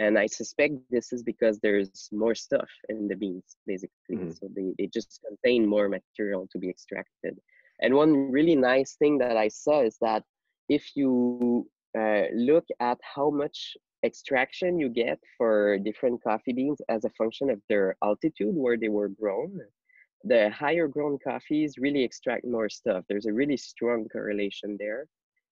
And 0.00 0.18
I 0.18 0.26
suspect 0.26 0.74
this 0.88 1.12
is 1.12 1.22
because 1.22 1.58
there's 1.58 2.08
more 2.10 2.34
stuff 2.34 2.70
in 2.88 3.06
the 3.06 3.14
beans, 3.14 3.56
basically. 3.66 4.16
Mm-hmm. 4.16 4.30
So 4.30 4.48
they, 4.56 4.72
they 4.78 4.86
just 4.86 5.20
contain 5.28 5.66
more 5.66 5.90
material 5.90 6.48
to 6.52 6.58
be 6.58 6.70
extracted. 6.70 7.38
And 7.82 7.94
one 7.94 8.32
really 8.32 8.56
nice 8.56 8.96
thing 8.98 9.18
that 9.18 9.36
I 9.36 9.48
saw 9.48 9.82
is 9.82 9.98
that 10.00 10.22
if 10.70 10.96
you 10.96 11.68
uh, 11.98 12.22
look 12.32 12.64
at 12.80 12.98
how 13.14 13.28
much 13.28 13.76
extraction 14.02 14.78
you 14.78 14.88
get 14.88 15.18
for 15.36 15.76
different 15.78 16.22
coffee 16.22 16.54
beans 16.54 16.80
as 16.88 17.04
a 17.04 17.10
function 17.10 17.50
of 17.50 17.60
their 17.68 17.94
altitude 18.02 18.54
where 18.54 18.78
they 18.78 18.88
were 18.88 19.08
grown, 19.08 19.60
the 20.24 20.48
higher 20.48 20.88
grown 20.88 21.18
coffees 21.22 21.74
really 21.76 22.04
extract 22.04 22.46
more 22.46 22.70
stuff. 22.70 23.04
There's 23.06 23.26
a 23.26 23.32
really 23.34 23.58
strong 23.58 24.06
correlation 24.10 24.78
there. 24.78 25.08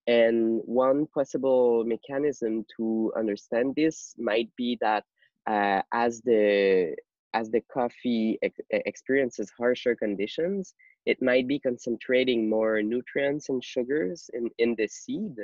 And 0.08 0.62
one 0.64 1.06
possible 1.06 1.84
mechanism 1.84 2.64
to 2.78 3.12
understand 3.16 3.74
this 3.76 4.14
might 4.18 4.50
be 4.56 4.78
that 4.80 5.04
uh, 5.46 5.82
as 5.92 6.22
the 6.22 6.96
as 7.34 7.50
the 7.50 7.60
coffee 7.72 8.38
ex 8.42 8.58
experiences 8.70 9.52
harsher 9.56 9.94
conditions, 9.94 10.74
it 11.04 11.20
might 11.22 11.46
be 11.46 11.58
concentrating 11.58 12.48
more 12.48 12.82
nutrients 12.82 13.50
and 13.50 13.62
sugars 13.62 14.30
in, 14.32 14.48
in 14.58 14.74
the 14.78 14.88
seed 14.88 15.36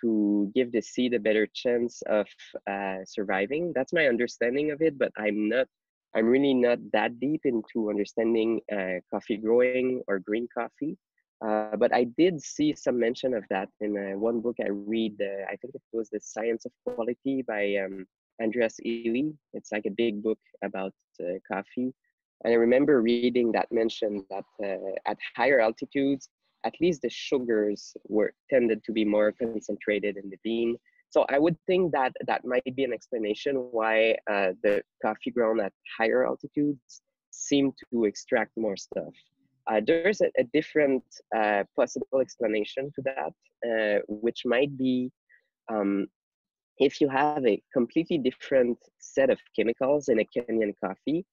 to 0.00 0.50
give 0.54 0.70
the 0.72 0.80
seed 0.80 1.14
a 1.14 1.18
better 1.18 1.46
chance 1.52 2.02
of 2.02 2.26
uh, 2.70 2.98
surviving. 3.04 3.72
That's 3.74 3.92
my 3.92 4.06
understanding 4.06 4.70
of 4.70 4.80
it, 4.80 4.96
but 4.96 5.12
I'm 5.16 5.48
not, 5.48 5.66
I'm 6.14 6.26
really 6.26 6.54
not 6.54 6.78
that 6.92 7.18
deep 7.18 7.42
into 7.44 7.90
understanding 7.90 8.60
uh, 8.72 9.00
coffee 9.10 9.36
growing 9.36 10.02
or 10.06 10.20
green 10.20 10.48
coffee. 10.56 10.96
Uh, 11.44 11.76
but 11.76 11.94
I 11.94 12.04
did 12.04 12.42
see 12.42 12.74
some 12.74 12.98
mention 12.98 13.32
of 13.32 13.44
that 13.50 13.68
in 13.80 13.96
uh, 13.96 14.18
one 14.18 14.40
book 14.40 14.56
I 14.60 14.70
read. 14.70 15.20
Uh, 15.20 15.44
I 15.48 15.56
think 15.56 15.74
it 15.74 15.82
was 15.92 16.10
The 16.10 16.20
Science 16.20 16.66
of 16.66 16.72
Quality 16.84 17.42
by 17.46 17.76
um, 17.76 18.06
Andreas 18.42 18.76
Illy. 18.84 19.32
It's 19.52 19.70
like 19.70 19.86
a 19.86 19.90
big 19.90 20.22
book 20.22 20.38
about 20.64 20.92
uh, 21.20 21.38
coffee. 21.50 21.94
And 22.44 22.52
I 22.52 22.56
remember 22.56 23.02
reading 23.02 23.52
that 23.52 23.70
mention 23.70 24.24
that 24.30 24.44
uh, 24.62 24.94
at 25.06 25.18
higher 25.36 25.60
altitudes, 25.60 26.28
at 26.64 26.74
least 26.80 27.02
the 27.02 27.10
sugars 27.10 27.96
were 28.08 28.32
tended 28.50 28.82
to 28.84 28.92
be 28.92 29.04
more 29.04 29.32
concentrated 29.32 30.16
in 30.16 30.28
the 30.30 30.38
bean. 30.42 30.76
So 31.10 31.24
I 31.30 31.38
would 31.38 31.56
think 31.66 31.92
that 31.92 32.12
that 32.26 32.44
might 32.44 32.74
be 32.74 32.84
an 32.84 32.92
explanation 32.92 33.56
why 33.70 34.16
the 34.26 34.82
coffee 35.00 35.30
grown 35.30 35.58
at 35.60 35.72
higher 35.96 36.26
altitudes 36.26 37.00
seem 37.30 37.72
to 37.92 38.04
extract 38.04 38.56
more 38.56 38.76
stuff. 38.76 39.14
Uh, 39.70 39.80
there's 39.86 40.20
a, 40.20 40.30
a 40.38 40.44
different 40.52 41.02
uh, 41.36 41.62
possible 41.76 42.20
explanation 42.20 42.90
to 42.94 43.02
that, 43.02 43.32
uh, 43.68 44.00
which 44.08 44.42
might 44.44 44.76
be 44.78 45.10
um, 45.70 46.06
if 46.78 47.00
you 47.00 47.08
have 47.08 47.44
a 47.46 47.60
completely 47.72 48.18
different 48.18 48.78
set 48.98 49.30
of 49.30 49.38
chemicals 49.54 50.08
in 50.08 50.20
a 50.20 50.24
Kenyan 50.24 50.72
coffee, 50.82 51.26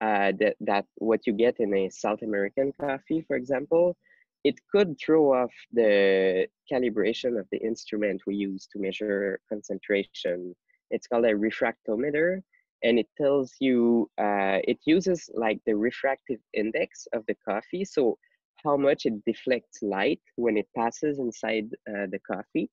uh, 0.00 0.32
that, 0.40 0.56
that 0.60 0.86
what 0.96 1.26
you 1.26 1.32
get 1.32 1.56
in 1.58 1.74
a 1.74 1.88
South 1.90 2.22
American 2.22 2.72
coffee, 2.80 3.24
for 3.26 3.36
example, 3.36 3.96
it 4.44 4.54
could 4.70 4.96
throw 4.98 5.34
off 5.34 5.52
the 5.72 6.46
calibration 6.70 7.38
of 7.38 7.46
the 7.50 7.58
instrument 7.58 8.22
we 8.26 8.36
use 8.36 8.68
to 8.72 8.78
measure 8.78 9.40
concentration. 9.48 10.54
It's 10.90 11.06
called 11.06 11.24
a 11.24 11.34
refractometer, 11.34 12.42
and 12.82 12.98
it 12.98 13.08
tells 13.16 13.54
you, 13.60 14.10
uh, 14.18 14.58
it 14.64 14.78
uses 14.84 15.28
like 15.34 15.60
the 15.66 15.74
refractive 15.74 16.40
index 16.54 17.06
of 17.12 17.24
the 17.26 17.36
coffee, 17.46 17.84
so 17.84 18.18
how 18.64 18.76
much 18.76 19.06
it 19.06 19.24
deflects 19.24 19.82
light 19.82 20.20
when 20.36 20.56
it 20.56 20.68
passes 20.76 21.18
inside 21.18 21.68
uh, 21.88 22.06
the 22.10 22.18
coffee. 22.30 22.68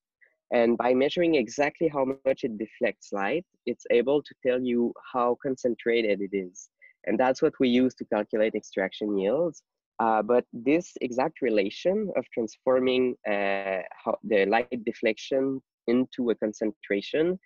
And 0.51 0.77
by 0.77 0.93
measuring 0.93 1.35
exactly 1.35 1.87
how 1.87 2.05
much 2.25 2.43
it 2.43 2.57
deflects 2.57 3.11
light, 3.11 3.45
it's 3.65 3.85
able 3.91 4.21
to 4.21 4.35
tell 4.45 4.61
you 4.61 4.93
how 5.13 5.37
concentrated 5.41 6.21
it 6.21 6.35
is. 6.35 6.69
And 7.05 7.19
that's 7.19 7.41
what 7.41 7.53
we 7.59 7.69
use 7.69 7.93
to 7.95 8.05
calculate 8.05 8.55
extraction 8.55 9.17
yields. 9.17 9.63
Uh, 9.99 10.21
but 10.21 10.45
this 10.53 10.93
exact 11.01 11.41
relation 11.41 12.11
of 12.17 12.25
transforming 12.33 13.15
uh, 13.27 13.81
the 14.23 14.45
light 14.47 14.83
deflection 14.85 15.61
into 15.87 16.29
a 16.31 16.35
concentration, 16.35 17.39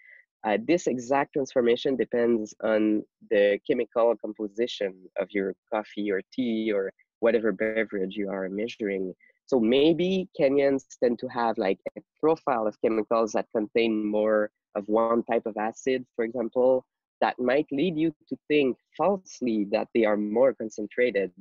uh, 0.46 0.58
this 0.68 0.88
exact 0.88 1.34
transformation 1.34 1.96
depends 1.96 2.54
on 2.64 3.04
the 3.30 3.60
chemical 3.68 4.16
composition 4.24 4.94
of 5.20 5.28
your 5.32 5.54
coffee 5.74 6.12
or 6.12 6.22
tea 6.34 6.72
or 6.74 6.92
whatever 7.20 7.52
beverage 7.52 8.16
you 8.16 8.30
are 8.30 8.48
measuring. 8.50 9.14
So 9.48 9.60
maybe 9.60 10.30
Kenyans 10.40 10.84
tend 11.04 11.20
to 11.20 11.28
have 11.28 11.58
like 11.58 11.80
a 11.98 12.02
profile 12.20 12.68
of 12.68 12.80
chemicals 12.82 13.34
that 13.34 13.48
contain 13.54 14.06
more 14.06 14.52
of 14.76 14.88
one 14.88 15.24
type 15.24 15.46
of 15.46 15.58
acid, 15.58 16.06
for 16.16 16.24
example, 16.24 16.86
that 17.20 17.38
might 17.40 17.68
lead 17.72 17.98
you 17.98 18.14
to 18.30 18.38
think 18.48 18.78
falsely 18.96 19.68
that 19.72 19.88
they 19.94 20.06
are 20.06 20.16
more 20.16 20.54
concentrated. 20.54 21.32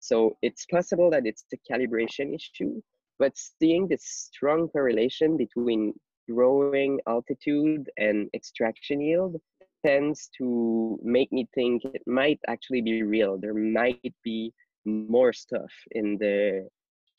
So 0.00 0.36
it's 0.42 0.66
possible 0.66 1.10
that 1.10 1.26
it's 1.26 1.44
a 1.52 1.72
calibration 1.72 2.34
issue, 2.34 2.80
but 3.20 3.34
seeing 3.36 3.86
this 3.86 4.02
strong 4.04 4.68
correlation 4.68 5.36
between 5.36 5.94
growing 6.28 7.00
altitude 7.06 7.90
and 7.96 8.28
extraction 8.34 9.00
yield 9.00 9.36
tends 9.84 10.30
to 10.38 10.98
make 11.02 11.32
me 11.32 11.48
think 11.54 11.84
it 11.84 12.02
might 12.06 12.38
actually 12.46 12.80
be 12.80 13.02
real. 13.02 13.38
There 13.38 13.54
might 13.54 14.14
be 14.22 14.52
more 14.84 15.32
stuff 15.32 15.72
in 15.92 16.18
the 16.18 16.68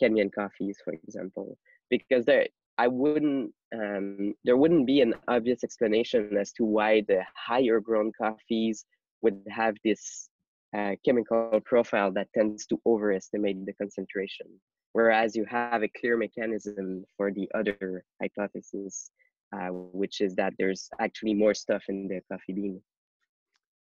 Kenyan 0.01 0.31
coffees, 0.33 0.77
for 0.83 0.93
example, 0.93 1.57
because 1.89 2.25
there 2.25 2.47
I 2.77 2.87
wouldn't 2.87 3.53
um, 3.75 4.33
there 4.43 4.57
wouldn't 4.57 4.87
be 4.87 5.01
an 5.01 5.13
obvious 5.27 5.63
explanation 5.63 6.37
as 6.37 6.51
to 6.53 6.65
why 6.65 7.01
the 7.07 7.23
higher 7.35 7.79
grown 7.79 8.11
coffees 8.19 8.85
would 9.21 9.41
have 9.49 9.75
this 9.83 10.29
uh, 10.77 10.95
chemical 11.05 11.59
profile 11.65 12.11
that 12.11 12.27
tends 12.33 12.65
to 12.67 12.79
overestimate 12.85 13.65
the 13.65 13.73
concentration, 13.73 14.47
whereas 14.93 15.35
you 15.35 15.45
have 15.45 15.83
a 15.83 15.89
clear 15.99 16.17
mechanism 16.17 17.05
for 17.17 17.31
the 17.31 17.49
other 17.53 18.03
hypothesis, 18.21 19.11
uh, 19.53 19.69
which 19.71 20.21
is 20.21 20.35
that 20.35 20.53
there's 20.57 20.89
actually 20.99 21.33
more 21.33 21.53
stuff 21.53 21.83
in 21.89 22.07
the 22.07 22.21
coffee 22.31 22.53
bean. 22.53 22.81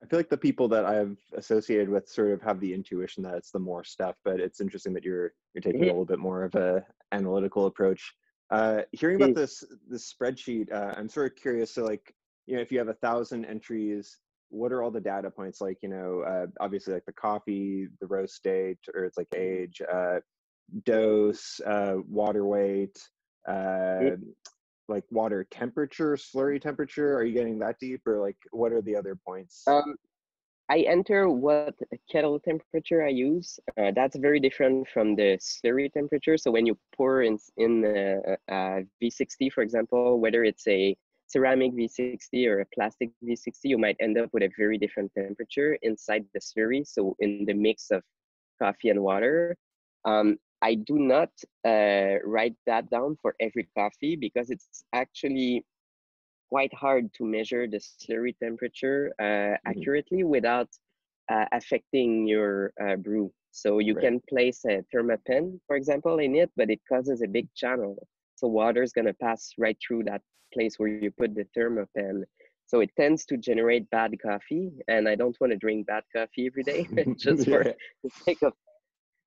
I 0.03 0.05
feel 0.05 0.19
like 0.19 0.29
the 0.29 0.37
people 0.37 0.67
that 0.69 0.85
I've 0.85 1.17
associated 1.37 1.87
with 1.87 2.09
sort 2.09 2.31
of 2.31 2.41
have 2.41 2.59
the 2.59 2.73
intuition 2.73 3.23
that 3.23 3.35
it's 3.35 3.51
the 3.51 3.59
more 3.59 3.85
stuff, 3.85 4.15
but 4.25 4.41
it's 4.41 4.59
interesting 4.59 4.93
that 4.93 5.03
you're 5.03 5.33
you're 5.53 5.61
taking 5.61 5.81
mm-hmm. 5.81 5.89
a 5.89 5.93
little 5.93 6.05
bit 6.05 6.19
more 6.19 6.43
of 6.43 6.55
a 6.55 6.83
analytical 7.13 7.67
approach. 7.67 8.13
Uh, 8.49 8.81
hearing 8.91 9.15
about 9.15 9.35
this 9.35 9.63
this 9.87 10.13
spreadsheet, 10.13 10.71
uh, 10.73 10.93
I'm 10.97 11.07
sort 11.07 11.31
of 11.31 11.37
curious. 11.37 11.73
So, 11.73 11.85
like, 11.85 12.13
you 12.47 12.55
know, 12.55 12.61
if 12.61 12.69
you 12.69 12.79
have 12.79 12.89
a 12.89 12.95
thousand 12.95 13.45
entries, 13.45 14.19
what 14.49 14.73
are 14.73 14.83
all 14.83 14.91
the 14.91 14.99
data 14.99 15.31
points? 15.31 15.61
Like, 15.61 15.77
you 15.81 15.89
know, 15.89 16.21
uh, 16.27 16.47
obviously, 16.59 16.93
like 16.93 17.05
the 17.05 17.13
coffee, 17.13 17.87
the 18.01 18.07
roast 18.07 18.43
date, 18.43 18.79
or 18.93 19.05
it's 19.05 19.17
like 19.17 19.29
age, 19.33 19.81
uh, 19.91 20.19
dose, 20.85 21.59
uh, 21.65 21.95
water 22.07 22.45
weight, 22.45 22.97
uh, 23.47 24.11
like 24.87 25.03
water 25.11 25.45
temperature, 25.49 26.15
slurry 26.15 26.61
temperature? 26.61 27.15
Are 27.15 27.23
you 27.23 27.33
getting 27.33 27.59
that 27.59 27.77
deep, 27.79 28.01
or 28.05 28.19
like 28.19 28.37
what 28.51 28.71
are 28.71 28.81
the 28.81 28.95
other 28.95 29.15
points? 29.15 29.63
Um, 29.67 29.95
I 30.69 30.79
enter 30.79 31.29
what 31.29 31.75
kettle 32.11 32.39
temperature 32.39 33.03
I 33.03 33.09
use. 33.09 33.59
Uh, 33.77 33.91
that's 33.95 34.17
very 34.17 34.39
different 34.39 34.87
from 34.87 35.15
the 35.15 35.37
slurry 35.37 35.91
temperature. 35.91 36.37
So 36.37 36.51
when 36.51 36.65
you 36.65 36.77
pour 36.95 37.23
in 37.23 37.37
in 37.57 37.83
a, 37.85 38.37
a 38.49 38.83
V60, 39.01 39.51
for 39.51 39.61
example, 39.61 40.19
whether 40.19 40.43
it's 40.43 40.67
a 40.67 40.95
ceramic 41.27 41.73
V60 41.73 42.47
or 42.47 42.61
a 42.61 42.65
plastic 42.73 43.09
V60, 43.23 43.59
you 43.63 43.77
might 43.77 43.97
end 43.99 44.17
up 44.17 44.29
with 44.33 44.43
a 44.43 44.51
very 44.57 44.77
different 44.77 45.11
temperature 45.15 45.77
inside 45.81 46.25
the 46.33 46.39
slurry. 46.39 46.85
So 46.87 47.15
in 47.19 47.45
the 47.45 47.53
mix 47.53 47.91
of 47.91 48.03
coffee 48.61 48.89
and 48.89 49.01
water, 49.01 49.57
um, 50.05 50.37
I 50.63 50.75
do 50.75 50.97
not 50.97 51.29
uh, 51.67 52.15
write 52.23 52.55
that 52.65 52.89
down 52.89 53.17
for 53.21 53.35
every 53.39 53.67
coffee 53.77 54.15
because 54.15 54.49
it's 54.49 54.83
actually 54.93 55.65
quite 56.49 56.73
hard 56.73 57.13
to 57.15 57.25
measure 57.25 57.67
the 57.67 57.81
slurry 57.81 58.33
temperature 58.41 59.13
uh, 59.19 59.23
mm-hmm. 59.23 59.69
accurately 59.69 60.23
without 60.23 60.69
uh, 61.29 61.45
affecting 61.51 62.27
your 62.27 62.71
uh, 62.81 62.95
brew. 62.95 63.31
So 63.51 63.79
you 63.79 63.93
right. 63.93 64.05
can 64.05 64.21
place 64.29 64.63
a 64.65 64.83
thermapen, 64.91 65.59
for 65.67 65.75
example, 65.75 66.19
in 66.19 66.35
it, 66.35 66.49
but 66.55 66.69
it 66.69 66.79
causes 66.87 67.21
a 67.21 67.27
big 67.27 67.47
channel. 67.55 68.07
So 68.35 68.47
water 68.47 68.81
is 68.81 68.93
going 68.93 69.05
to 69.05 69.13
pass 69.13 69.51
right 69.57 69.77
through 69.85 70.05
that 70.05 70.21
place 70.53 70.75
where 70.77 70.89
you 70.89 71.11
put 71.11 71.35
the 71.35 71.45
thermapen. 71.55 72.23
So 72.67 72.79
it 72.79 72.91
tends 72.97 73.25
to 73.25 73.37
generate 73.37 73.89
bad 73.89 74.15
coffee, 74.21 74.71
and 74.87 75.07
I 75.07 75.15
don't 75.15 75.39
want 75.39 75.51
to 75.51 75.57
drink 75.57 75.87
bad 75.87 76.03
coffee 76.15 76.47
every 76.47 76.63
day 76.63 76.87
just 77.17 77.45
for 77.51 77.63
the 78.03 78.09
sake 78.25 78.41
of 78.41 78.53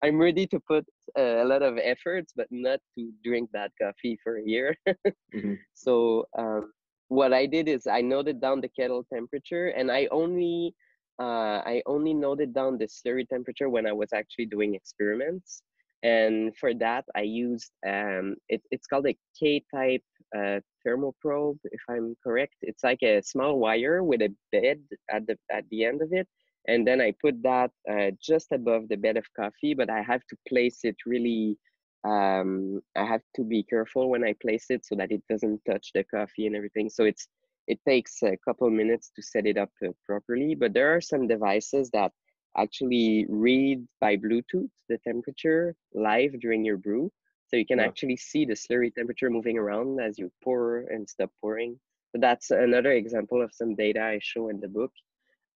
I'm 0.06 0.18
ready 0.18 0.46
to 0.46 0.60
put 0.60 0.84
uh, 1.18 1.42
a 1.42 1.44
lot 1.44 1.62
of 1.62 1.78
efforts, 1.82 2.32
but 2.36 2.46
not 2.52 2.78
to 2.96 3.10
drink 3.24 3.50
that 3.52 3.72
coffee 3.82 4.16
for 4.22 4.38
a 4.38 4.42
year. 4.44 4.76
mm-hmm. 4.88 5.54
So 5.74 6.26
um, 6.38 6.70
what 7.08 7.32
I 7.32 7.46
did 7.46 7.68
is 7.68 7.88
I 7.88 8.02
noted 8.02 8.40
down 8.40 8.60
the 8.60 8.68
kettle 8.68 9.04
temperature, 9.12 9.68
and 9.68 9.90
I 9.90 10.06
only 10.12 10.74
uh, 11.20 11.58
I 11.72 11.82
only 11.86 12.14
noted 12.14 12.54
down 12.54 12.78
the 12.78 12.86
slurry 12.86 13.28
temperature 13.28 13.68
when 13.68 13.84
I 13.84 13.92
was 13.92 14.12
actually 14.12 14.46
doing 14.46 14.76
experiments. 14.76 15.62
And 16.04 16.56
for 16.56 16.72
that, 16.74 17.04
I 17.16 17.22
used 17.22 17.72
um, 17.84 18.36
it, 18.48 18.62
it's 18.70 18.86
called 18.86 19.08
a 19.08 19.16
K-type 19.40 20.04
uh, 20.36 20.60
thermoprobe, 20.86 21.58
if 21.64 21.80
I'm 21.90 22.14
correct. 22.22 22.54
It's 22.62 22.84
like 22.84 23.02
a 23.02 23.22
small 23.22 23.58
wire 23.58 24.04
with 24.04 24.22
a 24.22 24.32
bed 24.52 24.78
at 25.10 25.26
the 25.26 25.36
at 25.50 25.64
the 25.70 25.84
end 25.84 26.00
of 26.02 26.12
it, 26.12 26.28
and 26.68 26.86
then 26.86 27.00
I 27.00 27.14
put 27.20 27.42
that 27.42 27.70
uh, 27.90 28.10
just 28.20 28.52
above 28.52 28.88
the 28.88 28.96
bed 28.96 29.16
of 29.16 29.26
coffee, 29.34 29.74
but 29.74 29.90
I 29.90 30.02
have 30.02 30.22
to 30.30 30.36
place 30.48 30.80
it 30.82 30.96
really, 31.06 31.56
um, 32.04 32.80
I 32.96 33.04
have 33.04 33.22
to 33.36 33.44
be 33.44 33.62
careful 33.62 34.08
when 34.10 34.24
I 34.24 34.34
place 34.40 34.66
it 34.70 34.84
so 34.84 34.94
that 34.96 35.12
it 35.12 35.22
doesn't 35.28 35.60
touch 35.64 35.92
the 35.94 36.04
coffee 36.04 36.46
and 36.46 36.56
everything. 36.56 36.90
So 36.90 37.04
it's, 37.04 37.28
it 37.68 37.78
takes 37.86 38.22
a 38.22 38.36
couple 38.44 38.68
minutes 38.70 39.10
to 39.16 39.22
set 39.22 39.46
it 39.46 39.56
up 39.56 39.70
uh, 39.84 39.90
properly, 40.04 40.54
but 40.54 40.72
there 40.72 40.94
are 40.94 41.00
some 41.00 41.26
devices 41.26 41.90
that 41.90 42.12
actually 42.56 43.26
read 43.28 43.86
by 44.00 44.16
Bluetooth 44.16 44.70
the 44.88 44.98
temperature 45.06 45.74
live 45.94 46.40
during 46.40 46.64
your 46.64 46.78
brew. 46.78 47.10
So 47.48 47.56
you 47.56 47.66
can 47.66 47.78
yeah. 47.78 47.84
actually 47.84 48.16
see 48.16 48.44
the 48.44 48.54
slurry 48.54 48.92
temperature 48.92 49.30
moving 49.30 49.56
around 49.56 50.00
as 50.00 50.18
you 50.18 50.32
pour 50.42 50.78
and 50.90 51.08
stop 51.08 51.30
pouring. 51.40 51.78
So 52.10 52.18
that's 52.20 52.50
another 52.50 52.92
example 52.92 53.42
of 53.42 53.52
some 53.52 53.74
data 53.76 54.02
I 54.02 54.18
show 54.22 54.48
in 54.48 54.58
the 54.58 54.68
book. 54.68 54.92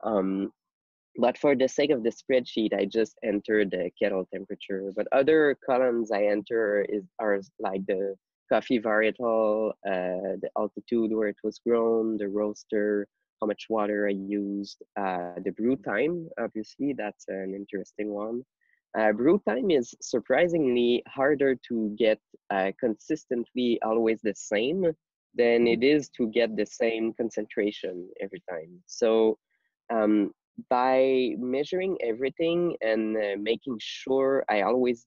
Um, 0.04 0.52
but 1.20 1.36
for 1.36 1.54
the 1.54 1.68
sake 1.68 1.90
of 1.90 2.02
the 2.02 2.10
spreadsheet, 2.10 2.72
I 2.74 2.86
just 2.86 3.18
enter 3.22 3.64
the 3.64 3.90
kettle 4.00 4.26
temperature. 4.32 4.90
But 4.96 5.06
other 5.12 5.56
columns 5.64 6.10
I 6.10 6.24
enter 6.24 6.84
is 6.88 7.04
are 7.18 7.38
like 7.58 7.84
the 7.86 8.16
coffee 8.50 8.80
varietal, 8.80 9.70
uh, 9.86 10.36
the 10.42 10.50
altitude 10.58 11.12
where 11.12 11.28
it 11.28 11.36
was 11.44 11.60
grown, 11.64 12.16
the 12.16 12.28
roaster, 12.28 13.06
how 13.40 13.46
much 13.46 13.66
water 13.68 14.08
I 14.08 14.12
used, 14.12 14.82
uh, 14.98 15.34
the 15.44 15.52
brew 15.52 15.76
time. 15.76 16.28
Obviously, 16.38 16.94
that's 16.96 17.26
an 17.28 17.54
interesting 17.54 18.10
one. 18.10 18.42
Uh, 18.98 19.12
brew 19.12 19.40
time 19.48 19.70
is 19.70 19.94
surprisingly 20.02 21.02
harder 21.06 21.54
to 21.68 21.94
get 21.96 22.18
uh, 22.50 22.72
consistently 22.80 23.78
always 23.84 24.20
the 24.22 24.34
same 24.34 24.84
than 25.34 25.68
it 25.68 25.84
is 25.84 26.08
to 26.08 26.28
get 26.28 26.56
the 26.56 26.66
same 26.66 27.12
concentration 27.14 28.08
every 28.20 28.42
time. 28.50 28.82
So 28.86 29.38
um, 29.90 30.32
by 30.68 31.34
measuring 31.38 31.96
everything 32.02 32.76
and 32.80 33.16
uh, 33.16 33.36
making 33.38 33.78
sure 33.80 34.44
I 34.48 34.62
always 34.62 35.06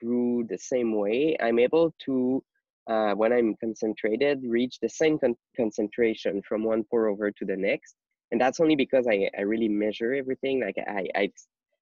brew 0.00 0.44
the 0.48 0.58
same 0.58 0.96
way, 0.96 1.36
I'm 1.40 1.58
able 1.58 1.94
to, 2.06 2.42
uh, 2.88 3.12
when 3.14 3.32
I'm 3.32 3.54
concentrated, 3.60 4.42
reach 4.44 4.78
the 4.80 4.88
same 4.88 5.18
con 5.18 5.34
concentration 5.56 6.42
from 6.42 6.64
one 6.64 6.84
pour 6.84 7.08
over 7.08 7.30
to 7.30 7.44
the 7.44 7.56
next. 7.56 7.94
And 8.30 8.40
that's 8.40 8.60
only 8.60 8.76
because 8.76 9.06
I, 9.06 9.28
I 9.38 9.42
really 9.42 9.68
measure 9.68 10.14
everything. 10.14 10.60
Like 10.60 10.76
I, 10.78 11.06
I, 11.14 11.30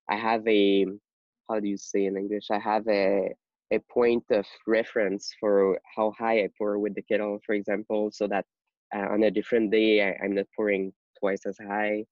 I 0.09 0.17
have 0.17 0.47
a, 0.47 0.85
how 1.49 1.59
do 1.59 1.67
you 1.67 1.77
say 1.77 2.05
in 2.05 2.17
English? 2.17 2.47
I 2.51 2.59
have 2.59 2.87
a, 2.87 3.33
a 3.71 3.79
point 3.91 4.25
of 4.31 4.45
reference 4.67 5.33
for 5.39 5.79
how 5.95 6.13
high 6.17 6.43
I 6.43 6.49
pour 6.57 6.77
with 6.77 6.93
the 6.95 7.01
kettle, 7.01 7.39
for 7.45 7.53
example, 7.55 8.11
so 8.11 8.27
that 8.27 8.45
uh, 8.93 9.07
on 9.13 9.23
a 9.23 9.31
different 9.31 9.71
day, 9.71 10.03
I, 10.07 10.23
I'm 10.23 10.35
not 10.35 10.47
pouring 10.55 10.91
twice 11.19 11.45
as 11.45 11.57
high 11.57 12.03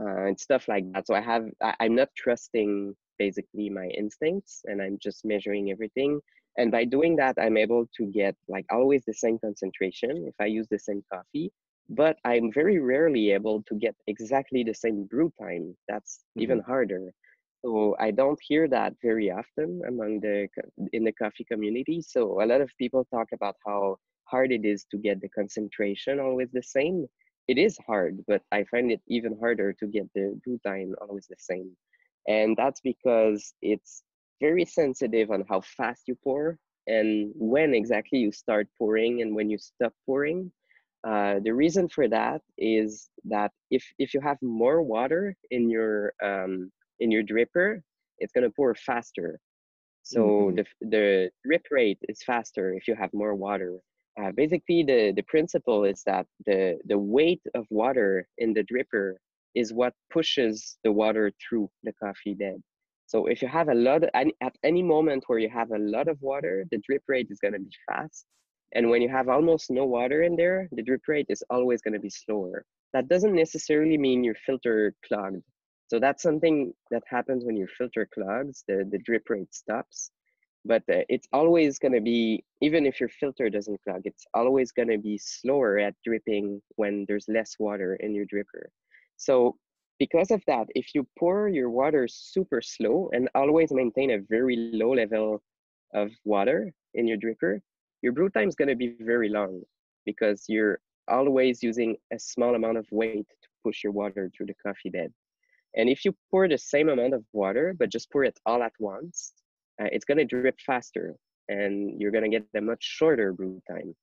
uh, 0.00 0.26
and 0.26 0.38
stuff 0.38 0.68
like 0.68 0.90
that. 0.92 1.06
So 1.06 1.14
I 1.14 1.20
have, 1.20 1.46
I, 1.62 1.74
I'm 1.80 1.94
not 1.94 2.08
trusting 2.16 2.94
basically 3.18 3.70
my 3.70 3.86
instincts 3.86 4.62
and 4.64 4.82
I'm 4.82 4.98
just 5.00 5.24
measuring 5.24 5.70
everything. 5.70 6.20
And 6.56 6.70
by 6.70 6.84
doing 6.84 7.16
that, 7.16 7.36
I'm 7.40 7.56
able 7.56 7.88
to 7.96 8.06
get 8.06 8.36
like 8.48 8.66
always 8.70 9.02
the 9.06 9.14
same 9.14 9.38
concentration 9.38 10.10
if 10.28 10.34
I 10.40 10.46
use 10.46 10.68
the 10.70 10.78
same 10.78 11.02
coffee, 11.12 11.50
but 11.88 12.16
I'm 12.24 12.52
very 12.52 12.78
rarely 12.78 13.32
able 13.32 13.62
to 13.64 13.74
get 13.74 13.94
exactly 14.06 14.62
the 14.62 14.74
same 14.74 15.04
brew 15.04 15.32
time. 15.40 15.76
That's 15.88 16.18
mm-hmm. 16.18 16.42
even 16.42 16.60
harder. 16.60 17.12
So 17.64 17.96
I 17.98 18.10
don't 18.10 18.38
hear 18.46 18.68
that 18.68 18.92
very 19.02 19.30
often 19.30 19.80
among 19.88 20.20
the 20.20 20.48
in 20.92 21.02
the 21.02 21.12
coffee 21.12 21.44
community. 21.44 22.02
So 22.02 22.42
a 22.42 22.46
lot 22.46 22.60
of 22.60 22.70
people 22.78 23.06
talk 23.06 23.28
about 23.32 23.56
how 23.66 23.96
hard 24.24 24.52
it 24.52 24.64
is 24.64 24.84
to 24.90 24.98
get 24.98 25.20
the 25.20 25.30
concentration 25.30 26.20
always 26.20 26.50
the 26.52 26.62
same 26.62 27.06
it 27.48 27.58
is 27.58 27.78
hard, 27.86 28.24
but 28.26 28.42
I 28.52 28.64
find 28.64 28.90
it 28.90 29.00
even 29.08 29.36
harder 29.38 29.72
to 29.74 29.86
get 29.86 30.08
the 30.14 30.38
brew 30.44 30.58
time 30.66 30.94
always 31.00 31.26
the 31.26 31.36
same. 31.38 31.70
And 32.26 32.56
that's 32.56 32.80
because 32.80 33.54
it's 33.60 34.02
very 34.40 34.64
sensitive 34.64 35.30
on 35.30 35.44
how 35.48 35.60
fast 35.60 36.02
you 36.06 36.16
pour 36.24 36.58
and 36.86 37.32
when 37.34 37.74
exactly 37.74 38.18
you 38.18 38.32
start 38.32 38.68
pouring 38.78 39.22
and 39.22 39.34
when 39.34 39.50
you 39.50 39.58
stop 39.58 39.92
pouring. 40.06 40.50
Uh, 41.06 41.38
the 41.44 41.52
reason 41.52 41.88
for 41.88 42.08
that 42.08 42.40
is 42.56 43.10
that 43.24 43.52
if 43.70 43.84
if 43.98 44.14
you 44.14 44.20
have 44.20 44.38
more 44.40 44.82
water 44.82 45.36
in 45.50 45.68
your 45.68 46.14
um, 46.22 46.70
in 47.00 47.10
your 47.10 47.22
dripper, 47.22 47.82
it's 48.18 48.32
gonna 48.32 48.50
pour 48.50 48.74
faster. 48.74 49.38
So 50.02 50.20
mm-hmm. 50.20 50.56
the 50.56 50.64
the 50.80 51.30
drip 51.44 51.66
rate 51.70 51.98
is 52.08 52.22
faster 52.22 52.72
if 52.72 52.88
you 52.88 52.94
have 52.94 53.12
more 53.12 53.34
water. 53.34 53.78
Uh, 54.20 54.30
basically, 54.32 54.82
the, 54.84 55.12
the 55.16 55.22
principle 55.22 55.84
is 55.84 56.02
that 56.06 56.26
the, 56.46 56.78
the 56.86 56.98
weight 56.98 57.42
of 57.54 57.66
water 57.70 58.28
in 58.38 58.52
the 58.52 58.62
dripper 58.62 59.14
is 59.54 59.72
what 59.72 59.92
pushes 60.12 60.78
the 60.84 60.92
water 60.92 61.32
through 61.40 61.68
the 61.82 61.92
coffee 61.94 62.34
bed. 62.34 62.62
So 63.06 63.26
if 63.26 63.42
you 63.42 63.48
have 63.48 63.68
a 63.68 63.74
lot, 63.74 64.04
of, 64.04 64.10
at 64.14 64.56
any 64.62 64.82
moment 64.82 65.24
where 65.26 65.38
you 65.38 65.48
have 65.50 65.70
a 65.72 65.78
lot 65.78 66.08
of 66.08 66.20
water, 66.22 66.64
the 66.70 66.78
drip 66.86 67.02
rate 67.08 67.28
is 67.30 67.38
going 67.38 67.52
to 67.52 67.60
be 67.60 67.70
fast. 67.88 68.24
And 68.74 68.90
when 68.90 69.02
you 69.02 69.08
have 69.08 69.28
almost 69.28 69.70
no 69.70 69.84
water 69.84 70.22
in 70.22 70.36
there, 70.36 70.68
the 70.72 70.82
drip 70.82 71.02
rate 71.06 71.26
is 71.28 71.44
always 71.50 71.80
going 71.82 71.94
to 71.94 72.00
be 72.00 72.10
slower. 72.10 72.64
That 72.92 73.08
doesn't 73.08 73.34
necessarily 73.34 73.98
mean 73.98 74.24
your 74.24 74.34
filter 74.46 74.94
clogged. 75.06 75.42
So 75.88 76.00
that's 76.00 76.22
something 76.22 76.72
that 76.90 77.02
happens 77.06 77.44
when 77.44 77.56
your 77.56 77.68
filter 77.68 78.08
clogs, 78.12 78.64
the, 78.66 78.88
the 78.90 78.98
drip 78.98 79.28
rate 79.28 79.54
stops 79.54 80.10
but 80.64 80.82
uh, 80.90 81.02
it's 81.08 81.28
always 81.32 81.78
going 81.78 81.92
to 81.92 82.00
be 82.00 82.44
even 82.60 82.86
if 82.86 82.98
your 82.98 83.08
filter 83.08 83.50
doesn't 83.50 83.80
clog 83.84 84.02
it's 84.04 84.24
always 84.34 84.72
going 84.72 84.88
to 84.88 84.98
be 84.98 85.18
slower 85.18 85.78
at 85.78 85.94
dripping 86.04 86.60
when 86.76 87.04
there's 87.08 87.26
less 87.28 87.56
water 87.58 87.96
in 87.96 88.14
your 88.14 88.26
dripper. 88.26 88.66
So 89.16 89.56
because 89.98 90.30
of 90.30 90.42
that 90.46 90.66
if 90.74 90.94
you 90.94 91.06
pour 91.18 91.48
your 91.48 91.70
water 91.70 92.08
super 92.08 92.60
slow 92.60 93.10
and 93.12 93.28
always 93.34 93.72
maintain 93.72 94.10
a 94.12 94.18
very 94.28 94.56
low 94.72 94.94
level 94.94 95.42
of 95.94 96.10
water 96.24 96.72
in 96.94 97.06
your 97.06 97.18
dripper 97.18 97.60
your 98.02 98.12
brew 98.12 98.28
time 98.28 98.48
is 98.48 98.54
going 98.54 98.68
to 98.68 98.76
be 98.76 98.96
very 99.00 99.28
long 99.28 99.62
because 100.04 100.44
you're 100.48 100.78
always 101.08 101.62
using 101.62 101.96
a 102.12 102.18
small 102.18 102.54
amount 102.54 102.76
of 102.76 102.86
weight 102.90 103.26
to 103.42 103.48
push 103.62 103.82
your 103.82 103.92
water 103.92 104.30
through 104.36 104.46
the 104.46 104.54
coffee 104.54 104.90
bed. 104.90 105.12
And 105.76 105.88
if 105.88 106.04
you 106.04 106.14
pour 106.30 106.48
the 106.48 106.58
same 106.58 106.88
amount 106.88 107.14
of 107.14 107.24
water 107.32 107.74
but 107.78 107.90
just 107.90 108.10
pour 108.10 108.24
it 108.24 108.38
all 108.46 108.62
at 108.62 108.72
once 108.78 109.32
uh, 109.80 109.88
it's 109.92 110.04
going 110.04 110.18
to 110.18 110.24
drip 110.24 110.58
faster 110.60 111.14
and 111.48 112.00
you're 112.00 112.10
going 112.10 112.24
to 112.24 112.30
get 112.30 112.46
a 112.56 112.60
much 112.60 112.82
shorter 112.82 113.32
brew 113.32 113.60
time. 113.68 113.94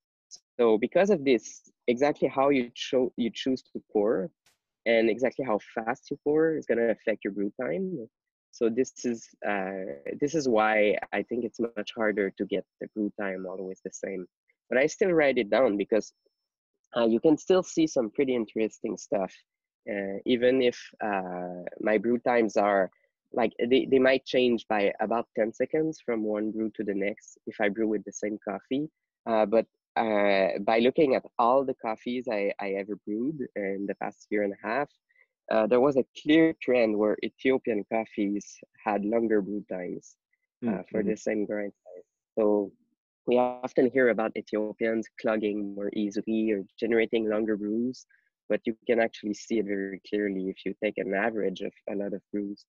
So 0.59 0.77
because 0.77 1.09
of 1.09 1.25
this, 1.25 1.61
exactly 1.87 2.27
how 2.27 2.49
you, 2.49 2.69
cho- 2.75 3.13
you 3.17 3.29
choose 3.33 3.61
to 3.73 3.81
pour 3.91 4.29
and 4.85 5.09
exactly 5.09 5.45
how 5.45 5.59
fast 5.75 6.09
you 6.09 6.17
pour 6.23 6.55
is 6.55 6.65
going 6.65 6.77
to 6.77 6.91
affect 6.91 7.23
your 7.23 7.33
brew 7.33 7.51
time. 7.59 8.07
So 8.51 8.69
this 8.69 9.05
is 9.05 9.27
uh, 9.47 10.11
this 10.19 10.35
is 10.35 10.47
why 10.49 10.97
I 11.13 11.23
think 11.23 11.45
it's 11.45 11.59
much 11.59 11.91
harder 11.95 12.31
to 12.37 12.45
get 12.45 12.65
the 12.81 12.87
brew 12.93 13.11
time 13.19 13.45
always 13.47 13.79
the 13.83 13.91
same. 13.93 14.25
But 14.69 14.77
I 14.77 14.87
still 14.87 15.11
write 15.11 15.37
it 15.37 15.49
down 15.49 15.77
because 15.77 16.13
uh, 16.95 17.05
you 17.05 17.19
can 17.19 17.37
still 17.37 17.63
see 17.63 17.87
some 17.87 18.09
pretty 18.11 18.35
interesting 18.35 18.97
stuff, 18.97 19.33
uh, 19.89 20.17
even 20.25 20.61
if 20.61 20.77
uh, 21.03 21.63
my 21.79 21.97
brew 21.97 22.17
times 22.19 22.57
are 22.57 22.89
like 23.33 23.53
they, 23.59 23.87
they 23.89 23.99
might 23.99 24.25
change 24.25 24.67
by 24.67 24.91
about 24.99 25.27
10 25.37 25.53
seconds 25.53 25.99
from 26.05 26.23
one 26.23 26.51
brew 26.51 26.69
to 26.75 26.83
the 26.83 26.93
next 26.93 27.37
if 27.47 27.55
I 27.61 27.69
brew 27.69 27.87
with 27.87 28.03
the 28.03 28.11
same 28.11 28.37
coffee. 28.43 28.89
Uh, 29.25 29.45
but 29.45 29.65
uh, 29.95 30.59
by 30.61 30.79
looking 30.79 31.15
at 31.15 31.23
all 31.37 31.65
the 31.65 31.75
coffees 31.75 32.27
I, 32.31 32.51
I 32.59 32.71
ever 32.71 32.97
brewed 33.05 33.39
in 33.55 33.85
the 33.87 33.95
past 33.95 34.27
year 34.29 34.43
and 34.43 34.53
a 34.53 34.67
half, 34.67 34.89
uh, 35.51 35.67
there 35.67 35.81
was 35.81 35.97
a 35.97 36.05
clear 36.21 36.53
trend 36.61 36.97
where 36.97 37.17
Ethiopian 37.23 37.83
coffees 37.91 38.57
had 38.83 39.03
longer 39.03 39.41
brew 39.41 39.63
times 39.69 40.15
mm-hmm. 40.63 40.81
for 40.89 41.03
the 41.03 41.15
same 41.15 41.45
grind 41.45 41.73
size. 41.83 42.03
So 42.37 42.71
we 43.27 43.37
often 43.37 43.89
hear 43.91 44.09
about 44.09 44.35
Ethiopians 44.37 45.07
clogging 45.19 45.75
more 45.75 45.89
easily 45.93 46.51
or 46.51 46.63
generating 46.79 47.29
longer 47.29 47.57
brews, 47.57 48.05
but 48.49 48.61
you 48.65 48.75
can 48.87 48.99
actually 48.99 49.33
see 49.33 49.59
it 49.59 49.65
very 49.65 50.01
clearly 50.07 50.49
if 50.49 50.65
you 50.65 50.73
take 50.83 50.97
an 50.97 51.13
average 51.13 51.61
of 51.61 51.73
a 51.89 51.95
lot 51.95 52.13
of 52.13 52.21
brews. 52.31 52.65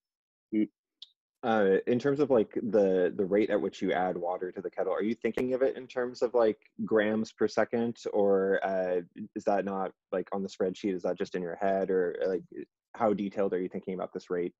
Uh, 1.44 1.78
in 1.88 1.98
terms 1.98 2.20
of 2.20 2.30
like 2.30 2.54
the 2.70 3.12
the 3.16 3.24
rate 3.24 3.50
at 3.50 3.60
which 3.60 3.82
you 3.82 3.92
add 3.92 4.16
water 4.16 4.52
to 4.52 4.60
the 4.60 4.70
kettle, 4.70 4.92
are 4.92 5.02
you 5.02 5.14
thinking 5.14 5.54
of 5.54 5.62
it 5.62 5.76
in 5.76 5.88
terms 5.88 6.22
of 6.22 6.34
like 6.34 6.58
grams 6.84 7.32
per 7.32 7.48
second, 7.48 7.96
or 8.12 8.64
uh, 8.64 9.00
is 9.34 9.42
that 9.42 9.64
not 9.64 9.90
like 10.12 10.28
on 10.32 10.42
the 10.44 10.48
spreadsheet? 10.48 10.94
Is 10.94 11.02
that 11.02 11.18
just 11.18 11.34
in 11.34 11.42
your 11.42 11.56
head, 11.56 11.90
or 11.90 12.16
like 12.26 12.44
how 12.94 13.12
detailed 13.12 13.52
are 13.54 13.60
you 13.60 13.68
thinking 13.68 13.94
about 13.94 14.12
this 14.12 14.30
rate? 14.30 14.54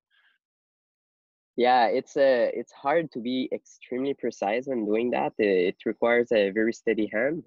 Yeah, 1.57 1.87
it's 1.87 2.17
a 2.17 2.49
uh, 2.49 2.51
it's 2.53 2.73
hard 2.73 3.13
to 3.13 3.21
be 3.21 3.49
extremely 3.53 4.15
precise 4.15 4.67
when 4.67 4.85
doing 4.85 5.11
that. 5.11 5.35
It 5.39 5.77
requires 5.87 6.33
a 6.33 6.51
very 6.51 6.73
steady 6.73 7.09
hand. 7.13 7.45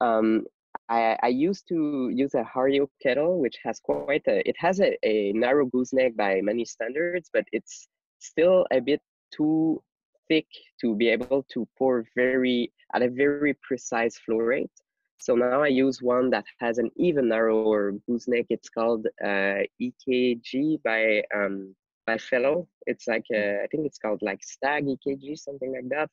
Um, 0.00 0.46
I, 0.88 1.16
I 1.22 1.28
used 1.28 1.68
to 1.68 2.10
use 2.12 2.34
a 2.34 2.44
Hario 2.44 2.88
kettle, 3.02 3.40
which 3.40 3.56
has 3.64 3.80
quite 3.80 4.22
a, 4.26 4.46
it 4.48 4.56
has 4.58 4.80
a, 4.80 4.96
a 5.02 5.32
narrow 5.32 5.66
gooseneck 5.66 6.16
by 6.16 6.40
many 6.42 6.64
standards, 6.64 7.30
but 7.32 7.44
it's 7.52 7.88
still 8.18 8.66
a 8.72 8.80
bit 8.80 9.00
too 9.34 9.82
thick 10.28 10.46
to 10.80 10.94
be 10.94 11.08
able 11.08 11.44
to 11.52 11.66
pour 11.78 12.04
very, 12.14 12.72
at 12.94 13.02
a 13.02 13.08
very 13.08 13.54
precise 13.66 14.16
flow 14.18 14.38
rate. 14.38 14.70
So 15.18 15.36
now 15.36 15.62
I 15.62 15.68
use 15.68 16.02
one 16.02 16.30
that 16.30 16.44
has 16.58 16.78
an 16.78 16.90
even 16.96 17.28
narrower 17.28 17.92
gooseneck. 18.08 18.46
It's 18.50 18.68
called 18.68 19.06
uh, 19.24 19.60
EKG 19.80 20.82
by 20.82 21.22
um, 21.32 21.76
by 22.06 22.18
Fellow. 22.18 22.66
It's 22.86 23.06
like 23.06 23.26
a, 23.32 23.62
I 23.62 23.66
think 23.68 23.86
it's 23.86 23.98
called 23.98 24.20
like 24.22 24.40
Stagg 24.42 24.86
EKG, 24.86 25.38
something 25.38 25.72
like 25.72 25.88
that. 25.90 26.10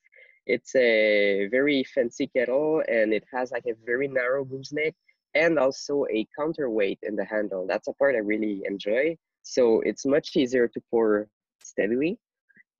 It's 0.49 0.75
a 0.75 1.47
very 1.51 1.83
fancy 1.83 2.25
kettle 2.25 2.81
and 2.87 3.13
it 3.13 3.23
has 3.31 3.51
like 3.51 3.67
a 3.67 3.75
very 3.85 4.07
narrow 4.07 4.43
gooseneck 4.43 4.95
and 5.35 5.59
also 5.59 6.05
a 6.11 6.27
counterweight 6.37 6.97
in 7.03 7.15
the 7.15 7.23
handle. 7.23 7.67
That's 7.67 7.87
a 7.87 7.93
part 7.93 8.15
I 8.15 8.19
really 8.33 8.63
enjoy. 8.65 9.15
So 9.43 9.81
it's 9.81 10.07
much 10.07 10.35
easier 10.35 10.67
to 10.67 10.81
pour 10.89 11.27
steadily. 11.63 12.17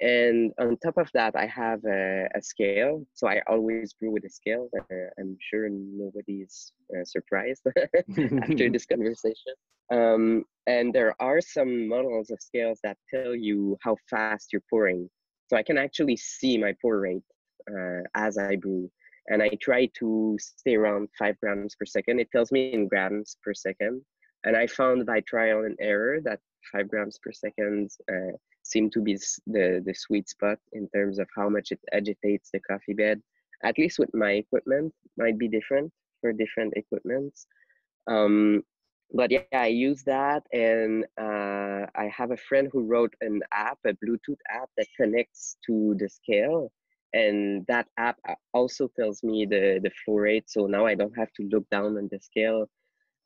and 0.02 0.52
on 0.60 0.78
top 0.78 0.98
of 0.98 1.12
that, 1.14 1.36
I 1.36 1.46
have 1.46 1.82
a, 1.86 2.28
a 2.34 2.42
scale. 2.42 3.06
So 3.14 3.28
I 3.28 3.42
always 3.48 3.94
brew 3.94 4.12
with 4.14 4.26
a 4.26 4.30
scale. 4.30 4.68
Uh, 4.76 5.10
I'm 5.20 5.38
sure 5.40 5.70
nobody's 5.70 6.74
uh, 6.92 7.06
surprised 7.06 7.62
after 8.44 8.70
this 8.76 8.88
conversation. 8.88 9.54
Um, 9.94 10.46
and 10.66 10.92
there 10.92 11.14
are 11.20 11.40
some 11.40 11.88
models 11.88 12.32
of 12.32 12.40
scales 12.42 12.80
that 12.84 12.98
tell 13.14 13.36
you 13.36 13.78
how 13.84 13.96
fast 14.10 14.54
you're 14.54 14.70
pouring. 14.72 15.08
So 15.50 15.58
I 15.58 15.64
can 15.64 15.78
actually 15.78 16.18
see 16.18 16.58
my 16.58 16.74
pour 16.82 17.00
rate 17.00 17.30
as 18.16 18.38
I 18.38 18.56
brew. 18.56 18.90
And 19.28 19.44
I 19.44 19.50
try 19.62 19.88
to 20.00 20.38
stay 20.40 20.76
around 20.76 21.10
five 21.18 21.40
grams 21.40 21.76
per 21.76 21.86
second. 21.86 22.20
It 22.20 22.32
tells 22.32 22.52
me 22.52 22.74
in 22.74 22.88
grams 22.88 23.38
per 23.44 23.54
second. 23.54 24.02
And 24.44 24.56
I 24.56 24.68
found 24.68 25.06
by 25.06 25.20
trial 25.22 25.66
and 25.66 25.76
error 25.80 26.20
that 26.24 26.40
five 26.72 26.88
grams 26.88 27.20
per 27.20 27.32
second 27.32 27.92
uh, 28.12 28.36
seem 28.64 28.90
to 28.92 29.02
be 29.02 29.18
the, 29.48 29.84
the 29.86 29.94
sweet 29.94 30.30
spot 30.30 30.58
in 30.74 30.88
terms 30.90 31.20
of 31.20 31.28
how 31.36 31.50
much 31.50 31.72
it 31.72 31.80
agitates 31.94 32.50
the 32.52 32.60
coffee 32.62 32.94
bed. 32.94 33.22
At 33.64 33.78
least 33.78 34.00
with 34.00 34.14
my 34.14 34.32
equipment, 34.32 34.94
might 35.18 35.38
be 35.38 35.48
different 35.48 35.92
for 36.22 36.32
different 36.32 36.74
equipments. 36.76 37.46
Um, 38.08 38.64
but 39.14 39.32
yeah, 39.32 39.42
I 39.54 39.68
use 39.68 40.04
that, 40.04 40.44
and 40.54 41.04
uh, 41.20 41.88
I 41.96 42.12
have 42.16 42.32
a 42.32 42.38
friend 42.38 42.70
who 42.72 42.86
wrote 42.86 43.14
an 43.22 43.42
app, 43.52 43.80
a 43.86 43.94
Bluetooth 43.94 44.38
app 44.50 44.70
that 44.78 44.88
connects 44.96 45.58
to 45.66 45.96
the 45.98 46.08
scale, 46.08 46.72
and 47.14 47.66
that 47.68 47.88
app 47.98 48.18
uh, 48.28 48.36
also 48.54 48.90
tells 49.00 49.24
me 49.24 49.46
the 49.46 49.80
the 49.84 49.92
flow 50.04 50.16
rate. 50.16 50.50
So 50.50 50.68
now 50.68 50.86
I 50.86 50.96
don't 50.96 51.18
have 51.18 51.32
to 51.34 51.44
look 51.52 51.70
down 51.70 51.98
on 51.98 52.10
the 52.12 52.20
scale 52.20 52.68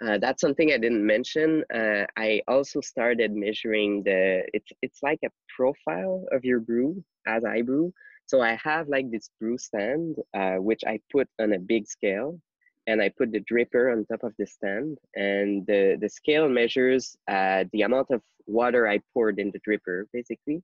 uh, 0.03 0.17
that's 0.17 0.41
something 0.41 0.71
I 0.73 0.77
didn't 0.77 1.05
mention. 1.05 1.63
Uh, 1.73 2.05
I 2.17 2.41
also 2.47 2.81
started 2.81 3.33
measuring 3.33 4.03
the, 4.03 4.43
it's, 4.53 4.71
it's 4.81 4.99
like 5.01 5.19
a 5.23 5.29
profile 5.55 6.25
of 6.31 6.43
your 6.43 6.59
brew 6.59 7.03
as 7.25 7.45
I 7.45 7.61
brew. 7.61 7.93
So 8.25 8.41
I 8.41 8.59
have 8.63 8.87
like 8.89 9.11
this 9.11 9.29
brew 9.39 9.57
stand, 9.57 10.17
uh, 10.33 10.55
which 10.55 10.81
I 10.85 10.99
put 11.11 11.27
on 11.39 11.53
a 11.53 11.59
big 11.59 11.87
scale 11.87 12.39
and 12.87 13.01
I 13.01 13.09
put 13.17 13.31
the 13.31 13.41
dripper 13.41 13.93
on 13.93 14.05
top 14.05 14.23
of 14.23 14.33
the 14.37 14.45
stand 14.45 14.97
and 15.15 15.65
the, 15.67 15.97
the 16.01 16.09
scale 16.09 16.49
measures 16.49 17.15
uh, 17.29 17.63
the 17.71 17.83
amount 17.83 18.07
of 18.11 18.21
water 18.45 18.87
I 18.87 18.99
poured 19.13 19.39
in 19.39 19.51
the 19.51 19.59
dripper 19.59 20.05
basically. 20.11 20.61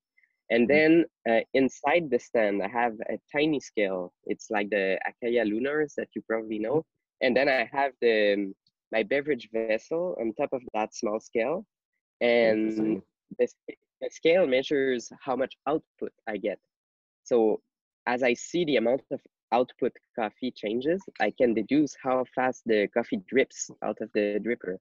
And 0.52 0.68
mm-hmm. 0.68 1.04
then 1.26 1.40
uh, 1.42 1.44
inside 1.54 2.10
the 2.10 2.20
stand, 2.20 2.62
I 2.64 2.68
have 2.68 2.94
a 3.10 3.20
tiny 3.32 3.60
scale. 3.60 4.14
It's 4.26 4.48
like 4.50 4.70
the 4.70 5.00
Acaia 5.08 5.46
Lunars 5.46 5.94
that 5.98 6.10
you 6.16 6.22
probably 6.28 6.60
know. 6.60 6.86
And 7.22 7.36
then 7.36 7.50
I 7.50 7.70
have 7.72 7.92
the 8.02 8.54
my 8.92 9.04
beverage 9.04 9.50
vessel 9.54 10.16
on 10.20 10.34
top 10.34 10.52
of 10.52 10.62
that 10.74 10.96
small 10.96 11.20
scale. 11.20 11.66
And 12.22 13.02
the, 13.38 13.48
the 14.02 14.10
scale 14.10 14.48
measures 14.48 15.12
how 15.22 15.36
much 15.36 15.54
output 15.68 16.12
I 16.28 16.38
get. 16.38 16.58
So 17.24 17.62
as 18.08 18.24
I 18.24 18.34
see 18.34 18.66
the 18.66 18.78
amount 18.78 19.04
of 19.12 19.22
output 19.52 19.94
coffee 20.18 20.52
changes, 20.52 21.02
I 21.20 21.32
can 21.32 21.54
deduce 21.54 21.96
how 22.02 22.26
fast 22.36 22.64
the 22.66 22.88
coffee 22.88 23.22
drips 23.28 23.70
out 23.84 23.98
of 24.02 24.10
the 24.14 24.40
dripper. 24.44 24.78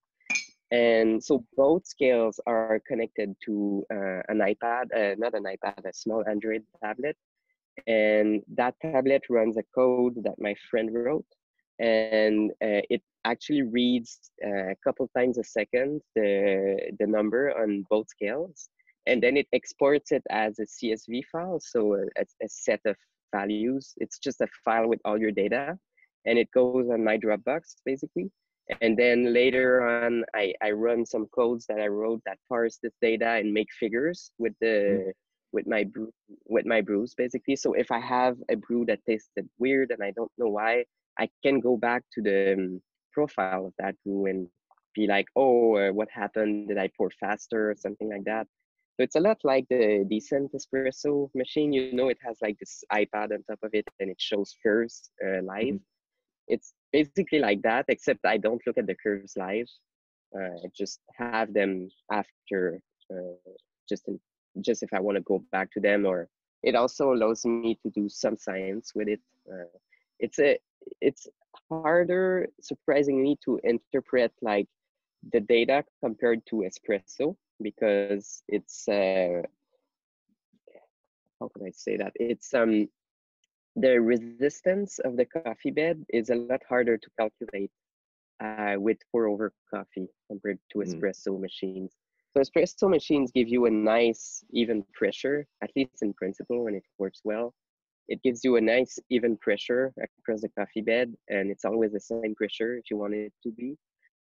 And 0.70 1.22
so 1.22 1.44
both 1.56 1.86
scales 1.86 2.40
are 2.46 2.80
connected 2.86 3.34
to 3.46 3.84
uh, 3.90 4.20
an 4.28 4.38
iPad, 4.40 4.86
uh, 4.94 5.14
not 5.16 5.34
an 5.34 5.44
iPad, 5.44 5.84
a 5.86 5.92
small 5.92 6.24
Android 6.28 6.62
tablet. 6.82 7.16
And 7.86 8.42
that 8.54 8.74
tablet 8.80 9.22
runs 9.30 9.56
a 9.56 9.62
code 9.74 10.22
that 10.24 10.38
my 10.38 10.54
friend 10.70 10.90
wrote. 10.92 11.24
And 11.78 12.50
uh, 12.62 12.82
it 12.90 13.02
actually 13.24 13.62
reads 13.62 14.18
uh, 14.44 14.70
a 14.70 14.76
couple 14.84 15.08
times 15.16 15.38
a 15.38 15.44
second 15.44 16.02
the, 16.14 16.92
the 16.98 17.06
number 17.06 17.56
on 17.58 17.84
both 17.88 18.08
scales. 18.08 18.68
And 19.06 19.22
then 19.22 19.38
it 19.38 19.46
exports 19.54 20.12
it 20.12 20.22
as 20.28 20.58
a 20.58 20.66
CSV 20.66 21.24
file, 21.32 21.60
so 21.60 21.94
a, 21.94 22.22
a 22.44 22.48
set 22.48 22.80
of 22.84 22.96
values. 23.32 23.94
It's 23.98 24.18
just 24.18 24.40
a 24.40 24.48
file 24.64 24.88
with 24.88 25.00
all 25.04 25.18
your 25.18 25.30
data, 25.30 25.78
and 26.26 26.38
it 26.38 26.50
goes 26.52 26.90
on 26.90 27.04
my 27.04 27.16
Dropbox 27.16 27.76
basically. 27.84 28.30
And 28.80 28.96
then 28.96 29.32
later 29.32 29.82
on, 29.82 30.24
I, 30.34 30.52
I 30.62 30.72
run 30.72 31.06
some 31.06 31.26
codes 31.34 31.66
that 31.68 31.80
I 31.80 31.86
wrote 31.86 32.20
that 32.26 32.38
parse 32.48 32.78
this 32.82 32.92
data 33.00 33.30
and 33.30 33.52
make 33.52 33.68
figures 33.72 34.30
with 34.38 34.52
the 34.60 34.66
mm. 35.06 35.12
with 35.52 35.66
my 35.66 35.84
brew 35.84 36.12
with 36.46 36.66
my 36.66 36.80
brews 36.82 37.14
basically. 37.14 37.56
So 37.56 37.72
if 37.72 37.90
I 37.90 38.00
have 38.00 38.36
a 38.50 38.56
brew 38.56 38.84
that 38.86 39.00
tasted 39.06 39.48
weird 39.58 39.90
and 39.90 40.02
I 40.02 40.10
don't 40.10 40.32
know 40.36 40.48
why, 40.48 40.84
I 41.18 41.28
can 41.42 41.60
go 41.60 41.76
back 41.76 42.04
to 42.14 42.22
the 42.22 42.54
um, 42.54 42.82
profile 43.12 43.66
of 43.66 43.72
that 43.78 43.94
brew 44.04 44.26
and 44.26 44.48
be 44.94 45.06
like, 45.06 45.26
oh, 45.36 45.76
uh, 45.76 45.92
what 45.92 46.08
happened? 46.10 46.68
Did 46.68 46.78
I 46.78 46.90
pour 46.96 47.10
faster 47.10 47.70
or 47.70 47.74
something 47.76 48.10
like 48.10 48.24
that? 48.24 48.46
So 48.98 49.04
it's 49.04 49.16
a 49.16 49.20
lot 49.20 49.38
like 49.44 49.66
the 49.70 50.04
decent 50.10 50.52
espresso 50.52 51.30
machine. 51.34 51.72
You 51.72 51.92
know, 51.92 52.08
it 52.08 52.18
has 52.26 52.36
like 52.42 52.58
this 52.58 52.82
iPad 52.92 53.32
on 53.32 53.44
top 53.44 53.60
of 53.62 53.70
it 53.72 53.86
and 54.00 54.10
it 54.10 54.20
shows 54.20 54.54
curves 54.62 55.10
uh, 55.24 55.40
live. 55.42 55.78
Mm-hmm. 55.78 56.48
It's 56.48 56.74
basically 56.92 57.38
like 57.38 57.62
that, 57.62 57.86
except 57.88 58.24
I 58.24 58.36
don't 58.38 58.62
look 58.66 58.78
at 58.78 58.86
the 58.86 58.94
curves 58.94 59.36
live. 59.36 59.68
Uh, 60.36 60.54
I 60.64 60.68
just 60.76 61.00
have 61.16 61.52
them 61.54 61.88
after, 62.12 62.80
uh, 63.10 63.52
just 63.88 64.08
in, 64.08 64.20
just 64.60 64.82
if 64.82 64.92
I 64.92 65.00
want 65.00 65.16
to 65.16 65.22
go 65.22 65.42
back 65.52 65.72
to 65.72 65.80
them. 65.80 66.06
Or 66.06 66.28
it 66.62 66.74
also 66.74 67.12
allows 67.12 67.44
me 67.44 67.78
to 67.82 67.90
do 67.90 68.08
some 68.08 68.36
science 68.36 68.92
with 68.94 69.08
it. 69.08 69.20
Uh, 69.50 69.64
it's 70.18 70.38
a 70.38 70.58
it's 71.00 71.26
harder, 71.70 72.48
surprisingly, 72.60 73.38
to 73.44 73.60
interpret 73.64 74.32
like 74.42 74.66
the 75.32 75.40
data 75.40 75.84
compared 76.02 76.44
to 76.46 76.64
espresso 76.68 77.36
because 77.60 78.42
it's 78.48 78.88
uh, 78.88 79.42
how 81.40 81.48
can 81.48 81.66
I 81.66 81.70
say 81.70 81.96
that? 81.96 82.12
It's 82.16 82.52
um 82.54 82.88
the 83.80 84.00
resistance 84.00 84.98
of 85.00 85.16
the 85.16 85.24
coffee 85.24 85.70
bed 85.70 86.04
is 86.08 86.30
a 86.30 86.34
lot 86.34 86.62
harder 86.68 86.96
to 86.98 87.08
calculate 87.18 87.70
uh, 88.40 88.76
with 88.78 88.98
pour 89.10 89.26
over 89.26 89.52
coffee 89.72 90.08
compared 90.28 90.58
to 90.70 90.80
hmm. 90.80 90.88
espresso 90.88 91.28
mm. 91.28 91.40
machines. 91.40 91.92
So 92.36 92.40
espresso 92.40 92.88
machines 92.88 93.32
give 93.32 93.48
you 93.48 93.66
a 93.66 93.70
nice 93.70 94.44
even 94.52 94.84
pressure, 94.94 95.46
at 95.62 95.70
least 95.74 96.02
in 96.02 96.12
principle 96.14 96.64
when 96.64 96.74
it 96.74 96.84
works 96.98 97.20
well 97.24 97.54
it 98.08 98.22
gives 98.22 98.42
you 98.42 98.56
a 98.56 98.60
nice 98.60 98.98
even 99.10 99.36
pressure 99.36 99.92
across 100.02 100.40
the 100.40 100.48
coffee 100.48 100.80
bed 100.80 101.14
and 101.28 101.50
it's 101.50 101.64
always 101.64 101.92
the 101.92 102.00
same 102.00 102.34
pressure 102.34 102.76
if 102.76 102.84
you 102.90 102.96
want 102.96 103.14
it 103.14 103.32
to 103.42 103.50
be 103.52 103.76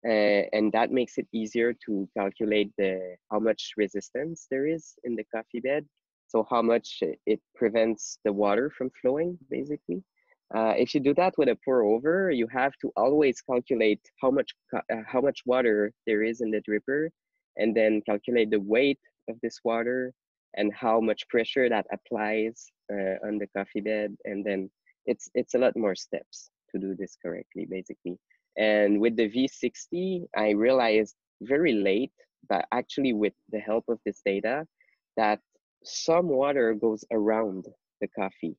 uh, 0.07 0.43
and 0.53 0.71
that 0.71 0.91
makes 0.91 1.17
it 1.17 1.27
easier 1.33 1.73
to 1.85 2.07
calculate 2.15 2.71
the 2.77 3.15
how 3.31 3.39
much 3.39 3.71
resistance 3.77 4.47
there 4.49 4.67
is 4.67 4.93
in 5.03 5.15
the 5.15 5.25
coffee 5.35 5.59
bed 5.59 5.85
so 6.31 6.47
how 6.49 6.61
much 6.61 7.03
it 7.25 7.41
prevents 7.55 8.17
the 8.23 8.31
water 8.31 8.71
from 8.77 8.89
flowing 9.01 9.37
basically. 9.49 10.01
Uh, 10.55 10.73
if 10.77 10.93
you 10.93 10.99
do 10.99 11.13
that 11.13 11.33
with 11.37 11.49
a 11.49 11.57
pour 11.63 11.83
over 11.83 12.31
you 12.31 12.47
have 12.47 12.73
to 12.81 12.91
always 12.95 13.41
calculate 13.41 14.01
how 14.21 14.31
much 14.31 14.51
uh, 14.75 15.03
how 15.05 15.21
much 15.21 15.39
water 15.45 15.91
there 16.07 16.23
is 16.23 16.41
in 16.41 16.49
the 16.51 16.61
dripper 16.67 17.09
and 17.57 17.75
then 17.75 18.01
calculate 18.09 18.49
the 18.49 18.59
weight 18.59 18.99
of 19.29 19.35
this 19.43 19.59
water 19.63 20.13
and 20.55 20.73
how 20.73 20.99
much 20.99 21.27
pressure 21.29 21.67
that 21.69 21.85
applies 21.91 22.65
uh, 22.93 23.15
on 23.25 23.37
the 23.37 23.47
coffee 23.55 23.81
bed. 23.81 24.15
And 24.25 24.45
then 24.45 24.69
it's 25.05 25.29
it's 25.33 25.53
a 25.53 25.57
lot 25.57 25.75
more 25.75 25.95
steps 25.95 26.49
to 26.71 26.79
do 26.79 26.95
this 26.95 27.17
correctly 27.21 27.65
basically. 27.69 28.17
And 28.57 28.99
with 28.99 29.15
the 29.15 29.29
v60 29.33 30.25
i 30.35 30.49
realized 30.67 31.15
very 31.41 31.73
late 31.73 32.17
but 32.49 32.65
actually 32.71 33.13
with 33.13 33.33
the 33.53 33.59
help 33.59 33.85
of 33.87 33.97
this 34.05 34.21
data 34.25 34.67
that 35.15 35.39
some 35.83 36.27
water 36.27 36.73
goes 36.73 37.03
around 37.11 37.65
the 38.01 38.07
coffee 38.07 38.55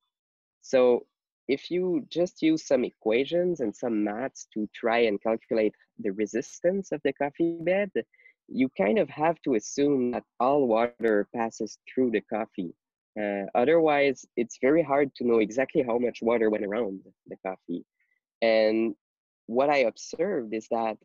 so 0.60 1.06
if 1.48 1.70
you 1.70 2.06
just 2.08 2.40
use 2.40 2.66
some 2.66 2.84
equations 2.84 3.60
and 3.60 3.74
some 3.74 4.04
maths 4.04 4.46
to 4.54 4.68
try 4.74 5.00
and 5.00 5.22
calculate 5.22 5.74
the 5.98 6.10
resistance 6.10 6.92
of 6.92 7.00
the 7.04 7.12
coffee 7.12 7.56
bed 7.60 7.90
you 8.48 8.68
kind 8.76 8.98
of 8.98 9.08
have 9.08 9.40
to 9.42 9.54
assume 9.54 10.10
that 10.12 10.24
all 10.40 10.66
water 10.66 11.28
passes 11.34 11.78
through 11.92 12.10
the 12.10 12.20
coffee. 12.22 12.72
Uh, 13.20 13.44
otherwise, 13.54 14.24
it's 14.36 14.58
very 14.60 14.82
hard 14.82 15.14
to 15.14 15.26
know 15.26 15.38
exactly 15.38 15.82
how 15.82 15.98
much 15.98 16.18
water 16.22 16.50
went 16.50 16.64
around 16.64 17.00
the 17.26 17.36
coffee. 17.44 17.84
And 18.40 18.94
what 19.46 19.70
I 19.70 19.78
observed 19.78 20.54
is 20.54 20.66
that 20.70 20.96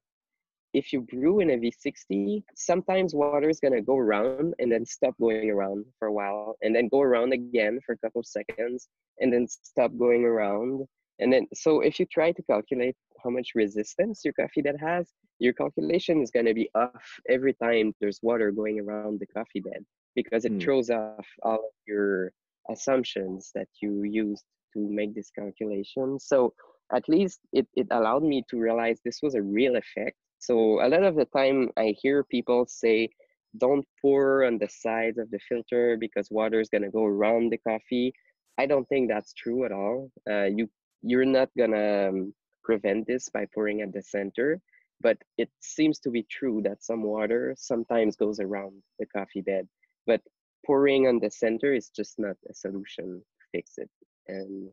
if 0.74 0.94
you 0.94 1.02
brew 1.02 1.40
in 1.40 1.52
a 1.52 1.58
V60, 1.58 2.44
sometimes 2.56 3.16
water 3.16 3.50
is 3.50 3.60
going 3.60 3.74
to 3.74 3.82
go 3.82 3.98
around 3.98 4.54
and 4.60 4.72
then 4.72 4.86
stop 4.86 5.16
going 5.20 5.50
around 5.50 5.86
for 5.98 6.08
a 6.08 6.14
while, 6.14 6.56
and 6.62 6.76
then 6.76 6.90
go 6.90 7.02
around 7.02 7.34
again 7.34 7.80
for 7.86 7.94
a 7.94 7.98
couple 7.98 8.20
of 8.20 8.26
seconds, 8.26 8.88
and 9.20 9.32
then 9.32 9.48
stop 9.48 9.92
going 9.98 10.24
around. 10.24 10.86
And 11.20 11.34
then, 11.34 11.48
so 11.54 11.82
if 11.82 12.00
you 12.00 12.06
try 12.06 12.32
to 12.32 12.44
calculate 12.44 12.96
how 13.24 13.30
much 13.30 13.54
resistance 13.56 14.22
your 14.24 14.34
coffee 14.34 14.62
bed 14.62 14.76
has, 14.80 15.10
your 15.40 15.54
calculation 15.54 16.22
is 16.22 16.32
going 16.32 16.46
to 16.46 16.54
be 16.54 16.70
off 16.76 17.20
every 17.30 17.54
time 17.54 17.94
there's 18.00 18.20
water 18.22 18.52
going 18.52 18.80
around 18.80 19.20
the 19.20 19.28
coffee 19.28 19.62
bed 19.62 19.84
because 20.16 20.46
it 20.46 20.54
mm. 20.54 20.62
throws 20.62 20.90
off 20.90 21.28
all 21.44 21.56
of 21.56 21.76
your 21.88 22.32
assumptions 22.70 23.52
that 23.56 23.68
you 23.82 24.04
used 24.04 24.44
to 24.74 24.80
make 24.80 25.16
this 25.16 25.32
calculation. 25.32 26.20
So 26.20 26.54
at 26.94 27.08
least 27.08 27.40
it, 27.54 27.68
it 27.76 27.88
allowed 27.92 28.24
me 28.24 28.44
to 28.50 28.58
realize 28.58 29.00
this 29.04 29.20
was 29.22 29.36
a 29.36 29.42
real 29.42 29.76
effect. 29.76 30.18
So 30.40 30.86
a 30.86 30.88
lot 30.88 31.04
of 31.04 31.16
the 31.16 31.26
time 31.26 31.70
I 31.78 31.96
hear 32.00 32.24
people 32.24 32.66
say 32.68 33.10
don't 33.58 33.86
pour 34.02 34.46
on 34.46 34.58
the 34.58 34.70
sides 34.70 35.18
of 35.18 35.32
the 35.32 35.40
filter 35.40 35.98
because 36.00 36.30
water 36.30 36.60
is 36.60 36.70
gonna 36.70 36.92
go 36.92 37.06
around 37.06 37.52
the 37.52 37.58
coffee. 37.58 38.14
I 38.58 38.66
don't 38.66 38.88
think 38.90 39.10
that's 39.10 39.34
true 39.34 39.66
at 39.66 39.72
all. 39.72 40.12
Uh, 40.30 40.46
you 40.46 40.70
you're 41.02 41.26
not 41.26 41.50
gonna 41.58 42.10
um, 42.10 42.34
prevent 42.64 43.08
this 43.08 43.30
by 43.30 43.46
pouring 43.54 43.82
at 43.82 43.94
the 43.94 44.02
center, 44.02 44.60
but 45.02 45.18
it 45.38 45.50
seems 45.62 46.00
to 46.00 46.10
be 46.10 46.24
true 46.24 46.62
that 46.64 46.84
some 46.84 47.04
water 47.04 47.56
sometimes 47.58 48.16
goes 48.16 48.40
around 48.40 48.82
the 49.00 49.06
coffee 49.06 49.42
bed. 49.42 49.68
But 50.06 50.22
pouring 50.66 51.08
on 51.08 51.20
the 51.20 51.32
center 51.32 51.74
is 51.74 51.90
just 51.90 52.20
not 52.20 52.36
a 52.50 52.54
solution 52.54 53.22
to 53.40 53.46
fix 53.52 53.78
it. 53.78 53.90
And 54.28 54.70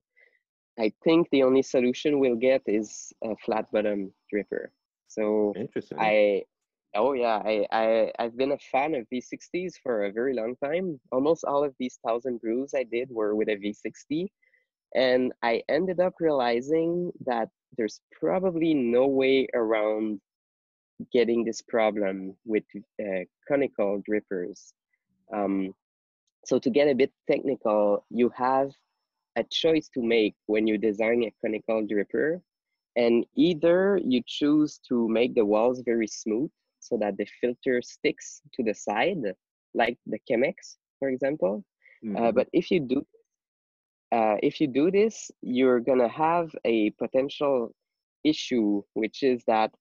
I 0.78 0.92
think 1.04 1.28
the 1.30 1.44
only 1.44 1.62
solution 1.62 2.18
we'll 2.18 2.36
get 2.36 2.62
is 2.66 3.12
a 3.22 3.36
flat 3.44 3.70
bottom 3.70 4.12
dripper. 4.32 4.68
So 5.14 5.52
Interesting. 5.56 5.98
I 6.00 6.42
oh 6.94 7.12
yeah, 7.12 7.40
I, 7.44 7.66
I 7.70 8.12
I've 8.18 8.36
been 8.36 8.52
a 8.52 8.58
fan 8.72 8.94
of 8.94 9.06
V60s 9.12 9.74
for 9.82 10.04
a 10.04 10.12
very 10.12 10.34
long 10.34 10.56
time. 10.62 11.00
Almost 11.12 11.44
all 11.44 11.64
of 11.64 11.74
these 11.78 11.98
thousand 12.06 12.40
brews 12.40 12.72
I 12.74 12.84
did 12.84 13.08
were 13.10 13.34
with 13.34 13.48
a 13.48 13.56
V60. 13.56 14.28
And 14.94 15.32
I 15.42 15.62
ended 15.68 15.98
up 15.98 16.14
realizing 16.20 17.10
that 17.26 17.48
there's 17.76 18.00
probably 18.12 18.74
no 18.74 19.06
way 19.06 19.48
around 19.52 20.20
getting 21.12 21.44
this 21.44 21.60
problem 21.62 22.36
with 22.44 22.62
uh, 23.00 23.24
conical 23.48 24.00
drippers. 24.08 24.72
Um, 25.34 25.74
so 26.44 26.58
to 26.58 26.70
get 26.70 26.88
a 26.88 26.94
bit 26.94 27.12
technical, 27.28 28.04
you 28.10 28.30
have 28.36 28.70
a 29.36 29.44
choice 29.44 29.88
to 29.94 30.02
make 30.02 30.34
when 30.46 30.66
you 30.66 30.78
design 30.78 31.24
a 31.24 31.32
conical 31.44 31.86
dripper. 31.86 32.40
And 32.96 33.26
either 33.34 34.00
you 34.04 34.22
choose 34.26 34.78
to 34.88 35.08
make 35.08 35.34
the 35.34 35.44
walls 35.44 35.82
very 35.84 36.06
smooth 36.06 36.50
so 36.78 36.96
that 36.98 37.16
the 37.16 37.26
filter 37.40 37.82
sticks 37.82 38.40
to 38.54 38.62
the 38.62 38.74
side, 38.74 39.22
like 39.74 39.98
the 40.06 40.18
Chemex, 40.30 40.76
for 40.98 41.08
example. 41.08 41.64
Mm-hmm. 42.04 42.16
Uh, 42.16 42.32
but 42.32 42.48
if 42.52 42.70
you 42.70 42.80
do 42.80 43.04
uh, 44.12 44.36
if 44.42 44.60
you 44.60 44.68
do 44.68 44.92
this, 44.92 45.30
you're 45.42 45.80
gonna 45.80 46.08
have 46.08 46.54
a 46.64 46.90
potential 46.90 47.74
issue, 48.22 48.82
which 48.92 49.24
is 49.24 49.42
that 49.46 49.72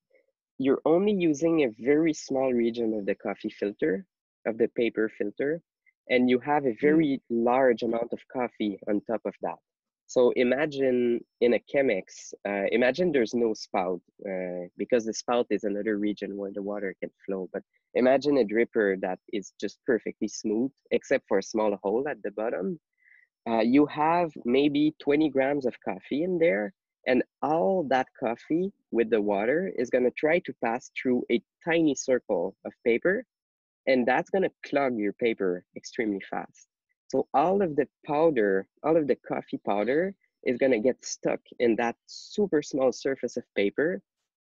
you're 0.57 0.81
only 0.85 1.11
using 1.11 1.63
a 1.63 1.73
very 1.79 2.13
small 2.13 2.51
region 2.51 2.93
of 2.93 3.05
the 3.05 3.15
coffee 3.15 3.49
filter, 3.49 4.05
of 4.47 4.57
the 4.57 4.67
paper 4.69 5.11
filter, 5.17 5.61
and 6.09 6.29
you 6.29 6.39
have 6.39 6.65
a 6.65 6.71
hmm. 6.71 6.81
very 6.81 7.07
mm. 7.17 7.21
large 7.29 7.83
amount 7.83 8.11
of 8.11 8.19
coffee 8.31 8.79
on 8.87 9.01
top 9.01 9.21
of 9.25 9.33
that. 9.41 9.59
So 10.07 10.31
imagine 10.35 11.23
in 11.41 11.53
a 11.55 11.59
Chemex, 11.59 12.33
uh, 12.47 12.65
imagine 12.71 13.11
there's 13.11 13.33
no 13.33 13.53
spout 13.53 14.01
uh, 14.27 14.67
because 14.77 15.05
the 15.05 15.13
spout 15.13 15.47
is 15.49 15.63
another 15.63 15.97
region 15.97 16.37
where 16.37 16.51
the 16.51 16.61
water 16.61 16.95
can 16.99 17.09
flow. 17.25 17.49
But 17.51 17.63
imagine 17.95 18.37
a 18.37 18.43
dripper 18.43 18.99
that 19.01 19.19
is 19.31 19.53
just 19.59 19.79
perfectly 19.85 20.27
smooth, 20.27 20.71
except 20.91 21.27
for 21.27 21.39
a 21.39 21.43
small 21.43 21.77
hole 21.81 22.07
at 22.07 22.21
the 22.21 22.31
bottom. 22.31 22.79
Uh, 23.47 23.61
you 23.61 23.85
have 23.87 24.31
maybe 24.45 24.95
20 25.01 25.29
grams 25.29 25.65
of 25.65 25.75
coffee 25.83 26.23
in 26.23 26.37
there, 26.37 26.73
and 27.07 27.23
all 27.41 27.83
that 27.89 28.07
coffee 28.19 28.71
with 28.91 29.09
the 29.09 29.21
water 29.21 29.71
is 29.77 29.89
going 29.89 30.05
to 30.05 30.11
try 30.11 30.39
to 30.39 30.53
pass 30.63 30.91
through 31.01 31.23
a 31.31 31.41
tiny 31.65 31.95
circle 31.95 32.55
of 32.65 32.71
paper 32.85 33.25
and 33.87 34.05
that's 34.07 34.29
going 34.29 34.43
to 34.43 34.51
clog 34.69 34.97
your 34.97 35.13
paper 35.13 35.65
extremely 35.75 36.21
fast. 36.29 36.67
So 37.13 37.27
all 37.35 37.61
of 37.61 37.75
the 37.75 37.87
powder, 38.07 38.65
all 38.81 38.97
of 38.97 39.05
the 39.05 39.15
coffee 39.15 39.59
powder 39.63 40.15
is 40.45 40.57
going 40.57 40.71
to 40.71 40.79
get 40.79 41.05
stuck 41.05 41.41
in 41.59 41.75
that 41.75 41.95
super 42.07 42.63
small 42.63 42.91
surface 42.91 43.37
of 43.37 43.43
paper 43.55 44.01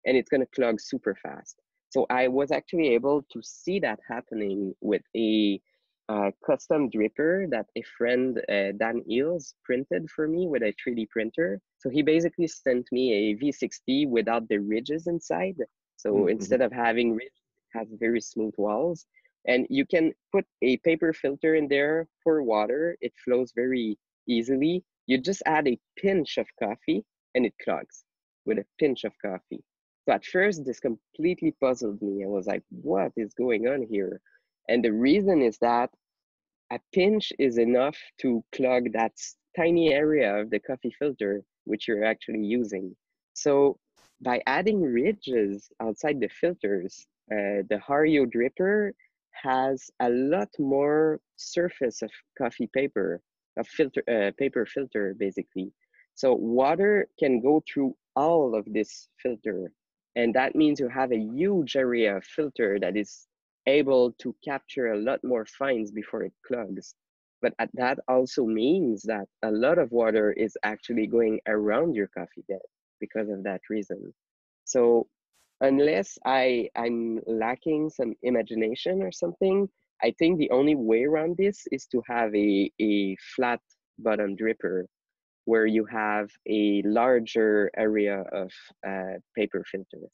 and 0.03 0.17
it's 0.17 0.29
going 0.29 0.41
to 0.41 0.47
clog 0.47 0.81
super 0.81 1.13
fast. 1.13 1.61
So 1.89 2.07
I 2.09 2.27
was 2.27 2.49
actually 2.49 2.87
able 2.95 3.21
to 3.33 3.39
see 3.43 3.79
that 3.81 3.99
happening 4.09 4.73
with 4.81 5.03
a 5.15 5.61
uh, 6.09 6.31
custom 6.43 6.89
dripper 6.89 7.47
that 7.51 7.67
a 7.77 7.83
friend, 7.99 8.39
uh, 8.49 8.71
Dan 8.79 9.03
Eels, 9.07 9.53
printed 9.63 10.09
for 10.09 10.27
me 10.27 10.47
with 10.47 10.63
a 10.63 10.73
3D 10.73 11.07
printer. 11.09 11.61
So 11.77 11.91
he 11.91 12.01
basically 12.01 12.47
sent 12.47 12.87
me 12.91 13.13
a 13.13 13.35
V60 13.35 14.09
without 14.09 14.49
the 14.49 14.57
ridges 14.57 15.05
inside. 15.05 15.57
So 15.97 16.13
mm-hmm. 16.13 16.29
instead 16.29 16.61
of 16.61 16.71
having 16.71 17.13
ridges, 17.13 17.43
it 17.57 17.77
has 17.77 17.87
very 17.99 18.21
smooth 18.21 18.55
walls. 18.57 19.05
And 19.47 19.67
you 19.69 19.85
can 19.85 20.13
put 20.31 20.45
a 20.61 20.77
paper 20.77 21.13
filter 21.13 21.55
in 21.55 21.67
there, 21.67 22.07
pour 22.23 22.41
water, 22.43 22.97
it 23.01 23.13
flows 23.23 23.51
very 23.55 23.97
easily. 24.27 24.83
You 25.07 25.19
just 25.19 25.43
add 25.45 25.67
a 25.67 25.79
pinch 25.97 26.37
of 26.37 26.47
coffee 26.61 27.03
and 27.35 27.45
it 27.45 27.53
clogs 27.63 28.03
with 28.45 28.57
a 28.57 28.65
pinch 28.79 29.03
of 29.03 29.13
coffee. 29.23 29.63
So 30.05 30.13
at 30.13 30.25
first, 30.25 30.65
this 30.65 30.79
completely 30.79 31.55
puzzled 31.61 32.01
me. 32.01 32.23
I 32.23 32.27
was 32.27 32.47
like, 32.47 32.63
what 32.69 33.11
is 33.15 33.33
going 33.33 33.67
on 33.67 33.85
here? 33.89 34.21
And 34.69 34.83
the 34.83 34.93
reason 34.93 35.41
is 35.41 35.57
that 35.59 35.89
a 36.71 36.79
pinch 36.93 37.31
is 37.37 37.57
enough 37.57 37.97
to 38.21 38.43
clog 38.55 38.91
that 38.93 39.13
tiny 39.55 39.93
area 39.93 40.35
of 40.41 40.49
the 40.49 40.59
coffee 40.59 40.95
filter 40.97 41.43
which 41.65 41.87
you're 41.87 42.05
actually 42.05 42.43
using. 42.43 42.95
So 43.33 43.77
by 44.21 44.41
adding 44.47 44.81
ridges 44.81 45.69
outside 45.81 46.19
the 46.19 46.29
filters, 46.29 47.05
uh, 47.31 47.65
the 47.69 47.81
Hario 47.85 48.25
dripper 48.25 48.91
has 49.41 49.89
a 49.99 50.09
lot 50.09 50.49
more 50.59 51.19
surface 51.35 52.01
of 52.01 52.11
coffee 52.37 52.69
paper, 52.73 53.21
a 53.57 53.63
filter, 53.63 54.03
uh, 54.09 54.31
paper 54.37 54.65
filter 54.65 55.15
basically. 55.17 55.71
So 56.15 56.33
water 56.33 57.07
can 57.19 57.41
go 57.41 57.63
through 57.71 57.95
all 58.15 58.55
of 58.55 58.65
this 58.65 59.09
filter. 59.21 59.71
And 60.15 60.33
that 60.33 60.55
means 60.55 60.79
you 60.79 60.87
have 60.87 61.11
a 61.11 61.19
huge 61.19 61.75
area 61.75 62.17
of 62.17 62.23
filter 62.23 62.79
that 62.79 62.95
is 62.95 63.27
able 63.67 64.13
to 64.13 64.35
capture 64.43 64.93
a 64.93 64.97
lot 64.97 65.19
more 65.23 65.45
fines 65.45 65.91
before 65.91 66.23
it 66.23 66.33
clogs. 66.47 66.95
But 67.41 67.53
that 67.73 67.99
also 68.07 68.45
means 68.45 69.03
that 69.03 69.27
a 69.43 69.51
lot 69.51 69.77
of 69.77 69.91
water 69.91 70.31
is 70.31 70.57
actually 70.63 71.07
going 71.07 71.39
around 71.47 71.95
your 71.95 72.07
coffee 72.07 72.43
bed 72.47 72.59
because 72.99 73.29
of 73.29 73.43
that 73.43 73.61
reason. 73.69 74.13
So 74.63 75.07
unless 75.65 76.17
I 76.25 76.69
I'm 76.75 77.19
lacking 77.25 77.89
some 77.89 78.13
imagination 78.23 79.01
or 79.01 79.11
something, 79.11 79.67
I 80.03 80.13
think 80.17 80.37
the 80.37 80.51
only 80.51 80.75
way 80.75 81.03
around 81.03 81.37
this 81.37 81.63
is 81.71 81.87
to 81.87 82.01
have 82.07 82.33
a, 82.35 82.71
a 82.81 83.15
flat 83.35 83.61
bottom 83.99 84.35
dripper 84.35 84.83
where 85.45 85.65
you 85.65 85.85
have 85.85 86.29
a 86.47 86.81
larger 86.85 87.69
area 87.77 88.23
of 88.31 88.51
uh, 88.87 89.17
paper 89.35 89.63
filter. 89.71 90.07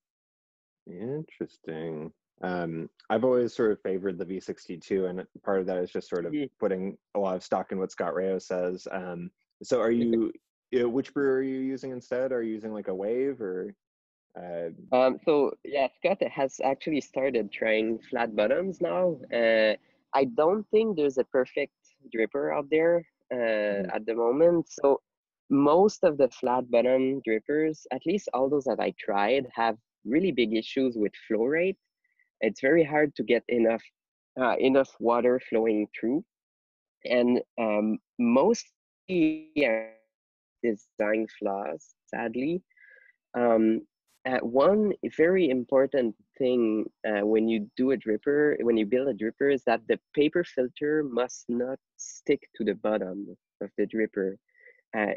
Interesting. 0.88 2.12
Um, 2.44 2.90
I've 3.10 3.24
always 3.24 3.56
sort 3.56 3.72
of 3.72 3.82
favored 3.82 4.18
the 4.18 4.26
V62, 4.26 5.10
and 5.10 5.26
part 5.44 5.60
of 5.60 5.66
that 5.68 5.78
is 5.78 5.92
just 5.92 6.10
sort 6.10 6.26
of 6.26 6.34
mm-hmm. 6.34 6.46
putting 6.60 6.98
a 7.16 7.20
lot 7.20 7.36
of 7.36 7.44
stock 7.44 7.72
in 7.72 7.78
what 7.80 7.92
Scott 7.92 8.16
Rao 8.16 8.40
says. 8.40 8.88
Um, 8.92 9.32
so, 9.64 9.80
are 9.80 9.92
you, 9.92 10.32
which 10.72 11.14
brewer 11.14 11.38
are 11.38 11.44
you 11.44 11.60
using 11.60 11.92
instead? 11.92 12.32
Are 12.32 12.42
you 12.42 12.54
using 12.54 12.74
like 12.74 12.88
a 12.88 12.96
Wave 12.96 13.42
or? 13.42 13.74
Uh, 14.38 14.96
um, 14.96 15.20
so 15.26 15.52
yeah, 15.66 15.88
Scott 15.98 16.22
has 16.24 16.60
actually 16.64 17.02
started 17.02 17.52
trying 17.52 18.00
flat 18.10 18.36
bottoms 18.36 18.80
now. 18.80 19.18
Uh, 19.34 19.76
I 20.14 20.26
don't 20.26 20.66
think 20.72 20.96
there's 20.96 21.18
a 21.18 21.24
perfect 21.26 21.74
dripper 22.16 22.56
out 22.56 22.68
there 22.70 23.06
uh, 23.32 23.36
mm. 23.36 23.96
at 23.96 24.06
the 24.06 24.16
moment. 24.16 24.68
So 24.70 25.02
most 25.50 26.04
of 26.04 26.18
the 26.18 26.30
flat 26.30 26.70
bottom 26.72 27.22
drippers, 27.28 27.86
at 27.92 28.06
least 28.06 28.30
all 28.34 28.50
those 28.50 28.64
that 28.66 28.80
I 28.80 28.94
tried, 28.98 29.48
have 29.54 29.78
really 30.06 30.32
big 30.32 30.54
issues 30.56 30.96
with 30.96 31.12
flow 31.28 31.46
rate. 31.46 31.78
It's 32.40 32.62
very 32.62 32.84
hard 32.84 33.14
to 33.16 33.24
get 33.24 33.44
enough 33.50 33.84
uh, 34.40 34.56
enough 34.60 34.90
water 35.00 35.42
flowing 35.50 35.88
through, 36.00 36.24
and 37.04 37.42
um, 37.60 38.00
most 38.18 38.66
design 40.64 41.28
flaws, 41.38 41.94
sadly. 42.08 42.64
Um, 43.38 43.82
uh, 44.26 44.40
one 44.40 44.94
very 45.18 45.50
important 45.50 46.16
thing 46.38 46.86
uh, 47.08 47.26
when 47.26 47.48
you 47.48 47.68
do 47.76 47.92
a 47.92 47.98
dripper, 47.98 48.56
when 48.64 48.78
you 48.78 48.86
build 48.86 49.08
a 49.08 49.14
dripper, 49.14 49.54
is 49.54 49.64
that 49.64 49.82
the 49.88 50.00
paper 50.14 50.44
filter 50.44 51.04
must 51.04 51.46
not 51.50 51.80
stick 51.98 52.42
to 52.56 52.64
the 52.64 52.76
bottom 52.76 53.36
of 53.62 53.70
the 53.78 53.86
dripper. 53.88 54.36
Uh, 54.96 55.14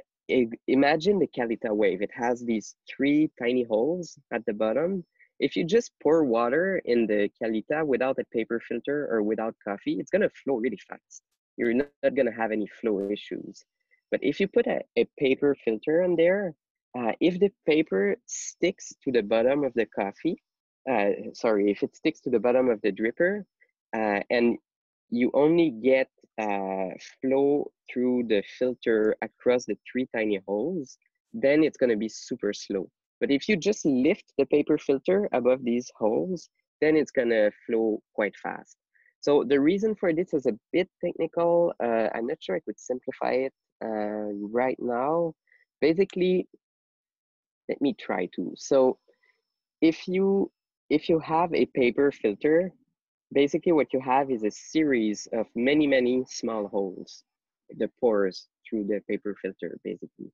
imagine 0.68 1.18
the 1.18 1.26
Kalita 1.26 1.74
wave. 1.74 2.00
It 2.02 2.10
has 2.14 2.42
these 2.42 2.76
three 2.88 3.30
tiny 3.38 3.64
holes 3.64 4.18
at 4.32 4.44
the 4.46 4.54
bottom. 4.54 5.04
If 5.38 5.56
you 5.56 5.64
just 5.64 5.92
pour 6.02 6.24
water 6.24 6.80
in 6.84 7.06
the 7.06 7.30
Kalita 7.42 7.84
without 7.86 8.18
a 8.18 8.24
paper 8.32 8.60
filter 8.60 9.08
or 9.10 9.22
without 9.22 9.54
coffee, 9.62 9.98
it's 9.98 10.10
gonna 10.10 10.30
flow 10.44 10.56
really 10.56 10.78
fast. 10.88 11.22
You're 11.56 11.74
not, 11.74 11.88
not 12.02 12.14
gonna 12.14 12.32
have 12.32 12.52
any 12.52 12.66
flow 12.66 13.00
issues. 13.10 13.64
But 14.10 14.20
if 14.22 14.40
you 14.40 14.48
put 14.48 14.66
a, 14.66 14.80
a 14.96 15.04
paper 15.18 15.56
filter 15.64 16.02
on 16.02 16.16
there, 16.16 16.54
uh, 16.96 17.12
if 17.20 17.40
the 17.40 17.50
paper 17.66 18.16
sticks 18.26 18.92
to 19.02 19.10
the 19.10 19.22
bottom 19.22 19.64
of 19.64 19.72
the 19.74 19.86
coffee, 19.86 20.40
uh, 20.90 21.10
sorry, 21.32 21.70
if 21.70 21.82
it 21.82 21.96
sticks 21.96 22.20
to 22.20 22.30
the 22.30 22.38
bottom 22.38 22.68
of 22.68 22.80
the 22.82 22.92
dripper 22.92 23.44
uh, 23.96 24.20
and 24.30 24.58
you 25.10 25.30
only 25.34 25.70
get 25.70 26.08
uh, 26.40 26.90
flow 27.20 27.70
through 27.92 28.24
the 28.28 28.42
filter 28.58 29.16
across 29.22 29.64
the 29.64 29.76
three 29.90 30.08
tiny 30.14 30.40
holes, 30.46 30.98
then 31.32 31.64
it's 31.64 31.76
going 31.76 31.90
to 31.90 31.96
be 31.96 32.08
super 32.08 32.52
slow. 32.52 32.88
But 33.20 33.30
if 33.30 33.48
you 33.48 33.56
just 33.56 33.84
lift 33.84 34.32
the 34.38 34.44
paper 34.46 34.78
filter 34.78 35.28
above 35.32 35.64
these 35.64 35.90
holes, 35.96 36.48
then 36.80 36.96
it's 36.96 37.10
going 37.10 37.30
to 37.30 37.50
flow 37.66 38.00
quite 38.14 38.34
fast. 38.36 38.76
So 39.20 39.42
the 39.42 39.58
reason 39.58 39.94
for 39.94 40.12
this 40.12 40.34
is 40.34 40.46
a 40.46 40.58
bit 40.72 40.88
technical. 41.02 41.72
Uh, 41.82 42.08
I'm 42.14 42.26
not 42.26 42.38
sure 42.40 42.56
I 42.56 42.60
could 42.60 42.78
simplify 42.78 43.32
it 43.32 43.52
right 43.80 44.76
now. 44.78 45.32
Basically, 45.80 46.46
let 47.68 47.80
me 47.80 47.94
try 47.94 48.26
to. 48.36 48.52
So 48.56 48.98
if 49.80 50.08
you 50.08 50.50
if 50.90 51.08
you 51.08 51.18
have 51.20 51.52
a 51.54 51.66
paper 51.66 52.12
filter, 52.12 52.70
basically 53.32 53.72
what 53.72 53.92
you 53.92 54.00
have 54.00 54.30
is 54.30 54.44
a 54.44 54.50
series 54.50 55.26
of 55.32 55.46
many, 55.54 55.86
many 55.86 56.24
small 56.28 56.68
holes, 56.68 57.24
the 57.78 57.88
pores 58.00 58.48
through 58.68 58.84
the 58.84 59.00
paper 59.08 59.34
filter, 59.40 59.78
basically. 59.84 60.30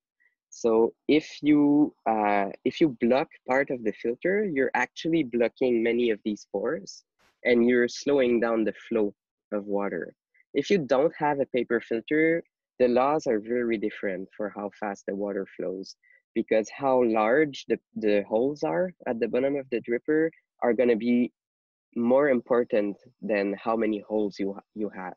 So 0.50 0.92
if 1.08 1.42
you 1.42 1.94
uh, 2.06 2.48
if 2.64 2.80
you 2.80 2.96
block 3.00 3.28
part 3.48 3.70
of 3.70 3.84
the 3.84 3.92
filter, 3.92 4.44
you're 4.44 4.72
actually 4.74 5.22
blocking 5.22 5.82
many 5.82 6.10
of 6.10 6.18
these 6.24 6.46
pores 6.52 7.04
and 7.44 7.66
you're 7.68 7.88
slowing 7.88 8.40
down 8.40 8.64
the 8.64 8.74
flow 8.88 9.14
of 9.52 9.64
water. 9.64 10.14
If 10.52 10.68
you 10.70 10.78
don't 10.78 11.14
have 11.16 11.40
a 11.40 11.46
paper 11.46 11.80
filter, 11.80 12.42
the 12.80 12.88
laws 12.88 13.26
are 13.26 13.38
very 13.40 13.78
different 13.78 14.28
for 14.36 14.50
how 14.50 14.70
fast 14.78 15.04
the 15.06 15.14
water 15.14 15.46
flows 15.56 15.96
because 16.34 16.68
how 16.70 17.02
large 17.04 17.64
the, 17.68 17.78
the 17.96 18.22
holes 18.28 18.62
are 18.62 18.92
at 19.06 19.20
the 19.20 19.28
bottom 19.28 19.56
of 19.56 19.68
the 19.70 19.80
dripper 19.80 20.30
are 20.62 20.72
going 20.72 20.88
to 20.88 20.96
be 20.96 21.32
more 21.96 22.28
important 22.28 22.96
than 23.20 23.54
how 23.62 23.76
many 23.76 24.02
holes 24.08 24.38
you, 24.38 24.56
you 24.74 24.90
have. 24.90 25.14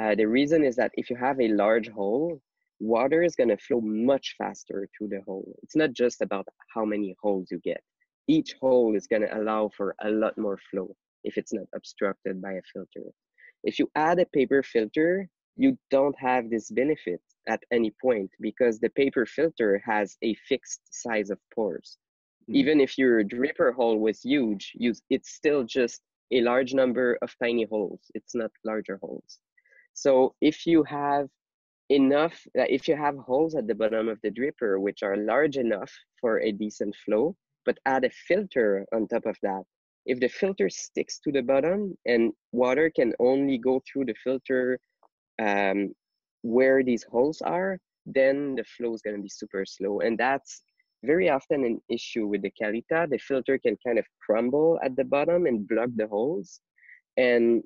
Uh, 0.00 0.14
the 0.14 0.26
reason 0.26 0.64
is 0.64 0.76
that 0.76 0.92
if 0.94 1.10
you 1.10 1.16
have 1.16 1.40
a 1.40 1.48
large 1.48 1.88
hole, 1.88 2.40
water 2.80 3.22
is 3.22 3.34
going 3.34 3.48
to 3.48 3.56
flow 3.56 3.80
much 3.80 4.34
faster 4.38 4.88
through 4.96 5.08
the 5.08 5.20
hole. 5.26 5.54
It's 5.62 5.76
not 5.76 5.92
just 5.92 6.22
about 6.22 6.46
how 6.74 6.84
many 6.84 7.14
holes 7.20 7.48
you 7.50 7.58
get. 7.64 7.82
Each 8.28 8.54
hole 8.60 8.94
is 8.94 9.06
going 9.06 9.22
to 9.22 9.38
allow 9.38 9.70
for 9.76 9.94
a 10.02 10.10
lot 10.10 10.38
more 10.38 10.58
flow 10.70 10.94
if 11.24 11.36
it's 11.36 11.52
not 11.52 11.66
obstructed 11.74 12.40
by 12.40 12.52
a 12.52 12.62
filter. 12.72 13.10
If 13.64 13.78
you 13.78 13.90
add 13.96 14.20
a 14.20 14.26
paper 14.26 14.62
filter, 14.62 15.28
you 15.56 15.76
don't 15.90 16.16
have 16.18 16.48
this 16.48 16.70
benefit 16.70 17.20
at 17.48 17.62
any 17.72 17.92
point 18.00 18.30
because 18.40 18.78
the 18.78 18.90
paper 18.90 19.26
filter 19.26 19.82
has 19.84 20.16
a 20.22 20.34
fixed 20.48 20.80
size 20.90 21.30
of 21.30 21.38
pores. 21.54 21.98
Mm-hmm. 22.42 22.56
Even 22.56 22.80
if 22.80 22.98
your 22.98 23.24
dripper 23.24 23.74
hole 23.74 23.98
was 23.98 24.20
huge, 24.22 24.72
you, 24.74 24.94
it's 25.10 25.30
still 25.30 25.64
just 25.64 26.02
a 26.30 26.42
large 26.42 26.74
number 26.74 27.18
of 27.22 27.34
tiny 27.42 27.64
holes. 27.64 28.00
It's 28.14 28.34
not 28.34 28.50
larger 28.64 28.98
holes. 29.02 29.38
So 29.94 30.34
if 30.40 30.66
you 30.66 30.84
have 30.84 31.28
enough, 31.88 32.34
uh, 32.58 32.68
if 32.68 32.86
you 32.86 32.96
have 32.96 33.16
holes 33.16 33.54
at 33.54 33.66
the 33.66 33.74
bottom 33.74 34.08
of 34.08 34.18
the 34.22 34.30
dripper, 34.30 34.80
which 34.80 35.02
are 35.02 35.16
large 35.16 35.56
enough 35.56 35.92
for 36.20 36.40
a 36.40 36.52
decent 36.52 36.94
flow, 37.04 37.34
but 37.64 37.78
add 37.86 38.04
a 38.04 38.10
filter 38.10 38.86
on 38.94 39.08
top 39.08 39.26
of 39.26 39.36
that, 39.42 39.64
if 40.06 40.20
the 40.20 40.28
filter 40.28 40.70
sticks 40.70 41.18
to 41.20 41.32
the 41.32 41.42
bottom 41.42 41.96
and 42.06 42.32
water 42.52 42.90
can 42.94 43.12
only 43.18 43.58
go 43.58 43.82
through 43.86 44.06
the 44.06 44.14
filter 44.24 44.78
um, 45.40 45.92
where 46.42 46.82
these 46.82 47.04
holes 47.04 47.40
are, 47.42 47.78
then 48.06 48.54
the 48.54 48.64
flow 48.64 48.94
is 48.94 49.02
going 49.02 49.16
to 49.16 49.22
be 49.22 49.28
super 49.28 49.64
slow. 49.66 50.00
And 50.00 50.18
that's 50.18 50.62
very 51.04 51.30
often 51.30 51.64
an 51.64 51.80
issue 51.88 52.26
with 52.26 52.42
the 52.42 52.52
Kalita. 52.60 53.08
The 53.08 53.18
filter 53.18 53.58
can 53.58 53.76
kind 53.86 53.98
of 53.98 54.06
crumble 54.24 54.78
at 54.82 54.96
the 54.96 55.04
bottom 55.04 55.46
and 55.46 55.68
block 55.68 55.90
the 55.94 56.08
holes. 56.08 56.60
And 57.16 57.62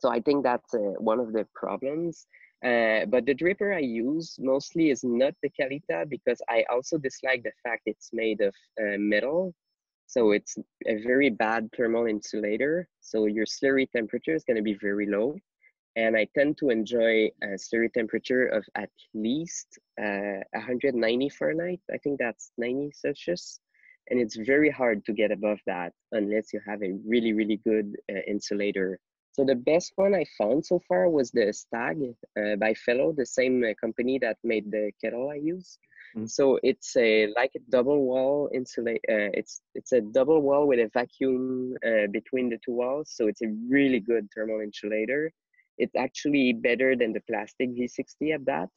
so 0.00 0.10
I 0.10 0.20
think 0.20 0.44
that's 0.44 0.74
uh, 0.74 0.94
one 0.98 1.20
of 1.20 1.32
the 1.32 1.46
problems. 1.54 2.26
Uh, 2.64 3.04
but 3.06 3.26
the 3.26 3.34
dripper 3.34 3.76
I 3.76 3.80
use 3.80 4.36
mostly 4.40 4.90
is 4.90 5.04
not 5.04 5.34
the 5.42 5.50
Kalita 5.50 6.08
because 6.08 6.40
I 6.48 6.64
also 6.70 6.96
dislike 6.96 7.42
the 7.42 7.52
fact 7.62 7.82
it's 7.86 8.10
made 8.12 8.40
of 8.40 8.54
uh, 8.80 8.96
metal. 8.98 9.54
So 10.06 10.30
it's 10.30 10.56
a 10.86 11.02
very 11.02 11.30
bad 11.30 11.68
thermal 11.76 12.06
insulator. 12.06 12.88
So 13.00 13.26
your 13.26 13.44
slurry 13.44 13.90
temperature 13.90 14.34
is 14.34 14.44
going 14.44 14.56
to 14.56 14.62
be 14.62 14.78
very 14.80 15.06
low 15.06 15.36
and 15.96 16.14
I 16.14 16.28
tend 16.34 16.58
to 16.58 16.68
enjoy 16.68 17.30
a 17.42 17.56
slurry 17.56 17.92
temperature 17.92 18.46
of 18.46 18.64
at 18.74 18.90
least 19.14 19.78
uh, 20.00 20.44
190 20.52 21.30
Fahrenheit. 21.30 21.80
I 21.92 21.96
think 21.98 22.18
that's 22.18 22.52
90 22.58 22.92
Celsius. 22.94 23.60
And 24.10 24.20
it's 24.20 24.36
very 24.36 24.70
hard 24.70 25.04
to 25.06 25.12
get 25.12 25.32
above 25.32 25.58
that 25.66 25.92
unless 26.12 26.52
you 26.52 26.60
have 26.66 26.82
a 26.82 26.92
really, 27.04 27.32
really 27.32 27.60
good 27.64 27.96
uh, 28.12 28.20
insulator. 28.28 29.00
So 29.32 29.44
the 29.44 29.54
best 29.54 29.92
one 29.96 30.14
I 30.14 30.24
found 30.38 30.64
so 30.64 30.80
far 30.86 31.08
was 31.08 31.30
the 31.30 31.52
Stagg 31.52 32.14
uh, 32.38 32.56
by 32.56 32.74
Fellow, 32.74 33.12
the 33.12 33.26
same 33.26 33.64
uh, 33.64 33.74
company 33.80 34.18
that 34.20 34.36
made 34.44 34.70
the 34.70 34.92
kettle 35.02 35.30
I 35.30 35.36
use. 35.36 35.78
Mm. 36.16 36.30
So 36.30 36.58
it's 36.62 36.96
a 36.96 37.32
like 37.34 37.50
a 37.56 37.70
double 37.70 38.04
wall 38.04 38.48
insulate. 38.54 39.04
Uh, 39.10 39.32
it's 39.34 39.60
it's 39.74 39.92
a 39.92 40.00
double 40.00 40.40
wall 40.40 40.66
with 40.66 40.78
a 40.78 40.90
vacuum 40.94 41.74
uh, 41.84 42.06
between 42.12 42.48
the 42.48 42.58
two 42.64 42.72
walls. 42.72 43.10
So 43.12 43.28
it's 43.28 43.42
a 43.42 43.52
really 43.68 44.00
good 44.00 44.28
thermal 44.34 44.60
insulator 44.60 45.32
it's 45.78 45.94
actually 45.96 46.52
better 46.52 46.96
than 46.96 47.12
the 47.12 47.20
plastic 47.28 47.70
V60 47.70 48.34
at 48.34 48.44
that. 48.46 48.68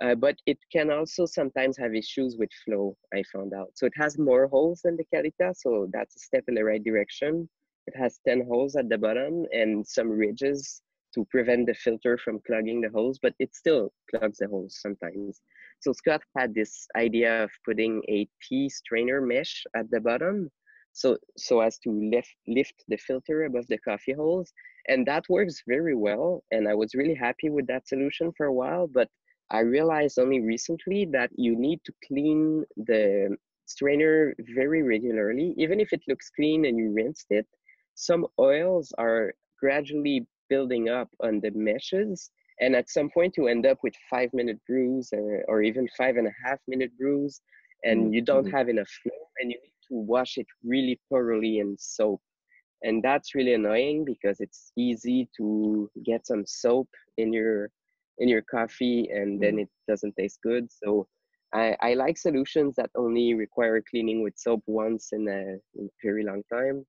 Uh, 0.00 0.14
but 0.14 0.36
it 0.46 0.58
can 0.72 0.90
also 0.90 1.26
sometimes 1.26 1.76
have 1.76 1.94
issues 1.94 2.36
with 2.38 2.50
flow, 2.64 2.96
I 3.12 3.22
found 3.32 3.52
out. 3.52 3.70
So 3.74 3.86
it 3.86 3.94
has 3.96 4.16
more 4.16 4.46
holes 4.46 4.82
than 4.84 4.96
the 4.96 5.04
Kalita, 5.12 5.54
so 5.56 5.88
that's 5.92 6.14
a 6.14 6.20
step 6.20 6.44
in 6.46 6.54
the 6.54 6.64
right 6.64 6.82
direction. 6.82 7.48
It 7.88 7.96
has 7.96 8.20
10 8.26 8.42
holes 8.46 8.76
at 8.76 8.88
the 8.88 8.98
bottom 8.98 9.46
and 9.50 9.84
some 9.86 10.08
ridges 10.08 10.82
to 11.14 11.24
prevent 11.30 11.66
the 11.66 11.74
filter 11.74 12.16
from 12.18 12.40
clogging 12.46 12.80
the 12.80 12.90
holes, 12.90 13.18
but 13.20 13.34
it 13.38 13.54
still 13.54 13.92
clogs 14.10 14.38
the 14.38 14.46
holes 14.46 14.78
sometimes. 14.80 15.40
So 15.80 15.92
Scott 15.92 16.22
had 16.36 16.54
this 16.54 16.86
idea 16.96 17.44
of 17.44 17.50
putting 17.64 18.02
a 18.08 18.28
tea 18.42 18.68
strainer 18.68 19.20
mesh 19.20 19.64
at 19.74 19.90
the 19.90 20.00
bottom 20.00 20.50
so 20.98 21.16
so 21.36 21.60
as 21.60 21.78
to 21.78 21.90
lift 22.14 22.34
lift 22.48 22.78
the 22.88 22.96
filter 22.96 23.44
above 23.44 23.66
the 23.68 23.78
coffee 23.78 24.16
holes 24.20 24.52
and 24.88 25.06
that 25.06 25.24
works 25.28 25.62
very 25.74 25.94
well 25.94 26.42
and 26.50 26.68
i 26.68 26.74
was 26.74 26.94
really 27.00 27.14
happy 27.14 27.50
with 27.50 27.66
that 27.68 27.86
solution 27.86 28.32
for 28.36 28.46
a 28.46 28.58
while 28.60 28.86
but 28.98 29.08
i 29.50 29.60
realized 29.60 30.18
only 30.18 30.40
recently 30.40 31.04
that 31.16 31.30
you 31.36 31.52
need 31.56 31.80
to 31.84 31.92
clean 32.06 32.64
the 32.88 33.36
strainer 33.66 34.34
very 34.56 34.82
regularly 34.82 35.54
even 35.56 35.78
if 35.78 35.92
it 35.92 36.02
looks 36.08 36.30
clean 36.34 36.64
and 36.64 36.76
you 36.78 36.90
rinsed 36.92 37.30
it 37.30 37.46
some 37.94 38.26
oils 38.40 38.92
are 38.98 39.32
gradually 39.60 40.26
building 40.48 40.88
up 40.88 41.08
on 41.22 41.38
the 41.40 41.52
meshes 41.52 42.30
and 42.60 42.74
at 42.74 42.90
some 42.90 43.08
point 43.10 43.36
you 43.36 43.46
end 43.46 43.66
up 43.66 43.78
with 43.84 43.94
five 44.10 44.30
minute 44.32 44.58
brews 44.66 45.10
or, 45.12 45.44
or 45.46 45.62
even 45.62 45.86
five 45.96 46.16
and 46.16 46.26
a 46.26 46.36
half 46.44 46.58
minute 46.66 46.90
brews 46.98 47.40
and 47.84 47.98
mm-hmm. 48.00 48.14
you 48.14 48.22
don't 48.22 48.46
mm-hmm. 48.46 48.56
have 48.56 48.68
enough 48.68 48.90
flow 49.02 49.22
and 49.40 49.52
you 49.52 49.58
need 49.62 49.77
to 49.88 49.94
wash 49.94 50.38
it 50.38 50.46
really 50.64 51.00
thoroughly 51.10 51.58
in 51.58 51.76
soap. 51.78 52.20
And 52.82 53.02
that's 53.02 53.34
really 53.34 53.54
annoying 53.54 54.04
because 54.04 54.40
it's 54.40 54.70
easy 54.76 55.28
to 55.36 55.90
get 56.04 56.26
some 56.26 56.44
soap 56.46 56.88
in 57.16 57.32
your 57.32 57.70
in 58.18 58.28
your 58.28 58.42
coffee 58.42 59.08
and 59.12 59.40
then 59.40 59.52
mm-hmm. 59.52 59.60
it 59.60 59.68
doesn't 59.88 60.16
taste 60.16 60.40
good. 60.42 60.68
So 60.72 61.06
I, 61.52 61.76
I 61.80 61.94
like 61.94 62.18
solutions 62.18 62.74
that 62.76 62.90
only 62.96 63.34
require 63.34 63.82
cleaning 63.88 64.22
with 64.22 64.36
soap 64.36 64.62
once 64.66 65.10
in 65.12 65.28
a, 65.28 65.56
in 65.78 65.86
a 65.86 65.90
very 66.02 66.24
long 66.24 66.42
time. 66.52 66.84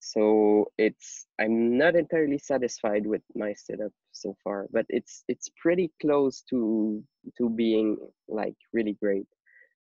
So 0.00 0.66
it's 0.78 1.26
i'm 1.38 1.76
not 1.76 1.94
entirely 1.94 2.38
satisfied 2.38 3.06
with 3.06 3.20
my 3.34 3.52
setup 3.52 3.92
so 4.12 4.34
far 4.42 4.66
but 4.72 4.86
it's 4.88 5.24
it's 5.28 5.50
pretty 5.60 5.92
close 6.00 6.42
to 6.48 7.04
to 7.36 7.50
being 7.50 7.98
like 8.26 8.56
really 8.72 8.94
great 8.94 9.26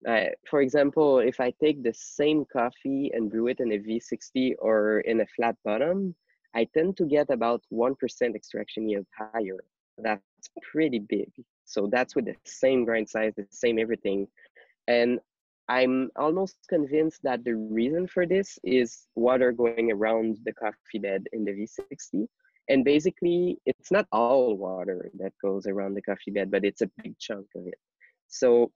uh, 0.07 0.26
for 0.48 0.61
example, 0.61 1.18
if 1.18 1.40
I 1.40 1.52
take 1.62 1.82
the 1.82 1.94
same 1.94 2.44
coffee 2.44 3.11
and 3.14 3.30
brew 3.30 3.46
it 3.48 3.61
in 3.61 3.72
a 3.72 3.78
V60 3.78 4.55
or 4.59 5.00
in 5.00 5.20
a 5.20 5.26
flat 5.26 5.57
bottom, 5.64 6.14
I 6.55 6.64
tend 6.74 6.96
to 6.98 7.07
get 7.07 7.30
about 7.30 7.62
1% 7.72 8.34
extraction 8.34 8.88
yield 8.88 9.07
higher. 9.16 9.64
That's 9.98 10.22
pretty 10.70 10.98
big. 10.98 11.30
So 11.64 11.88
that's 11.90 12.14
with 12.14 12.26
the 12.26 12.36
same 12.44 12.84
grind 12.84 13.09
size, 13.09 13.32
the 13.36 13.46
same 13.50 13.78
everything. 13.78 14.28
And 14.86 15.20
I'm 15.68 16.11
almost 16.16 16.57
convinced 16.68 17.22
that 17.22 17.42
the 17.42 17.57
reason 17.57 18.07
for 18.07 18.26
this 18.26 18.59
is 18.62 19.07
water 19.14 19.50
going 19.52 19.90
around 19.90 20.38
the 20.44 20.52
coffee 20.52 20.98
bed 21.00 21.24
in 21.32 21.44
the 21.44 21.52
V60. 21.52 22.26
And 22.68 22.84
basically, 22.84 23.59
it's 23.64 23.90
not 23.90 24.07
all 24.12 24.57
water 24.57 25.11
that 25.18 25.32
goes 25.42 25.66
around 25.66 25.94
the 25.94 26.02
coffee 26.02 26.30
bed, 26.30 26.50
but 26.50 26.64
it's 26.64 26.82
a 26.82 26.90
big 27.02 27.18
chunk 27.18 27.46
of 27.57 27.66
it. 27.66 27.78
So 28.28 28.70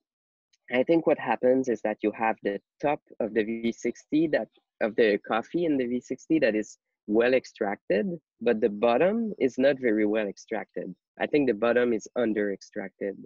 I 0.73 0.83
think 0.83 1.07
what 1.07 1.19
happens 1.19 1.69
is 1.69 1.81
that 1.83 1.99
you 2.03 2.13
have 2.13 2.37
the 2.43 2.61
top 2.81 3.01
of 3.21 3.33
the 3.33 3.45
V60 3.45 4.31
that 4.33 4.49
of 4.81 4.95
the 4.97 5.19
coffee 5.27 5.65
in 5.65 5.77
the 5.77 5.85
V60 5.85 6.41
that 6.43 6.55
is 6.55 6.79
well 7.07 7.35
extracted, 7.35 8.07
but 8.41 8.61
the 8.61 8.69
bottom 8.69 9.33
is 9.39 9.59
not 9.59 9.81
very 9.81 10.07
well 10.07 10.29
extracted. 10.29 10.95
I 11.19 11.27
think 11.27 11.49
the 11.49 11.55
bottom 11.55 11.93
is 11.93 12.07
under 12.17 12.53
extracted. 12.53 13.17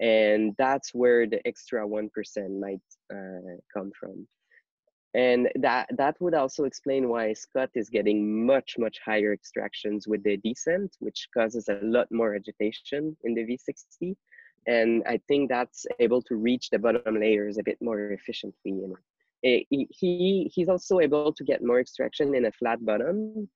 And 0.00 0.54
that's 0.58 0.94
where 0.94 1.26
the 1.26 1.46
extra 1.46 1.86
1% 1.86 2.10
might 2.60 2.80
uh, 3.12 3.56
come 3.72 3.90
from. 3.98 4.26
And 5.14 5.50
that, 5.56 5.88
that 5.96 6.16
would 6.20 6.34
also 6.34 6.64
explain 6.64 7.08
why 7.08 7.34
Scott 7.34 7.70
is 7.74 7.90
getting 7.90 8.46
much, 8.46 8.76
much 8.78 8.98
higher 9.04 9.32
extractions 9.32 10.08
with 10.08 10.22
the 10.22 10.38
Decent, 10.38 10.96
which 11.00 11.28
causes 11.36 11.68
a 11.68 11.78
lot 11.82 12.08
more 12.10 12.34
agitation 12.34 13.16
in 13.24 13.34
the 13.34 13.42
V60 13.42 14.16
and 14.66 15.02
I 15.06 15.18
think 15.28 15.48
that's 15.48 15.86
able 15.98 16.22
to 16.22 16.36
reach 16.36 16.70
the 16.70 16.78
bottom 16.78 17.18
layers 17.18 17.58
a 17.58 17.62
bit 17.62 17.78
more 17.80 18.12
efficiently. 18.12 18.72
And 18.72 18.96
he 19.42 20.50
he's 20.54 20.68
also 20.68 21.00
able 21.00 21.32
to 21.32 21.44
get 21.44 21.64
more 21.64 21.80
extraction 21.80 22.34
in 22.34 22.44
a 22.46 22.52
flat 22.52 22.84
bottom, 22.84 23.48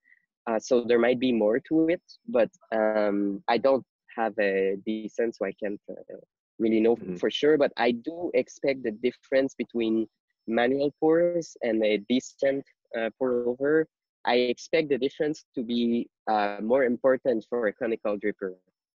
Uh, 0.47 0.59
so 0.59 0.83
there 0.87 0.99
might 0.99 1.19
be 1.19 1.31
more 1.31 1.59
to 1.59 1.89
it, 1.89 2.01
but 2.27 2.49
um, 2.71 3.43
I 3.49 3.57
don't 3.57 3.85
have 4.15 4.33
a 4.39 4.77
decent, 4.85 5.35
so 5.35 5.45
I 5.45 5.51
can't 5.51 5.81
uh, 5.89 6.23
really 6.57 6.79
know 6.79 6.95
mm-hmm. 6.95 7.17
for 7.17 7.29
sure. 7.29 7.57
But 7.57 7.73
I 7.75 7.91
do 7.91 8.31
expect 8.33 8.83
the 8.83 8.91
difference 8.91 9.53
between 9.55 10.07
manual 10.47 10.93
pours 10.99 11.57
and 11.61 11.83
a 11.83 11.97
decent 12.07 12.63
uh, 12.97 13.09
pour 13.19 13.43
over. 13.45 13.87
I 14.23 14.35
expect 14.35 14.87
the 14.89 14.97
difference 14.97 15.45
to 15.55 15.63
be 15.63 16.09
uh, 16.31 16.57
more 16.61 16.85
important 16.85 17.45
for 17.49 17.67
a 17.67 17.73
conical 17.73 18.17
dripper 18.17 18.55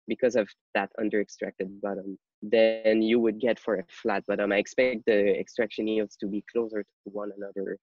because 0.10 0.36
of 0.36 0.50
that 0.76 0.90
under 1.00 1.22
extracted 1.22 1.70
bottom 1.82 2.18
than 2.42 3.02
you 3.02 3.20
would 3.20 3.40
get 3.40 3.60
for 3.60 3.76
a 3.76 3.84
flat 3.90 4.26
bottom. 4.28 4.52
I 4.52 4.58
expect 4.58 5.06
the 5.06 5.40
extraction 5.40 5.88
yields 5.88 6.18
to 6.18 6.28
be 6.28 6.44
closer 6.52 6.84
to 6.84 7.10
one 7.22 7.32
another 7.38 7.78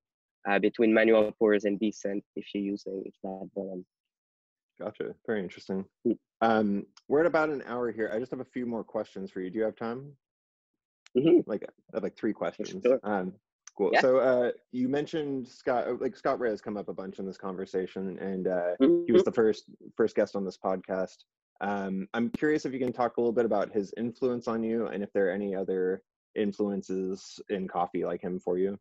uh, 0.48 0.58
between 0.58 0.92
manual 0.92 1.32
pours 1.38 1.64
and 1.64 1.78
decent 1.80 2.22
if 2.36 2.46
you 2.54 2.60
use 2.60 2.84
a 2.86 3.10
flat 3.20 3.48
bottom. 3.54 3.84
Gotcha. 4.78 5.14
Very 5.26 5.40
interesting. 5.40 5.84
Hmm. 6.04 6.12
Um, 6.42 6.86
we're 7.08 7.20
at 7.20 7.26
about 7.26 7.48
an 7.48 7.62
hour 7.66 7.90
here. 7.90 8.10
I 8.12 8.18
just 8.18 8.30
have 8.30 8.40
a 8.40 8.44
few 8.44 8.66
more 8.66 8.84
questions 8.84 9.30
for 9.30 9.40
you. 9.40 9.50
Do 9.50 9.58
you 9.58 9.64
have 9.64 9.76
time? 9.76 10.12
Mm-hmm. 11.16 11.50
Like, 11.50 11.62
I 11.64 11.96
have 11.96 12.02
like 12.02 12.16
three 12.16 12.34
questions. 12.34 12.82
Sure. 12.84 13.00
Um, 13.02 13.32
cool. 13.76 13.90
Yeah. 13.92 14.00
So 14.00 14.18
uh, 14.18 14.50
you 14.72 14.88
mentioned 14.88 15.48
Scott, 15.48 15.88
uh, 15.88 15.94
like 15.98 16.16
Scott 16.16 16.38
Rao 16.38 16.50
has 16.50 16.60
come 16.60 16.76
up 16.76 16.88
a 16.88 16.92
bunch 16.92 17.18
in 17.18 17.26
this 17.26 17.38
conversation, 17.38 18.18
and 18.18 18.48
uh, 18.48 18.76
mm-hmm. 18.80 19.04
he 19.06 19.12
was 19.12 19.22
mm-hmm. 19.22 19.30
the 19.30 19.32
first 19.32 19.64
first 19.96 20.14
guest 20.14 20.36
on 20.36 20.44
this 20.44 20.58
podcast. 20.62 21.16
Um, 21.60 22.08
I'm 22.14 22.30
curious 22.30 22.64
if 22.64 22.72
you 22.72 22.78
can 22.78 22.92
talk 22.92 23.16
a 23.16 23.20
little 23.20 23.32
bit 23.32 23.44
about 23.44 23.72
his 23.72 23.92
influence 23.96 24.48
on 24.48 24.62
you, 24.62 24.86
and 24.86 25.02
if 25.02 25.12
there 25.12 25.28
are 25.28 25.32
any 25.32 25.54
other 25.54 26.02
influences 26.34 27.40
in 27.48 27.66
coffee 27.66 28.04
like 28.04 28.20
him 28.20 28.38
for 28.38 28.58
you. 28.58 28.78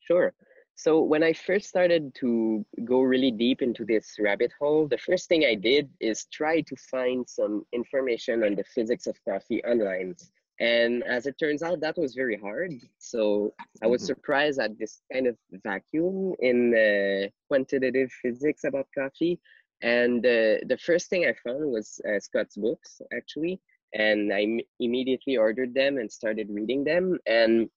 Sure. 0.00 0.34
So 0.78 1.00
when 1.00 1.22
I 1.22 1.32
first 1.32 1.68
started 1.68 2.14
to 2.16 2.64
go 2.84 3.00
really 3.00 3.30
deep 3.30 3.62
into 3.62 3.84
this 3.86 4.16
rabbit 4.18 4.52
hole, 4.60 4.86
the 4.86 4.98
first 4.98 5.26
thing 5.26 5.44
I 5.44 5.54
did 5.54 5.88
is 6.00 6.26
try 6.26 6.60
to 6.60 6.76
find 6.90 7.26
some 7.26 7.64
information 7.72 8.44
on 8.44 8.54
the 8.54 8.64
physics 8.64 9.06
of 9.06 9.16
coffee 9.26 9.64
online. 9.64 10.14
And 10.60 11.02
as 11.04 11.26
it 11.26 11.38
turns 11.38 11.62
out, 11.62 11.80
that 11.80 11.96
was 11.96 12.14
very 12.14 12.36
hard. 12.36 12.72
So 12.98 13.54
I 13.82 13.86
was 13.86 14.02
mm-hmm. 14.02 14.06
surprised 14.06 14.60
at 14.60 14.78
this 14.78 15.00
kind 15.10 15.26
of 15.26 15.36
vacuum 15.64 16.34
in 16.40 16.74
uh, 16.74 17.28
quantitative 17.48 18.10
physics 18.22 18.64
about 18.64 18.86
coffee. 18.96 19.40
And 19.82 20.24
uh, 20.24 20.64
the 20.66 20.78
first 20.80 21.10
thing 21.10 21.26
I 21.26 21.34
found 21.44 21.70
was 21.70 22.00
uh, 22.08 22.18
Scott's 22.18 22.56
books, 22.56 23.00
actually. 23.14 23.60
And 23.94 24.32
I 24.32 24.42
m- 24.42 24.60
immediately 24.80 25.36
ordered 25.36 25.74
them 25.74 25.98
and 25.98 26.10
started 26.10 26.48
reading 26.50 26.84
them. 26.84 27.18
And 27.26 27.68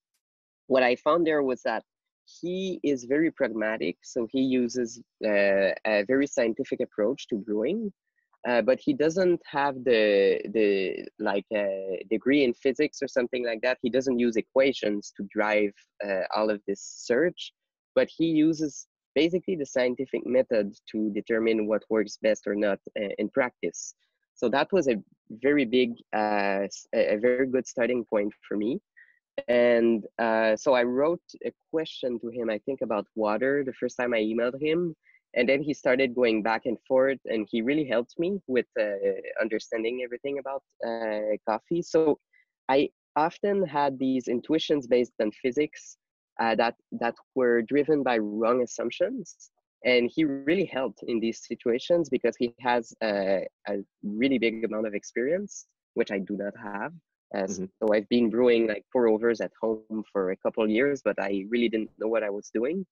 what 0.68 0.84
I 0.84 0.96
found 0.96 1.26
there 1.26 1.44
was 1.44 1.62
that 1.64 1.84
he 2.42 2.80
is 2.84 3.06
very 3.06 3.32
pragmatic, 3.32 3.98
so 4.04 4.28
he 4.32 4.42
uses 4.42 5.02
uh, 5.26 5.74
a 5.86 6.04
very 6.08 6.28
scientific 6.28 6.80
approach 6.80 7.28
to 7.30 7.38
brewing, 7.38 7.92
uh, 8.48 8.62
but 8.62 8.80
he 8.80 8.94
doesn't 8.94 9.42
have 9.46 9.84
the 9.84 10.40
the 10.54 11.08
like 11.20 11.46
a 11.54 12.04
degree 12.10 12.44
in 12.44 12.54
physics 12.54 13.02
or 13.02 13.08
something 13.08 13.44
like 13.46 13.62
that. 13.62 13.80
He 13.82 13.90
doesn't 13.90 14.20
use 14.20 14.36
equations 14.36 15.12
to 15.18 15.28
drive 15.30 15.74
uh, 16.06 16.22
all 16.36 16.50
of 16.50 16.62
this 16.68 16.82
search, 16.82 17.52
but 17.96 18.08
he 18.16 18.26
uses 18.26 18.88
basically 19.16 19.56
the 19.56 19.66
scientific 19.66 20.26
method 20.26 20.74
to 20.92 21.10
determine 21.12 21.68
what 21.68 21.84
works 21.90 22.18
best 22.22 22.48
or 22.48 22.56
not 22.56 22.80
uh, 23.00 23.10
in 23.18 23.30
practice. 23.30 23.96
So 24.36 24.50
that 24.50 24.72
was 24.72 24.88
a 24.88 24.96
very 25.30 25.66
big, 25.66 25.96
uh, 26.16 26.68
a 26.94 27.18
very 27.18 27.48
good 27.48 27.68
starting 27.68 28.06
point 28.06 28.34
for 28.48 28.56
me 28.58 28.80
and 29.48 30.06
uh, 30.18 30.56
so 30.56 30.74
I 30.74 30.84
wrote 30.84 31.22
a 31.46 31.52
question 31.72 32.20
to 32.20 32.30
him, 32.30 32.50
I 32.50 32.60
think 32.60 32.82
about 32.82 33.08
water 33.16 33.64
the 33.66 33.74
first 33.74 33.98
time 33.98 34.14
I 34.14 34.20
emailed 34.20 34.62
him. 34.62 34.96
And 35.36 35.48
then 35.48 35.62
he 35.62 35.76
started 35.76 36.16
going 36.16 36.42
back 36.42 36.64
and 36.66 36.78
forth, 36.88 37.20
and 37.26 37.48
he 37.52 37.62
really 37.62 37.86
helped 37.86 38.16
me 38.18 38.40
with 38.48 38.66
uh, 38.80 38.94
understanding 39.40 40.02
everything 40.04 40.40
about 40.40 40.64
uh, 40.86 41.38
coffee. 41.48 41.84
So 41.84 42.18
I 42.68 42.90
often 43.16 43.64
had 43.64 44.00
these 44.00 44.28
intuitions 44.28 44.88
based 44.88 45.14
on 45.22 45.32
physics 45.32 45.98
uh, 46.40 46.56
that, 46.56 46.76
that 46.92 47.16
were 47.36 47.62
driven 47.62 48.04
by 48.04 48.18
wrong 48.18 48.62
assumptions. 48.64 49.52
And 49.86 50.12
he 50.14 50.26
really 50.26 50.66
helped 50.66 51.04
in 51.08 51.20
these 51.20 51.46
situations 51.48 52.10
because 52.10 52.36
he 52.38 52.54
has 52.60 52.94
a, 53.02 53.46
a 53.68 53.78
really 54.04 54.38
big 54.38 54.66
amount 54.66 54.88
of 54.88 54.94
experience, 54.94 55.68
which 55.94 56.12
I 56.12 56.20
do 56.20 56.36
not 56.38 56.54
have. 56.62 56.92
Uh, 57.34 57.44
mm-hmm. 57.44 57.66
So 57.82 57.94
I've 57.94 58.10
been 58.10 58.30
brewing 58.30 58.68
like 58.68 58.84
pour 58.92 59.08
overs 59.08 59.40
at 59.40 59.52
home 59.62 60.04
for 60.12 60.32
a 60.32 60.38
couple 60.38 60.64
of 60.64 60.70
years, 60.70 61.02
but 61.04 61.16
I 61.20 61.46
really 61.50 61.70
didn't 61.70 61.92
know 62.00 62.08
what 62.08 62.24
I 62.24 62.30
was 62.30 62.50
doing. 62.54 62.86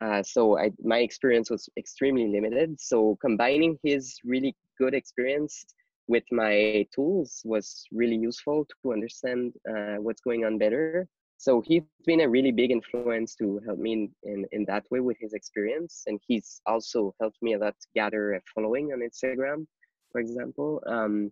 Uh, 0.00 0.22
so 0.22 0.58
I, 0.58 0.70
my 0.82 0.98
experience 0.98 1.50
was 1.50 1.68
extremely 1.76 2.28
limited. 2.28 2.80
So 2.80 3.16
combining 3.20 3.78
his 3.82 4.18
really 4.24 4.54
good 4.78 4.94
experience 4.94 5.64
with 6.06 6.24
my 6.30 6.86
tools 6.94 7.42
was 7.44 7.84
really 7.92 8.16
useful 8.16 8.66
to 8.82 8.92
understand 8.92 9.52
uh, 9.68 9.96
what's 9.96 10.20
going 10.20 10.44
on 10.44 10.58
better. 10.58 11.08
So 11.38 11.62
he's 11.64 11.82
been 12.06 12.22
a 12.22 12.28
really 12.28 12.52
big 12.52 12.70
influence 12.70 13.34
to 13.36 13.60
help 13.66 13.78
me 13.78 13.92
in, 13.92 14.10
in, 14.22 14.46
in 14.52 14.64
that 14.66 14.84
way 14.90 15.00
with 15.00 15.18
his 15.20 15.32
experience. 15.32 16.02
And 16.06 16.18
he's 16.26 16.60
also 16.66 17.14
helped 17.20 17.38
me 17.42 17.54
a 17.54 17.58
lot 17.58 17.74
gather 17.94 18.34
a 18.34 18.40
following 18.54 18.92
on 18.92 19.00
Instagram, 19.00 19.66
for 20.12 20.20
example. 20.20 20.82
Um, 20.86 21.30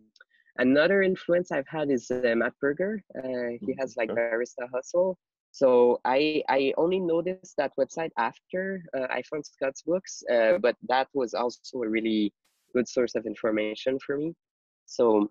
Another 0.58 1.02
influence 1.02 1.50
I've 1.50 1.66
had 1.66 1.90
is 1.90 2.10
uh, 2.10 2.34
Matt 2.36 2.52
Perger. 2.62 2.98
Uh, 3.18 3.58
he 3.60 3.74
has 3.78 3.96
like 3.96 4.10
Barista 4.10 4.68
Hustle. 4.72 5.18
So 5.50 6.00
I 6.04 6.42
I 6.48 6.72
only 6.76 7.00
noticed 7.00 7.56
that 7.56 7.72
website 7.78 8.10
after 8.18 8.82
uh, 8.96 9.06
I 9.10 9.22
found 9.22 9.44
Scott's 9.46 9.82
books, 9.82 10.22
uh, 10.32 10.58
but 10.58 10.76
that 10.88 11.08
was 11.12 11.34
also 11.34 11.82
a 11.82 11.88
really 11.88 12.32
good 12.72 12.88
source 12.88 13.14
of 13.16 13.26
information 13.26 13.98
for 14.04 14.16
me. 14.16 14.32
So 14.86 15.30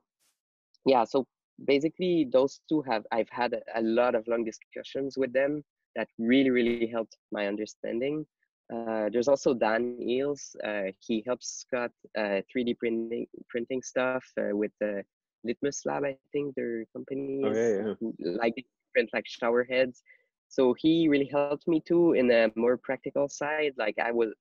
yeah, 0.85 1.05
so 1.05 1.25
basically 1.65 2.27
those 2.31 2.59
two 2.69 2.81
have 2.81 3.05
I've 3.11 3.29
had 3.29 3.53
a, 3.75 3.81
lot 3.81 4.15
of 4.15 4.27
long 4.27 4.43
discussions 4.43 5.17
with 5.17 5.33
them 5.33 5.63
that 5.95 6.07
really 6.17 6.49
really 6.49 6.87
helped 6.87 7.17
my 7.31 7.47
understanding. 7.47 8.25
Uh, 8.73 9.09
there's 9.11 9.27
also 9.27 9.53
Dan 9.53 9.97
Eels. 10.01 10.55
Uh, 10.63 10.91
he 10.99 11.23
helps 11.25 11.65
Scott 11.67 11.91
uh, 12.17 12.41
3D 12.49 12.77
printing 12.77 13.27
printing 13.49 13.81
stuff 13.81 14.23
uh, 14.39 14.55
with 14.55 14.71
the 14.79 15.03
Litmus 15.43 15.81
Lab. 15.85 16.05
I 16.05 16.15
think 16.31 16.55
their 16.55 16.85
company 16.93 17.41
oh, 17.45 17.53
yeah, 17.53 17.93
yeah. 18.19 18.31
like 18.37 18.55
print 18.93 19.09
like 19.13 19.25
shower 19.27 19.63
heads. 19.63 20.01
So 20.47 20.75
he 20.77 21.07
really 21.07 21.25
helped 21.25 21.67
me 21.67 21.81
too 21.85 22.13
in 22.13 22.29
a 22.31 22.51
more 22.55 22.77
practical 22.77 23.27
side. 23.27 23.73
Like 23.77 23.97
I 23.97 24.11
would, 24.11 24.33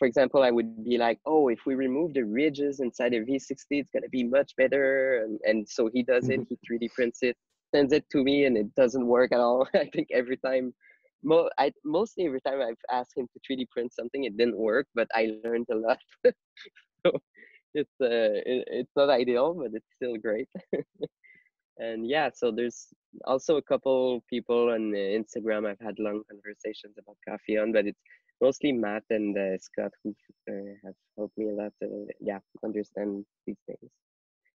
for 0.00 0.06
example, 0.06 0.42
I 0.42 0.50
would 0.50 0.82
be 0.82 0.96
like, 0.96 1.18
oh, 1.26 1.48
if 1.48 1.60
we 1.66 1.74
remove 1.74 2.14
the 2.14 2.22
ridges 2.22 2.80
inside 2.80 3.12
a 3.12 3.20
V60, 3.20 3.66
it's 3.70 3.90
gonna 3.90 4.08
be 4.08 4.24
much 4.24 4.56
better. 4.56 5.22
And, 5.22 5.38
and 5.44 5.68
so 5.68 5.90
he 5.92 6.02
does 6.02 6.30
it. 6.30 6.40
Mm-hmm. 6.40 6.54
He 6.68 6.88
3D 6.88 6.94
prints 6.94 7.18
it, 7.22 7.36
sends 7.74 7.92
it 7.92 8.08
to 8.12 8.24
me, 8.24 8.46
and 8.46 8.56
it 8.56 8.74
doesn't 8.74 9.06
work 9.06 9.30
at 9.30 9.40
all. 9.40 9.68
I 9.74 9.90
think 9.92 10.08
every 10.10 10.38
time 10.38 10.72
mo- 11.22 11.50
I 11.58 11.70
mostly 11.84 12.24
every 12.24 12.40
time 12.40 12.62
I've 12.62 12.82
asked 12.90 13.12
him 13.14 13.28
to 13.28 13.40
3D 13.44 13.68
print 13.68 13.92
something, 13.92 14.24
it 14.24 14.38
didn't 14.38 14.56
work, 14.56 14.86
but 14.94 15.06
I 15.14 15.36
learned 15.44 15.66
a 15.70 15.76
lot. 15.76 15.98
so 16.24 17.12
it's 17.74 17.96
uh, 18.00 18.40
it, 18.52 18.64
it's 18.80 18.96
not 18.96 19.10
ideal, 19.10 19.52
but 19.52 19.72
it's 19.74 19.92
still 19.96 20.16
great. 20.16 20.48
and 21.78 22.08
yeah, 22.08 22.30
so 22.34 22.50
there's 22.50 22.86
also 23.26 23.58
a 23.58 23.62
couple 23.62 24.24
people 24.30 24.70
on 24.70 24.92
Instagram 24.92 25.68
I've 25.68 25.84
had 25.84 25.98
long 25.98 26.22
conversations 26.30 26.96
about 26.98 27.18
coffee 27.28 27.58
on, 27.58 27.70
but 27.72 27.86
it's 27.86 28.00
mostly 28.40 28.72
Matt 28.72 29.04
and 29.10 29.36
uh, 29.36 29.58
Scott 29.58 29.92
who 30.02 30.14
uh, 30.50 30.74
have 30.84 30.94
helped 31.16 31.36
me 31.36 31.50
a 31.50 31.54
lot 31.54 31.72
to 31.82 32.06
yeah 32.20 32.38
understand 32.64 33.24
these 33.46 33.58
things. 33.66 33.90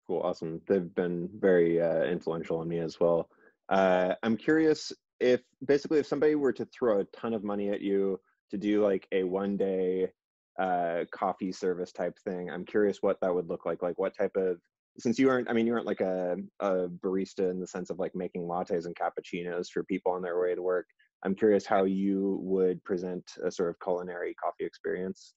Cool, 0.07 0.21
awesome. 0.21 0.61
They've 0.67 0.95
been 0.95 1.29
very 1.39 1.81
uh, 1.81 2.03
influential 2.05 2.59
on 2.59 2.69
me 2.69 2.81
as 2.81 2.99
well. 2.99 3.29
Uh, 3.69 4.15
I'm 4.23 4.37
curious 4.37 4.93
if 5.21 5.41
basically 5.65 5.99
if 5.99 6.07
somebody 6.07 6.35
were 6.35 6.53
to 6.53 6.65
throw 6.65 7.01
a 7.01 7.05
ton 7.05 7.35
of 7.35 7.45
money 7.45 7.71
at 7.71 7.81
you 7.81 8.19
to 8.51 8.59
do 8.59 8.83
like 8.83 9.07
a 9.13 9.23
one 9.23 9.57
day 9.57 10.11
uh, 10.59 11.05
coffee 11.13 11.53
service 11.53 11.93
type 11.93 12.19
thing 12.25 12.51
i'm 12.51 12.65
curious 12.65 12.99
what 13.01 13.19
that 13.21 13.35
would 13.35 13.49
look 13.49 13.65
like 13.65 13.83
like 13.83 13.99
what 13.99 14.17
type 14.17 14.37
of 14.37 14.59
since 14.99 15.19
you 15.19 15.31
aren't 15.31 15.49
i 15.49 15.53
mean 15.53 15.67
you 15.67 15.73
aren't 15.73 15.87
like 15.87 16.01
a, 16.01 16.37
a 16.61 16.89
barista 17.03 17.51
in 17.51 17.61
the 17.61 17.67
sense 17.67 17.89
of 17.89 17.99
like 17.99 18.15
making 18.15 18.43
lattes 18.43 18.85
and 18.85 18.97
cappuccinos 18.97 19.69
for 19.69 19.85
people 19.85 20.13
on 20.13 20.21
their 20.21 20.41
way 20.41 20.55
to 20.55 20.63
work 20.63 20.87
i'm 21.25 21.35
curious 21.35 21.67
how 21.67 21.85
you 21.85 22.39
would 22.43 22.83
present 22.85 23.25
a 23.45 23.51
sort 23.51 23.69
of 23.69 23.77
culinary 23.81 24.35
coffee 24.35 24.65
experience 24.65 25.35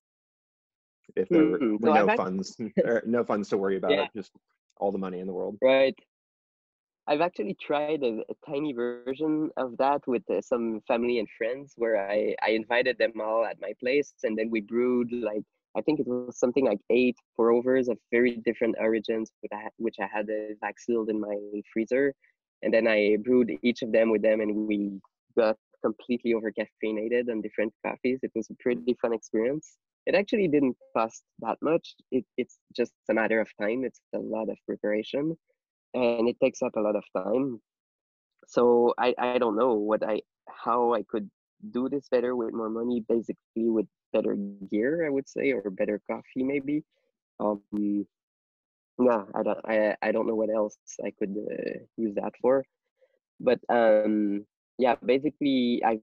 if 1.15 1.27
there 1.29 1.43
were, 1.45 1.59
mm-hmm. 1.59 1.85
were 1.85 2.05
no 2.05 2.15
funds 2.15 2.57
no 3.05 3.23
funds 3.23 3.49
to 3.49 3.57
worry 3.57 3.77
about 3.77 3.91
yeah. 3.91 4.07
just 4.15 4.31
all 4.77 4.91
the 4.91 4.97
money 4.97 5.19
in 5.19 5.27
the 5.27 5.33
world 5.33 5.57
right 5.61 5.95
I've 7.05 7.21
actually 7.21 7.55
tried 7.61 8.01
a, 8.03 8.19
a 8.29 8.49
tiny 8.49 8.71
version 8.71 9.49
of 9.57 9.75
that 9.77 10.01
with 10.07 10.23
uh, 10.29 10.41
some 10.41 10.79
family 10.87 11.19
and 11.19 11.27
friends 11.37 11.73
where 11.75 12.09
I, 12.09 12.33
I 12.41 12.51
invited 12.51 12.97
them 12.97 13.13
all 13.21 13.45
at 13.45 13.59
my 13.59 13.73
place 13.79 14.13
and 14.23 14.37
then 14.37 14.49
we 14.49 14.61
brewed 14.61 15.11
like, 15.11 15.43
I 15.75 15.81
think 15.81 15.99
it 15.99 16.07
was 16.07 16.37
something 16.39 16.65
like 16.65 16.79
eight 16.89 17.17
pour 17.35 17.51
overs 17.51 17.89
of 17.89 17.97
very 18.11 18.37
different 18.45 18.75
origins, 18.79 19.31
which 19.41 19.51
I, 19.53 19.67
which 19.77 19.95
I 19.99 20.07
had 20.13 20.29
uh, 20.29 20.53
vac 20.61 20.79
sealed 20.79 21.09
in 21.09 21.19
my 21.19 21.35
freezer. 21.73 22.13
And 22.61 22.73
then 22.73 22.87
I 22.87 23.17
brewed 23.21 23.51
each 23.63 23.81
of 23.81 23.91
them 23.91 24.09
with 24.09 24.21
them 24.21 24.39
and 24.39 24.65
we 24.67 25.01
got 25.37 25.57
completely 25.83 26.33
over 26.33 26.51
caffeinated 26.51 27.29
on 27.31 27.41
different 27.41 27.73
coffees. 27.85 28.19
It 28.23 28.31
was 28.35 28.49
a 28.49 28.55
pretty 28.61 28.95
fun 29.01 29.13
experience. 29.13 29.77
it 30.05 30.15
actually 30.15 30.47
didn't 30.47 30.77
cost 30.95 31.23
that 31.39 31.57
much. 31.61 31.95
It, 32.11 32.25
it's 32.37 32.57
just 32.75 32.93
a 33.09 33.13
matter 33.13 33.39
of 33.41 33.49
time. 33.61 33.83
It's 33.85 34.01
a 34.15 34.19
lot 34.19 34.49
of 34.49 34.57
preparation, 34.67 35.37
and 35.93 36.29
it 36.29 36.37
takes 36.41 36.61
up 36.61 36.75
a 36.77 36.81
lot 36.81 36.95
of 36.95 37.05
time. 37.17 37.61
So 38.47 38.93
I 38.99 39.13
I 39.17 39.37
don't 39.39 39.57
know 39.57 39.73
what 39.75 40.03
I 40.03 40.21
how 40.49 40.93
I 40.93 41.03
could 41.03 41.29
do 41.71 41.89
this 41.89 42.07
better 42.09 42.35
with 42.35 42.53
more 42.53 42.69
money. 42.69 43.03
Basically, 43.07 43.69
with 43.77 43.87
better 44.13 44.35
gear, 44.71 45.05
I 45.05 45.09
would 45.09 45.29
say, 45.29 45.51
or 45.53 45.69
better 45.71 46.01
coffee 46.09 46.43
maybe. 46.43 46.83
Um, 47.39 47.61
yeah, 48.99 49.23
I 49.35 49.43
don't 49.43 49.59
I 49.65 49.95
I 50.01 50.11
don't 50.11 50.27
know 50.27 50.35
what 50.35 50.49
else 50.49 50.77
I 51.03 51.11
could 51.17 51.35
uh, 51.37 51.79
use 51.97 52.15
that 52.15 52.33
for, 52.41 52.63
but 53.39 53.59
um 53.69 54.45
yeah, 54.77 54.95
basically 55.05 55.81
I've 55.85 56.01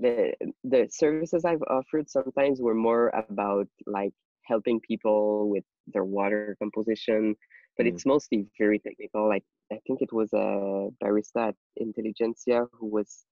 the 0.00 0.32
the 0.64 0.88
services 0.90 1.44
I've 1.44 1.62
offered 1.68 2.08
sometimes 2.08 2.60
were 2.60 2.74
more 2.74 3.08
about 3.10 3.68
like 3.86 4.12
helping 4.44 4.80
people 4.80 5.48
with 5.50 5.64
their 5.86 6.04
water 6.04 6.56
composition, 6.58 7.36
but 7.76 7.86
mm. 7.86 7.90
it's 7.90 8.06
mostly 8.06 8.46
very 8.58 8.78
technical. 8.78 9.28
Like 9.28 9.44
I 9.70 9.78
think 9.86 10.00
it 10.02 10.12
was 10.12 10.32
a 10.32 10.88
barista 11.02 11.48
at 11.48 11.56
Intelligentsia 11.76 12.66
who 12.72 12.86
was 12.86 13.24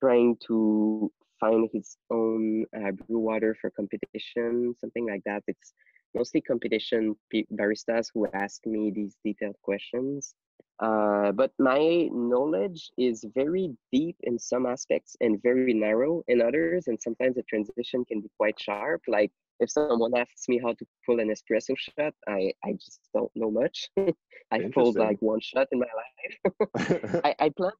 trying 0.00 0.36
to 0.46 1.10
find 1.40 1.68
his 1.72 1.96
own 2.10 2.64
uh, 2.76 2.90
brew 2.92 3.18
water 3.18 3.56
for 3.60 3.70
competition, 3.70 4.74
something 4.80 5.06
like 5.06 5.22
that. 5.24 5.42
It's 5.46 5.72
mostly 6.14 6.40
competition 6.40 7.16
baristas 7.52 8.08
who 8.12 8.26
ask 8.32 8.66
me 8.66 8.90
these 8.94 9.16
detailed 9.24 9.56
questions. 9.62 10.34
Uh, 10.80 11.32
but 11.32 11.50
my 11.58 12.08
knowledge 12.12 12.90
is 12.96 13.24
very 13.34 13.74
deep 13.92 14.16
in 14.22 14.38
some 14.38 14.64
aspects 14.64 15.16
and 15.20 15.42
very 15.42 15.74
narrow 15.74 16.22
in 16.28 16.40
others. 16.40 16.86
And 16.86 17.00
sometimes 17.00 17.34
the 17.34 17.42
transition 17.42 18.04
can 18.04 18.20
be 18.20 18.30
quite 18.36 18.58
sharp. 18.60 19.02
Like 19.08 19.32
if 19.58 19.70
someone 19.70 20.16
asks 20.16 20.48
me 20.48 20.60
how 20.62 20.74
to 20.74 20.86
pull 21.04 21.18
an 21.18 21.30
espresso 21.30 21.74
shot, 21.76 22.14
I, 22.28 22.52
I 22.64 22.72
just 22.74 23.00
don't 23.12 23.32
know 23.34 23.50
much. 23.50 23.90
I 24.52 24.70
pulled 24.72 24.96
like 24.96 25.18
one 25.20 25.40
shot 25.40 25.66
in 25.72 25.80
my 25.80 25.92
life. 26.02 27.20
I, 27.24 27.34
I 27.40 27.48
plan 27.50 27.72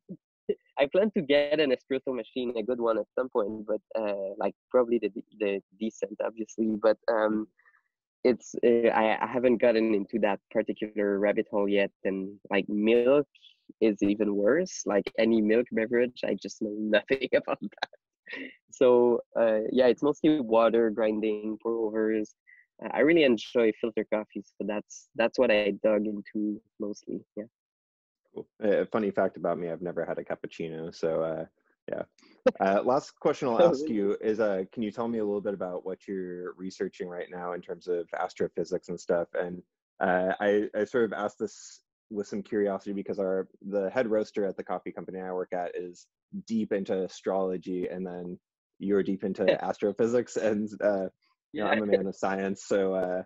I 0.78 0.86
plan 0.86 1.10
to 1.12 1.22
get 1.22 1.60
an 1.60 1.72
espresso 1.72 2.14
machine, 2.14 2.54
a 2.56 2.62
good 2.62 2.80
one 2.80 2.98
at 2.98 3.06
some 3.14 3.28
point, 3.28 3.66
but 3.66 3.80
uh, 4.00 4.34
like 4.38 4.54
probably 4.70 4.98
the 4.98 5.10
the 5.38 5.60
Decent, 5.78 6.18
obviously. 6.24 6.76
But 6.80 6.98
um, 7.12 7.48
it's 8.24 8.54
uh, 8.64 8.90
I, 8.94 9.26
haven't 9.26 9.58
gotten 9.58 9.94
into 9.94 10.18
that 10.20 10.40
particular 10.50 11.18
rabbit 11.18 11.46
hole 11.50 11.68
yet 11.68 11.90
and 12.04 12.38
like 12.50 12.68
milk 12.68 13.26
is 13.80 14.02
even 14.02 14.34
worse 14.34 14.82
like 14.86 15.12
any 15.18 15.40
milk 15.40 15.66
beverage 15.72 16.20
i 16.24 16.34
just 16.34 16.62
know 16.62 16.74
nothing 16.78 17.28
about 17.34 17.60
that. 17.60 17.90
So 18.70 19.20
uh, 19.38 19.60
yeah 19.70 19.86
it's 19.86 20.02
mostly 20.02 20.40
water 20.40 20.90
grinding 20.90 21.58
pour 21.62 21.86
overs 21.86 22.34
i 22.92 23.00
really 23.00 23.24
enjoy 23.24 23.72
filter 23.80 24.06
coffee 24.12 24.42
so 24.44 24.66
that's 24.66 25.08
that's 25.16 25.38
what 25.38 25.50
i 25.50 25.72
dug 25.82 26.06
into 26.06 26.60
mostly 26.78 27.20
yeah. 27.36 27.44
Cool. 28.34 28.46
a 28.62 28.86
funny 28.86 29.10
fact 29.10 29.36
about 29.36 29.58
me 29.58 29.70
i've 29.70 29.82
never 29.82 30.04
had 30.04 30.18
a 30.18 30.24
cappuccino 30.24 30.94
so 30.94 31.22
uh, 31.22 31.44
yeah. 31.88 32.02
Uh, 32.60 32.80
last 32.82 33.12
question 33.20 33.46
I'll 33.46 33.62
ask 33.62 33.86
you 33.88 34.16
is, 34.22 34.40
uh, 34.40 34.62
can 34.72 34.82
you 34.82 34.90
tell 34.90 35.06
me 35.06 35.18
a 35.18 35.24
little 35.24 35.42
bit 35.42 35.52
about 35.52 35.84
what 35.84 35.98
you're 36.08 36.54
researching 36.54 37.06
right 37.06 37.26
now 37.30 37.52
in 37.52 37.60
terms 37.60 37.88
of 37.88 38.08
astrophysics 38.18 38.88
and 38.88 38.98
stuff? 38.98 39.28
And 39.34 39.62
uh, 40.00 40.32
I, 40.40 40.62
I 40.74 40.84
sort 40.84 41.04
of 41.04 41.12
asked 41.12 41.38
this 41.38 41.82
with 42.10 42.26
some 42.26 42.42
curiosity 42.42 42.94
because 42.94 43.18
our 43.18 43.48
the 43.68 43.90
head 43.90 44.06
roaster 44.06 44.46
at 44.46 44.56
the 44.56 44.64
coffee 44.64 44.92
company 44.92 45.20
I 45.20 45.30
work 45.32 45.52
at 45.52 45.72
is 45.76 46.06
deep 46.46 46.72
into 46.72 47.04
astrology, 47.04 47.88
and 47.88 48.06
then 48.06 48.38
you're 48.78 49.02
deep 49.02 49.24
into 49.24 49.62
astrophysics, 49.62 50.36
and 50.36 50.70
uh, 50.82 51.08
you 51.52 51.62
know, 51.62 51.68
I'm 51.68 51.82
a 51.82 51.86
man 51.86 52.06
of 52.06 52.16
science, 52.16 52.64
so 52.66 52.94
uh, 52.94 53.22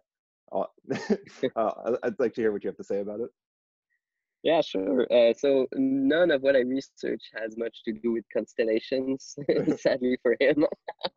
I'd 1.57 2.19
like 2.19 2.35
to 2.35 2.41
hear 2.41 2.53
what 2.53 2.65
you 2.65 2.69
have 2.69 2.77
to 2.77 2.85
say 2.85 3.01
about 3.01 3.21
it. 3.21 3.31
Yeah, 4.43 4.61
sure. 4.61 5.07
Uh, 5.13 5.33
so 5.35 5.69
none 5.75 6.33
of 6.33 6.43
what 6.43 6.57
I 6.57 6.61
research 6.61 7.23
has 7.41 7.57
much 7.57 7.85
to 7.85 7.93
do 7.93 8.13
with 8.13 8.25
constellations, 8.33 9.37
sadly 9.79 10.19
for 10.21 10.37
him. 10.41 10.67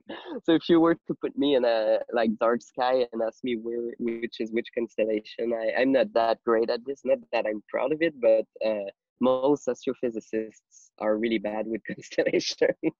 so 0.43 0.53
if 0.53 0.69
you 0.69 0.79
were 0.79 0.93
to 0.93 1.15
put 1.19 1.35
me 1.35 1.55
in 1.55 1.65
a 1.65 1.99
like 2.13 2.37
dark 2.39 2.61
sky 2.61 3.07
and 3.11 3.21
ask 3.23 3.43
me 3.43 3.55
where 3.55 3.93
which 3.97 4.39
is 4.39 4.51
which 4.51 4.67
constellation, 4.77 5.53
I, 5.53 5.81
I'm 5.81 5.91
not 5.91 6.13
that 6.13 6.37
great 6.45 6.69
at 6.69 6.85
this. 6.85 7.01
Not 7.03 7.17
that 7.33 7.47
I'm 7.47 7.63
proud 7.67 7.91
of 7.91 8.03
it, 8.03 8.13
but 8.21 8.45
uh, 8.63 8.91
most 9.19 9.67
astrophysicists 9.67 10.91
are 10.99 11.17
really 11.17 11.39
bad 11.39 11.65
with 11.65 11.81
constellations. 11.87 12.93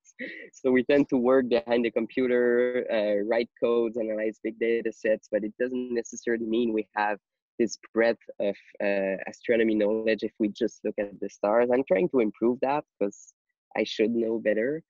so 0.53 0.71
we 0.71 0.84
tend 0.84 1.07
to 1.09 1.17
work 1.17 1.49
behind 1.49 1.86
the 1.86 1.91
computer, 1.91 2.88
uh, 2.91 3.23
write 3.28 3.49
codes, 3.61 3.97
analyze 3.97 4.39
big 4.43 4.57
data 4.57 4.91
sets, 4.91 5.28
but 5.32 5.43
it 5.43 5.53
doesn't 5.59 5.93
necessarily 5.93 6.45
mean 6.45 6.73
we 6.73 6.88
have 6.95 7.19
this 7.59 7.77
breadth 7.93 8.21
of 8.39 8.55
uh, 8.83 9.17
astronomy 9.27 9.75
knowledge 9.75 10.23
if 10.23 10.33
we 10.39 10.49
just 10.49 10.79
look 10.83 10.95
at 10.99 11.19
the 11.19 11.29
stars. 11.29 11.69
I'm 11.73 11.83
trying 11.87 12.09
to 12.09 12.19
improve 12.19 12.59
that 12.61 12.83
because 12.99 13.33
I 13.77 13.83
should 13.83 14.11
know 14.11 14.39
better. 14.39 14.81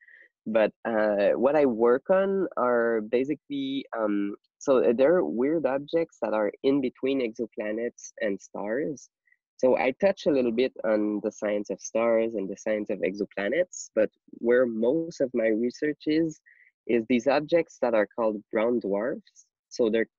But 0.48 0.72
uh, 0.86 1.30
what 1.32 1.56
I 1.56 1.66
work 1.66 2.10
on 2.12 2.48
are 2.56 3.02
basically 3.02 3.86
um, 3.98 4.36
so 4.66 4.94
there 4.94 5.16
are 5.16 5.24
weird 5.24 5.68
objects 5.68 6.18
that 6.24 6.34
are 6.34 6.52
in 6.64 6.82
between 6.82 7.22
exoplanets 7.22 8.14
and 8.22 8.42
stars. 8.42 9.10
So 9.58 9.78
I 9.78 9.94
touch 10.02 10.26
a 10.26 10.32
little 10.32 10.52
bit 10.52 10.74
on 10.84 11.22
the 11.24 11.32
science 11.32 11.70
of 11.70 11.80
stars 11.80 12.34
and 12.34 12.50
the 12.50 12.58
science 12.58 12.90
of 12.90 13.00
exoplanets, 13.00 13.92
but 13.96 14.10
where 14.40 14.66
most 14.66 15.22
of 15.22 15.30
my 15.36 15.48
research 15.48 16.04
is, 16.08 16.42
is 16.88 17.06
these 17.08 17.28
objects 17.28 17.78
that 17.82 17.94
are 17.94 18.08
called 18.16 18.42
brown 18.52 18.80
dwarfs. 18.80 19.46
So 19.70 19.90
they're 19.90 20.10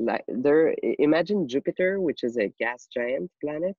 like 0.00 0.24
there 0.28 0.74
imagine 0.98 1.46
jupiter 1.48 2.00
which 2.00 2.24
is 2.24 2.36
a 2.38 2.52
gas 2.58 2.88
giant 2.92 3.30
planet. 3.42 3.76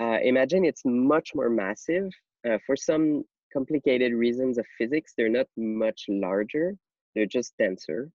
Uh, 0.00 0.18
imagine 0.22 0.64
it's 0.64 0.82
much 0.84 1.32
more 1.34 1.50
massive. 1.50 2.08
Uh, 2.48 2.58
for 2.64 2.76
some 2.76 3.24
complicated 3.52 4.12
reasons 4.12 4.58
of 4.58 4.66
physics 4.78 5.12
they're 5.16 5.28
not 5.28 5.48
much 5.56 6.04
larger. 6.08 6.74
They're 7.14 7.26
just 7.26 7.54
denser. 7.58 8.10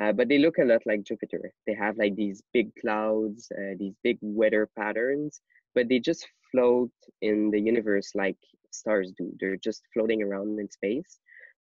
Uh, 0.00 0.12
but 0.12 0.28
they 0.28 0.38
look 0.38 0.58
a 0.58 0.64
lot 0.64 0.82
like 0.86 1.02
jupiter. 1.02 1.52
They 1.66 1.74
have 1.74 1.96
like 1.96 2.14
these 2.14 2.42
big 2.52 2.70
clouds 2.80 3.50
uh, 3.58 3.74
these 3.78 3.94
big 4.04 4.18
weather 4.22 4.68
patterns 4.78 5.40
but 5.74 5.88
they 5.88 5.98
just 5.98 6.26
float 6.50 6.90
in 7.20 7.50
the 7.50 7.60
universe 7.60 8.12
like 8.14 8.38
stars 8.70 9.12
do. 9.18 9.32
They're 9.40 9.56
just 9.56 9.82
floating 9.92 10.22
around 10.22 10.58
in 10.60 10.70
space 10.70 11.18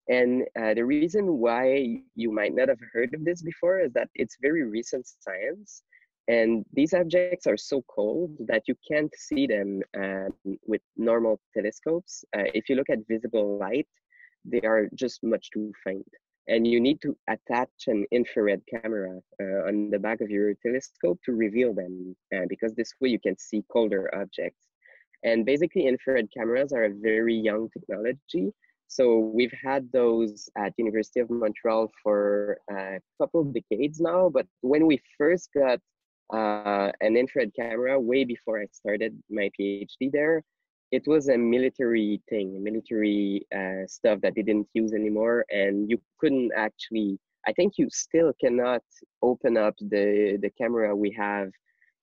and 0.08 0.42
uh, 0.58 0.74
the 0.74 0.84
reason 0.84 1.38
why 1.38 2.00
you 2.14 2.32
might 2.32 2.54
not 2.54 2.68
have 2.68 2.78
heard 2.92 3.14
of 3.14 3.24
this 3.24 3.42
before 3.42 3.80
is 3.80 3.92
that 3.92 4.08
it's 4.14 4.36
very 4.42 4.64
recent 4.64 5.06
science. 5.20 5.82
And 6.28 6.64
these 6.72 6.94
objects 6.94 7.46
are 7.46 7.56
so 7.56 7.82
cold 7.88 8.30
that 8.46 8.62
you 8.66 8.74
can't 8.90 9.12
see 9.16 9.46
them 9.46 9.80
uh, 9.96 10.28
with 10.66 10.80
normal 10.96 11.40
telescopes. 11.54 12.24
Uh, 12.36 12.44
if 12.54 12.68
you 12.68 12.76
look 12.76 12.90
at 12.90 13.06
visible 13.08 13.58
light, 13.58 13.88
they 14.44 14.60
are 14.60 14.88
just 14.94 15.22
much 15.22 15.50
too 15.52 15.72
faint. 15.84 16.06
And 16.48 16.66
you 16.66 16.80
need 16.80 17.00
to 17.02 17.16
attach 17.28 17.70
an 17.86 18.04
infrared 18.10 18.62
camera 18.68 19.20
uh, 19.40 19.68
on 19.68 19.90
the 19.90 19.98
back 19.98 20.20
of 20.20 20.30
your 20.30 20.54
telescope 20.54 21.20
to 21.24 21.32
reveal 21.32 21.72
them, 21.72 22.16
uh, 22.34 22.46
because 22.48 22.74
this 22.74 22.92
way 23.00 23.10
you 23.10 23.20
can 23.20 23.38
see 23.38 23.64
colder 23.72 24.12
objects. 24.14 24.66
And 25.24 25.46
basically, 25.46 25.86
infrared 25.86 26.28
cameras 26.36 26.72
are 26.72 26.84
a 26.84 26.94
very 27.00 27.36
young 27.36 27.68
technology 27.70 28.52
so 28.92 29.18
we've 29.18 29.54
had 29.64 29.90
those 29.90 30.50
at 30.56 30.74
University 30.76 31.20
of 31.20 31.30
Montreal 31.30 31.90
for 32.02 32.58
a 32.70 33.00
couple 33.18 33.40
of 33.40 33.54
decades 33.54 34.00
now. 34.00 34.28
But 34.28 34.46
when 34.60 34.86
we 34.86 35.00
first 35.16 35.48
got 35.54 35.80
uh, 36.32 36.92
an 37.00 37.16
infrared 37.16 37.52
camera, 37.58 37.98
way 37.98 38.24
before 38.24 38.60
I 38.60 38.66
started 38.70 39.18
my 39.30 39.50
PhD 39.58 40.12
there, 40.12 40.42
it 40.90 41.04
was 41.06 41.30
a 41.30 41.38
military 41.38 42.20
thing, 42.28 42.62
military 42.62 43.46
uh, 43.56 43.86
stuff 43.86 44.20
that 44.20 44.34
they 44.34 44.42
didn't 44.42 44.68
use 44.74 44.92
anymore, 44.92 45.46
and 45.50 45.88
you 45.90 45.98
couldn't 46.20 46.52
actually. 46.54 47.18
I 47.46 47.52
think 47.52 47.72
you 47.76 47.88
still 47.90 48.32
cannot 48.38 48.84
open 49.22 49.56
up 49.56 49.74
the 49.80 50.38
the 50.42 50.50
camera 50.50 50.94
we 50.94 51.10
have 51.12 51.50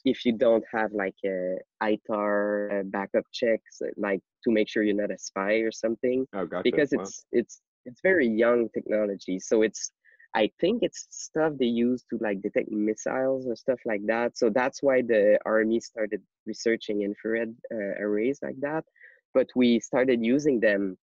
if 0.06 0.26
you 0.26 0.34
don't 0.34 0.64
have 0.72 0.92
like 0.94 1.16
a 1.26 1.58
ITAR 1.84 2.90
backup 2.92 3.26
checks, 3.34 3.82
like 3.98 4.22
to 4.44 4.52
make 4.52 4.70
sure 4.70 4.84
you're 4.84 4.96
not 4.96 5.12
a 5.12 5.18
spy 5.18 5.56
or 5.56 5.72
something. 5.72 6.26
Oh, 6.34 6.46
gotcha. 6.46 6.64
Because 6.64 6.92
wow. 6.92 7.04
it's 7.04 7.26
it's 7.32 7.62
it's 7.86 8.02
very 8.02 8.28
young 8.28 8.70
technology, 8.70 9.40
so 9.40 9.62
it's 9.62 9.92
I 10.36 10.52
think 10.62 10.84
it's 10.84 11.08
stuff 11.10 11.54
they 11.60 11.66
use 11.66 12.04
to 12.10 12.20
like 12.22 12.42
detect 12.42 12.70
missiles 12.72 13.48
or 13.48 13.56
stuff 13.56 13.80
like 13.86 14.06
that. 14.06 14.38
So 14.38 14.50
that's 14.50 14.84
why 14.84 15.02
the 15.02 15.40
army 15.46 15.80
started 15.80 16.22
researching 16.46 17.02
infrared 17.02 17.56
uh, 17.74 18.02
arrays 18.04 18.40
like 18.44 18.60
that. 18.62 18.86
But 19.34 19.48
we 19.56 19.80
started 19.80 20.24
using 20.24 20.60
them 20.60 20.98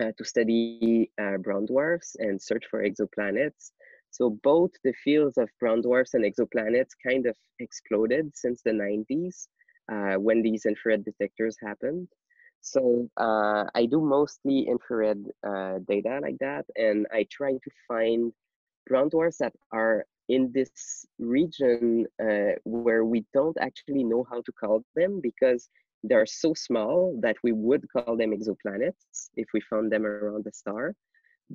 uh, 0.00 0.10
to 0.18 0.24
study 0.24 1.10
uh, 1.20 1.36
brown 1.38 1.66
dwarfs 1.66 2.16
and 2.18 2.40
search 2.40 2.64
for 2.68 2.82
exoplanets. 2.82 3.70
So 4.14 4.38
both 4.44 4.70
the 4.84 4.92
fields 4.92 5.38
of 5.38 5.48
brown 5.58 5.80
dwarfs 5.82 6.14
and 6.14 6.24
exoplanets 6.24 6.92
kind 7.04 7.26
of 7.26 7.36
exploded 7.58 8.30
since 8.36 8.62
the 8.62 8.70
90s 8.70 9.48
uh, 9.90 10.14
when 10.20 10.40
these 10.40 10.66
infrared 10.66 11.04
detectors 11.04 11.56
happened. 11.60 12.06
So 12.60 13.10
uh, 13.16 13.64
I 13.74 13.86
do 13.86 14.00
mostly 14.00 14.68
infrared 14.68 15.20
uh, 15.44 15.80
data 15.88 16.20
like 16.22 16.38
that, 16.38 16.64
and 16.76 17.08
I 17.12 17.26
try 17.28 17.54
to 17.54 17.70
find 17.88 18.32
brown 18.86 19.08
dwarfs 19.08 19.38
that 19.38 19.52
are 19.72 20.06
in 20.28 20.52
this 20.52 21.04
region 21.18 22.06
uh, 22.22 22.52
where 22.62 23.04
we 23.04 23.24
don't 23.34 23.58
actually 23.60 24.04
know 24.04 24.24
how 24.30 24.42
to 24.42 24.52
call 24.52 24.84
them 24.94 25.20
because 25.20 25.68
they're 26.04 26.24
so 26.24 26.54
small 26.54 27.18
that 27.20 27.36
we 27.42 27.50
would 27.50 27.84
call 27.90 28.16
them 28.16 28.30
exoplanets 28.30 29.30
if 29.34 29.48
we 29.52 29.60
found 29.60 29.90
them 29.90 30.06
around 30.06 30.44
the 30.44 30.52
star 30.52 30.94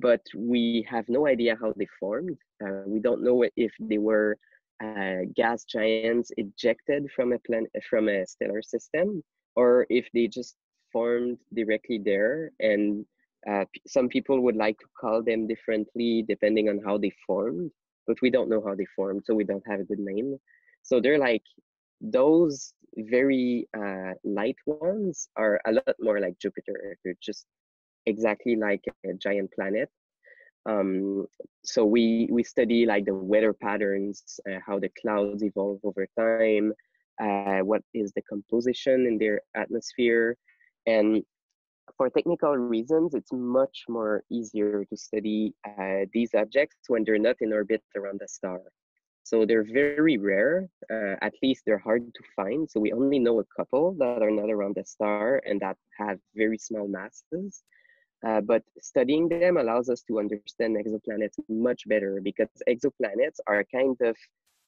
but 0.00 0.20
we 0.36 0.86
have 0.88 1.08
no 1.08 1.26
idea 1.26 1.56
how 1.60 1.72
they 1.76 1.86
formed. 1.98 2.36
Uh, 2.64 2.82
we 2.86 3.00
don't 3.00 3.22
know 3.22 3.44
if 3.56 3.72
they 3.80 3.98
were 3.98 4.36
uh, 4.82 5.20
gas 5.36 5.64
giants 5.64 6.30
ejected 6.36 7.08
from 7.14 7.32
a 7.32 7.38
planet 7.40 7.70
from 7.88 8.08
a 8.08 8.26
stellar 8.26 8.62
system 8.62 9.22
or 9.56 9.86
if 9.90 10.06
they 10.14 10.26
just 10.26 10.56
formed 10.92 11.38
directly 11.54 12.00
there. 12.02 12.50
And 12.60 13.04
uh, 13.48 13.64
some 13.86 14.08
people 14.08 14.40
would 14.40 14.56
like 14.56 14.78
to 14.78 14.86
call 14.98 15.22
them 15.22 15.46
differently 15.46 16.24
depending 16.26 16.68
on 16.68 16.80
how 16.84 16.98
they 16.98 17.12
formed 17.26 17.70
but 18.10 18.20
we 18.22 18.30
don't 18.30 18.48
know 18.48 18.62
how 18.66 18.74
they 18.74 18.86
formed 18.96 19.22
so 19.24 19.34
we 19.34 19.44
don't 19.44 19.66
have 19.66 19.80
a 19.80 19.84
good 19.84 20.00
name. 20.00 20.36
So 20.82 21.00
they're 21.00 21.24
like 21.30 21.44
those 22.00 22.72
very 22.96 23.68
uh, 23.76 24.14
light 24.24 24.56
ones 24.66 25.28
are 25.36 25.60
a 25.66 25.72
lot 25.72 25.94
more 26.00 26.18
like 26.18 26.38
jupiter. 26.40 26.96
They're 27.04 27.22
just 27.22 27.46
exactly 28.06 28.56
like 28.56 28.84
a 29.04 29.14
giant 29.14 29.50
planet 29.52 29.88
um, 30.66 31.26
so 31.64 31.84
we 31.84 32.28
we 32.30 32.42
study 32.42 32.86
like 32.86 33.04
the 33.04 33.14
weather 33.14 33.52
patterns 33.52 34.38
uh, 34.50 34.58
how 34.66 34.78
the 34.78 34.90
clouds 35.00 35.42
evolve 35.42 35.80
over 35.84 36.06
time 36.18 36.72
uh, 37.22 37.60
what 37.60 37.82
is 37.94 38.12
the 38.12 38.22
composition 38.22 39.06
in 39.06 39.18
their 39.18 39.40
atmosphere 39.54 40.36
and 40.86 41.22
for 41.96 42.10
technical 42.10 42.56
reasons, 42.56 43.14
it's 43.14 43.32
much 43.32 43.84
more 43.88 44.24
easier 44.30 44.84
to 44.84 44.96
study 44.96 45.54
uh, 45.66 46.06
these 46.12 46.34
objects 46.34 46.88
when 46.88 47.04
they're 47.04 47.18
not 47.18 47.36
in 47.40 47.52
orbit 47.52 47.82
around 47.96 48.20
a 48.22 48.28
star. 48.28 48.60
So 49.22 49.44
they're 49.44 49.64
very 49.70 50.16
rare, 50.16 50.66
uh, 50.90 51.16
at 51.22 51.34
least 51.42 51.62
they're 51.66 51.78
hard 51.78 52.02
to 52.14 52.22
find. 52.34 52.68
So 52.68 52.80
we 52.80 52.92
only 52.92 53.18
know 53.18 53.40
a 53.40 53.44
couple 53.56 53.94
that 53.98 54.22
are 54.22 54.30
not 54.30 54.50
around 54.50 54.76
the 54.76 54.84
star 54.84 55.42
and 55.46 55.60
that 55.60 55.76
have 55.98 56.18
very 56.34 56.58
small 56.58 56.88
masses. 56.88 57.62
Uh, 58.26 58.40
but 58.40 58.62
studying 58.80 59.28
them 59.28 59.56
allows 59.56 59.88
us 59.88 60.02
to 60.02 60.18
understand 60.18 60.76
exoplanets 60.76 61.38
much 61.48 61.88
better 61.88 62.20
because 62.22 62.48
exoplanets 62.68 63.38
are 63.46 63.64
kind 63.72 63.96
of 64.02 64.16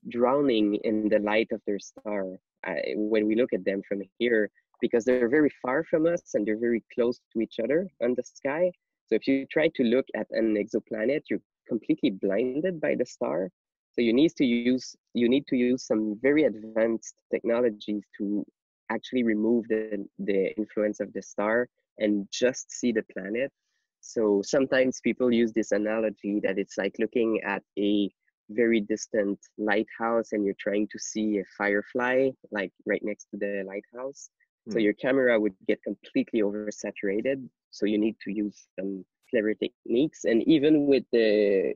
drowning 0.08 0.76
in 0.84 1.08
the 1.08 1.18
light 1.18 1.48
of 1.52 1.60
their 1.66 1.78
star. 1.78 2.38
Uh, 2.66 2.74
when 2.94 3.26
we 3.26 3.34
look 3.34 3.52
at 3.52 3.64
them 3.64 3.82
from 3.86 4.00
here, 4.18 4.50
because 4.80 5.04
they're 5.04 5.28
very 5.28 5.50
far 5.60 5.84
from 5.84 6.06
us 6.06 6.34
and 6.34 6.46
they're 6.46 6.58
very 6.58 6.82
close 6.94 7.20
to 7.32 7.40
each 7.40 7.56
other 7.62 7.88
on 8.02 8.14
the 8.14 8.22
sky. 8.22 8.70
So 9.06 9.16
if 9.16 9.26
you 9.26 9.46
try 9.46 9.68
to 9.74 9.82
look 9.84 10.06
at 10.16 10.26
an 10.30 10.56
exoplanet, 10.56 11.22
you're 11.28 11.42
completely 11.68 12.10
blinded 12.10 12.80
by 12.80 12.94
the 12.94 13.06
star. 13.06 13.50
So 13.92 14.00
you 14.00 14.12
need 14.12 14.32
to 14.36 14.44
use 14.44 14.96
you 15.12 15.28
need 15.28 15.46
to 15.48 15.56
use 15.56 15.86
some 15.86 16.18
very 16.22 16.44
advanced 16.44 17.16
technologies 17.30 18.02
to 18.18 18.44
actually 18.90 19.22
remove 19.22 19.68
the, 19.68 20.06
the 20.18 20.56
influence 20.56 21.00
of 21.00 21.12
the 21.12 21.22
star 21.22 21.68
and 21.98 22.26
just 22.32 22.70
see 22.70 22.92
the 22.92 23.04
planet. 23.12 23.50
So 24.00 24.42
sometimes 24.44 25.00
people 25.02 25.32
use 25.32 25.52
this 25.52 25.72
analogy 25.72 26.40
that 26.42 26.58
it's 26.58 26.76
like 26.76 26.96
looking 26.98 27.40
at 27.44 27.62
a 27.78 28.10
very 28.50 28.80
distant 28.80 29.38
lighthouse 29.58 30.32
and 30.32 30.44
you're 30.44 30.54
trying 30.58 30.88
to 30.88 30.98
see 30.98 31.38
a 31.38 31.44
firefly 31.56 32.30
like 32.50 32.72
right 32.84 33.00
next 33.02 33.28
to 33.30 33.38
the 33.38 33.62
lighthouse 33.66 34.28
so 34.68 34.78
hmm. 34.78 34.80
your 34.80 34.92
camera 34.92 35.38
would 35.40 35.54
get 35.66 35.82
completely 35.82 36.40
oversaturated. 36.40 37.48
So 37.70 37.86
you 37.86 37.98
need 37.98 38.16
to 38.24 38.32
use 38.32 38.66
some 38.78 39.04
clever 39.30 39.54
techniques. 39.54 40.24
And 40.24 40.42
even 40.46 40.86
with 40.86 41.04
the 41.12 41.74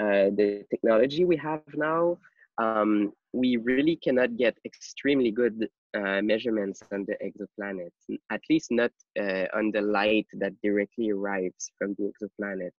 uh, 0.00 0.30
the 0.36 0.64
technology 0.70 1.24
we 1.24 1.36
have 1.36 1.62
now, 1.74 2.18
um, 2.58 3.12
we 3.32 3.56
really 3.56 3.96
cannot 3.96 4.36
get 4.36 4.56
extremely 4.64 5.30
good 5.30 5.68
uh, 5.96 6.20
measurements 6.22 6.82
on 6.92 7.06
the 7.06 7.16
exoplanet, 7.24 7.90
at 8.30 8.40
least 8.50 8.70
not 8.70 8.90
uh, 9.18 9.46
on 9.54 9.70
the 9.72 9.80
light 9.80 10.26
that 10.34 10.52
directly 10.62 11.10
arrives 11.10 11.70
from 11.78 11.94
the 11.98 12.10
exoplanet. 12.12 12.70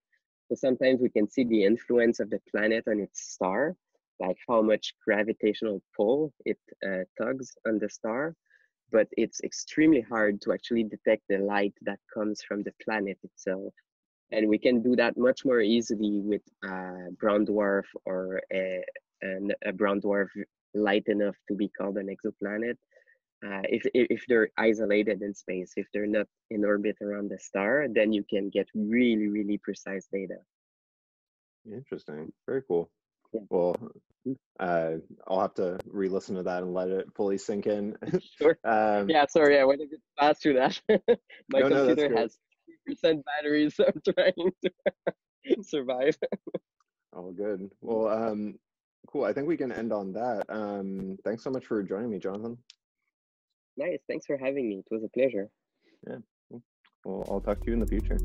So 0.48 0.56
sometimes 0.56 1.02
we 1.02 1.10
can 1.10 1.30
see 1.30 1.44
the 1.44 1.64
influence 1.64 2.20
of 2.20 2.30
the 2.30 2.40
planet 2.52 2.86
on 2.88 3.00
its 3.00 3.34
star, 3.34 3.76
like 4.20 4.38
how 4.48 4.62
much 4.62 4.94
gravitational 5.06 5.82
pull 5.96 6.34
it 6.46 6.60
uh, 6.86 7.04
tugs 7.18 7.56
on 7.68 7.80
the 7.80 7.90
star 7.90 8.36
but 8.92 9.08
it's 9.18 9.42
extremely 9.42 10.02
hard 10.02 10.42
to 10.42 10.54
actually 10.54 10.84
detect 10.84 11.24
the 11.30 11.38
light 11.38 11.74
that 11.82 12.00
comes 12.14 12.42
from 12.42 12.64
the 12.64 12.74
planet 12.84 13.18
itself. 13.24 13.74
And 14.32 14.48
we 14.48 14.58
can 14.58 14.82
do 14.82 14.96
that 14.96 15.18
much 15.18 15.44
more 15.46 15.62
easily 15.62 16.22
with 16.22 16.42
a 16.64 17.12
brown 17.20 17.46
dwarf 17.46 17.86
or 18.06 18.42
a, 18.54 18.84
a 19.66 19.74
brown 19.74 20.02
dwarf 20.02 20.28
light 20.74 21.08
enough 21.08 21.36
to 21.48 21.56
be 21.56 21.70
called 21.70 21.98
an 21.98 22.08
exoplanet. 22.16 22.78
Uh, 23.46 23.62
if, 23.64 23.84
if 23.94 24.26
they're 24.28 24.50
isolated 24.58 25.22
in 25.22 25.34
space, 25.34 25.74
if 25.78 25.88
they're 25.94 26.06
not 26.06 26.28
in 26.50 26.66
orbit 26.66 26.98
around 27.02 27.30
the 27.30 27.40
star, 27.40 27.88
then 27.90 28.12
you 28.12 28.24
can 28.30 28.50
get 28.50 28.68
really, 28.76 29.28
really 29.28 29.58
precise 29.58 30.08
data. 30.12 30.36
Interesting. 31.72 32.32
Very 32.46 32.64
cool. 32.68 32.90
Yeah. 33.34 33.42
Well, 33.50 33.76
uh, 34.60 34.92
I'll 35.28 35.42
have 35.42 35.54
to 35.56 35.78
re-listen 35.86 36.36
to 36.36 36.44
that 36.44 36.64
and 36.64 36.74
let 36.74 36.90
it 36.90 37.08
fully 37.16 37.38
sink 37.38 37.68
in. 37.68 37.96
sure. 38.38 38.58
Um, 38.66 39.10
yeah, 39.10 39.26
sorry, 39.28 39.60
I 39.60 39.64
went 39.64 39.82
a 39.82 39.86
bit 39.90 40.02
fast 40.20 40.42
through 40.42 40.56
that. 40.56 40.80
My 41.50 41.60
no, 41.60 41.70
computer 41.70 42.10
no, 42.10 42.18
has 42.18 42.38
percent 42.86 43.24
batteries, 43.26 43.76
so 43.76 43.86
I'm 43.86 44.14
trying 44.14 44.52
to 44.64 45.64
survive. 45.64 46.18
All 47.14 47.32
good. 47.32 47.70
Well, 47.82 48.08
um, 48.08 48.56
cool. 49.08 49.24
I 49.24 49.34
think 49.34 49.48
we 49.48 49.58
can 49.58 49.72
end 49.72 49.94
on 49.94 50.14
that. 50.14 50.46
Um, 50.50 51.18
thanks 51.24 51.44
so 51.44 51.50
much 51.50 51.66
for 51.66 51.82
joining 51.84 52.10
me, 52.10 52.20
Jonathan. 52.20 52.58
Nice. 53.80 54.00
Thanks 54.10 54.26
for 54.26 54.38
having 54.38 54.68
me. 54.68 54.80
It 54.80 54.94
was 54.94 55.06
a 55.06 55.08
pleasure. 55.08 55.50
Yeah. 56.06 56.18
Well, 57.06 57.26
I'll 57.32 57.40
talk 57.40 57.62
to 57.62 57.68
you 57.68 57.74
in 57.74 57.80
the 57.80 57.88
future. 57.88 58.18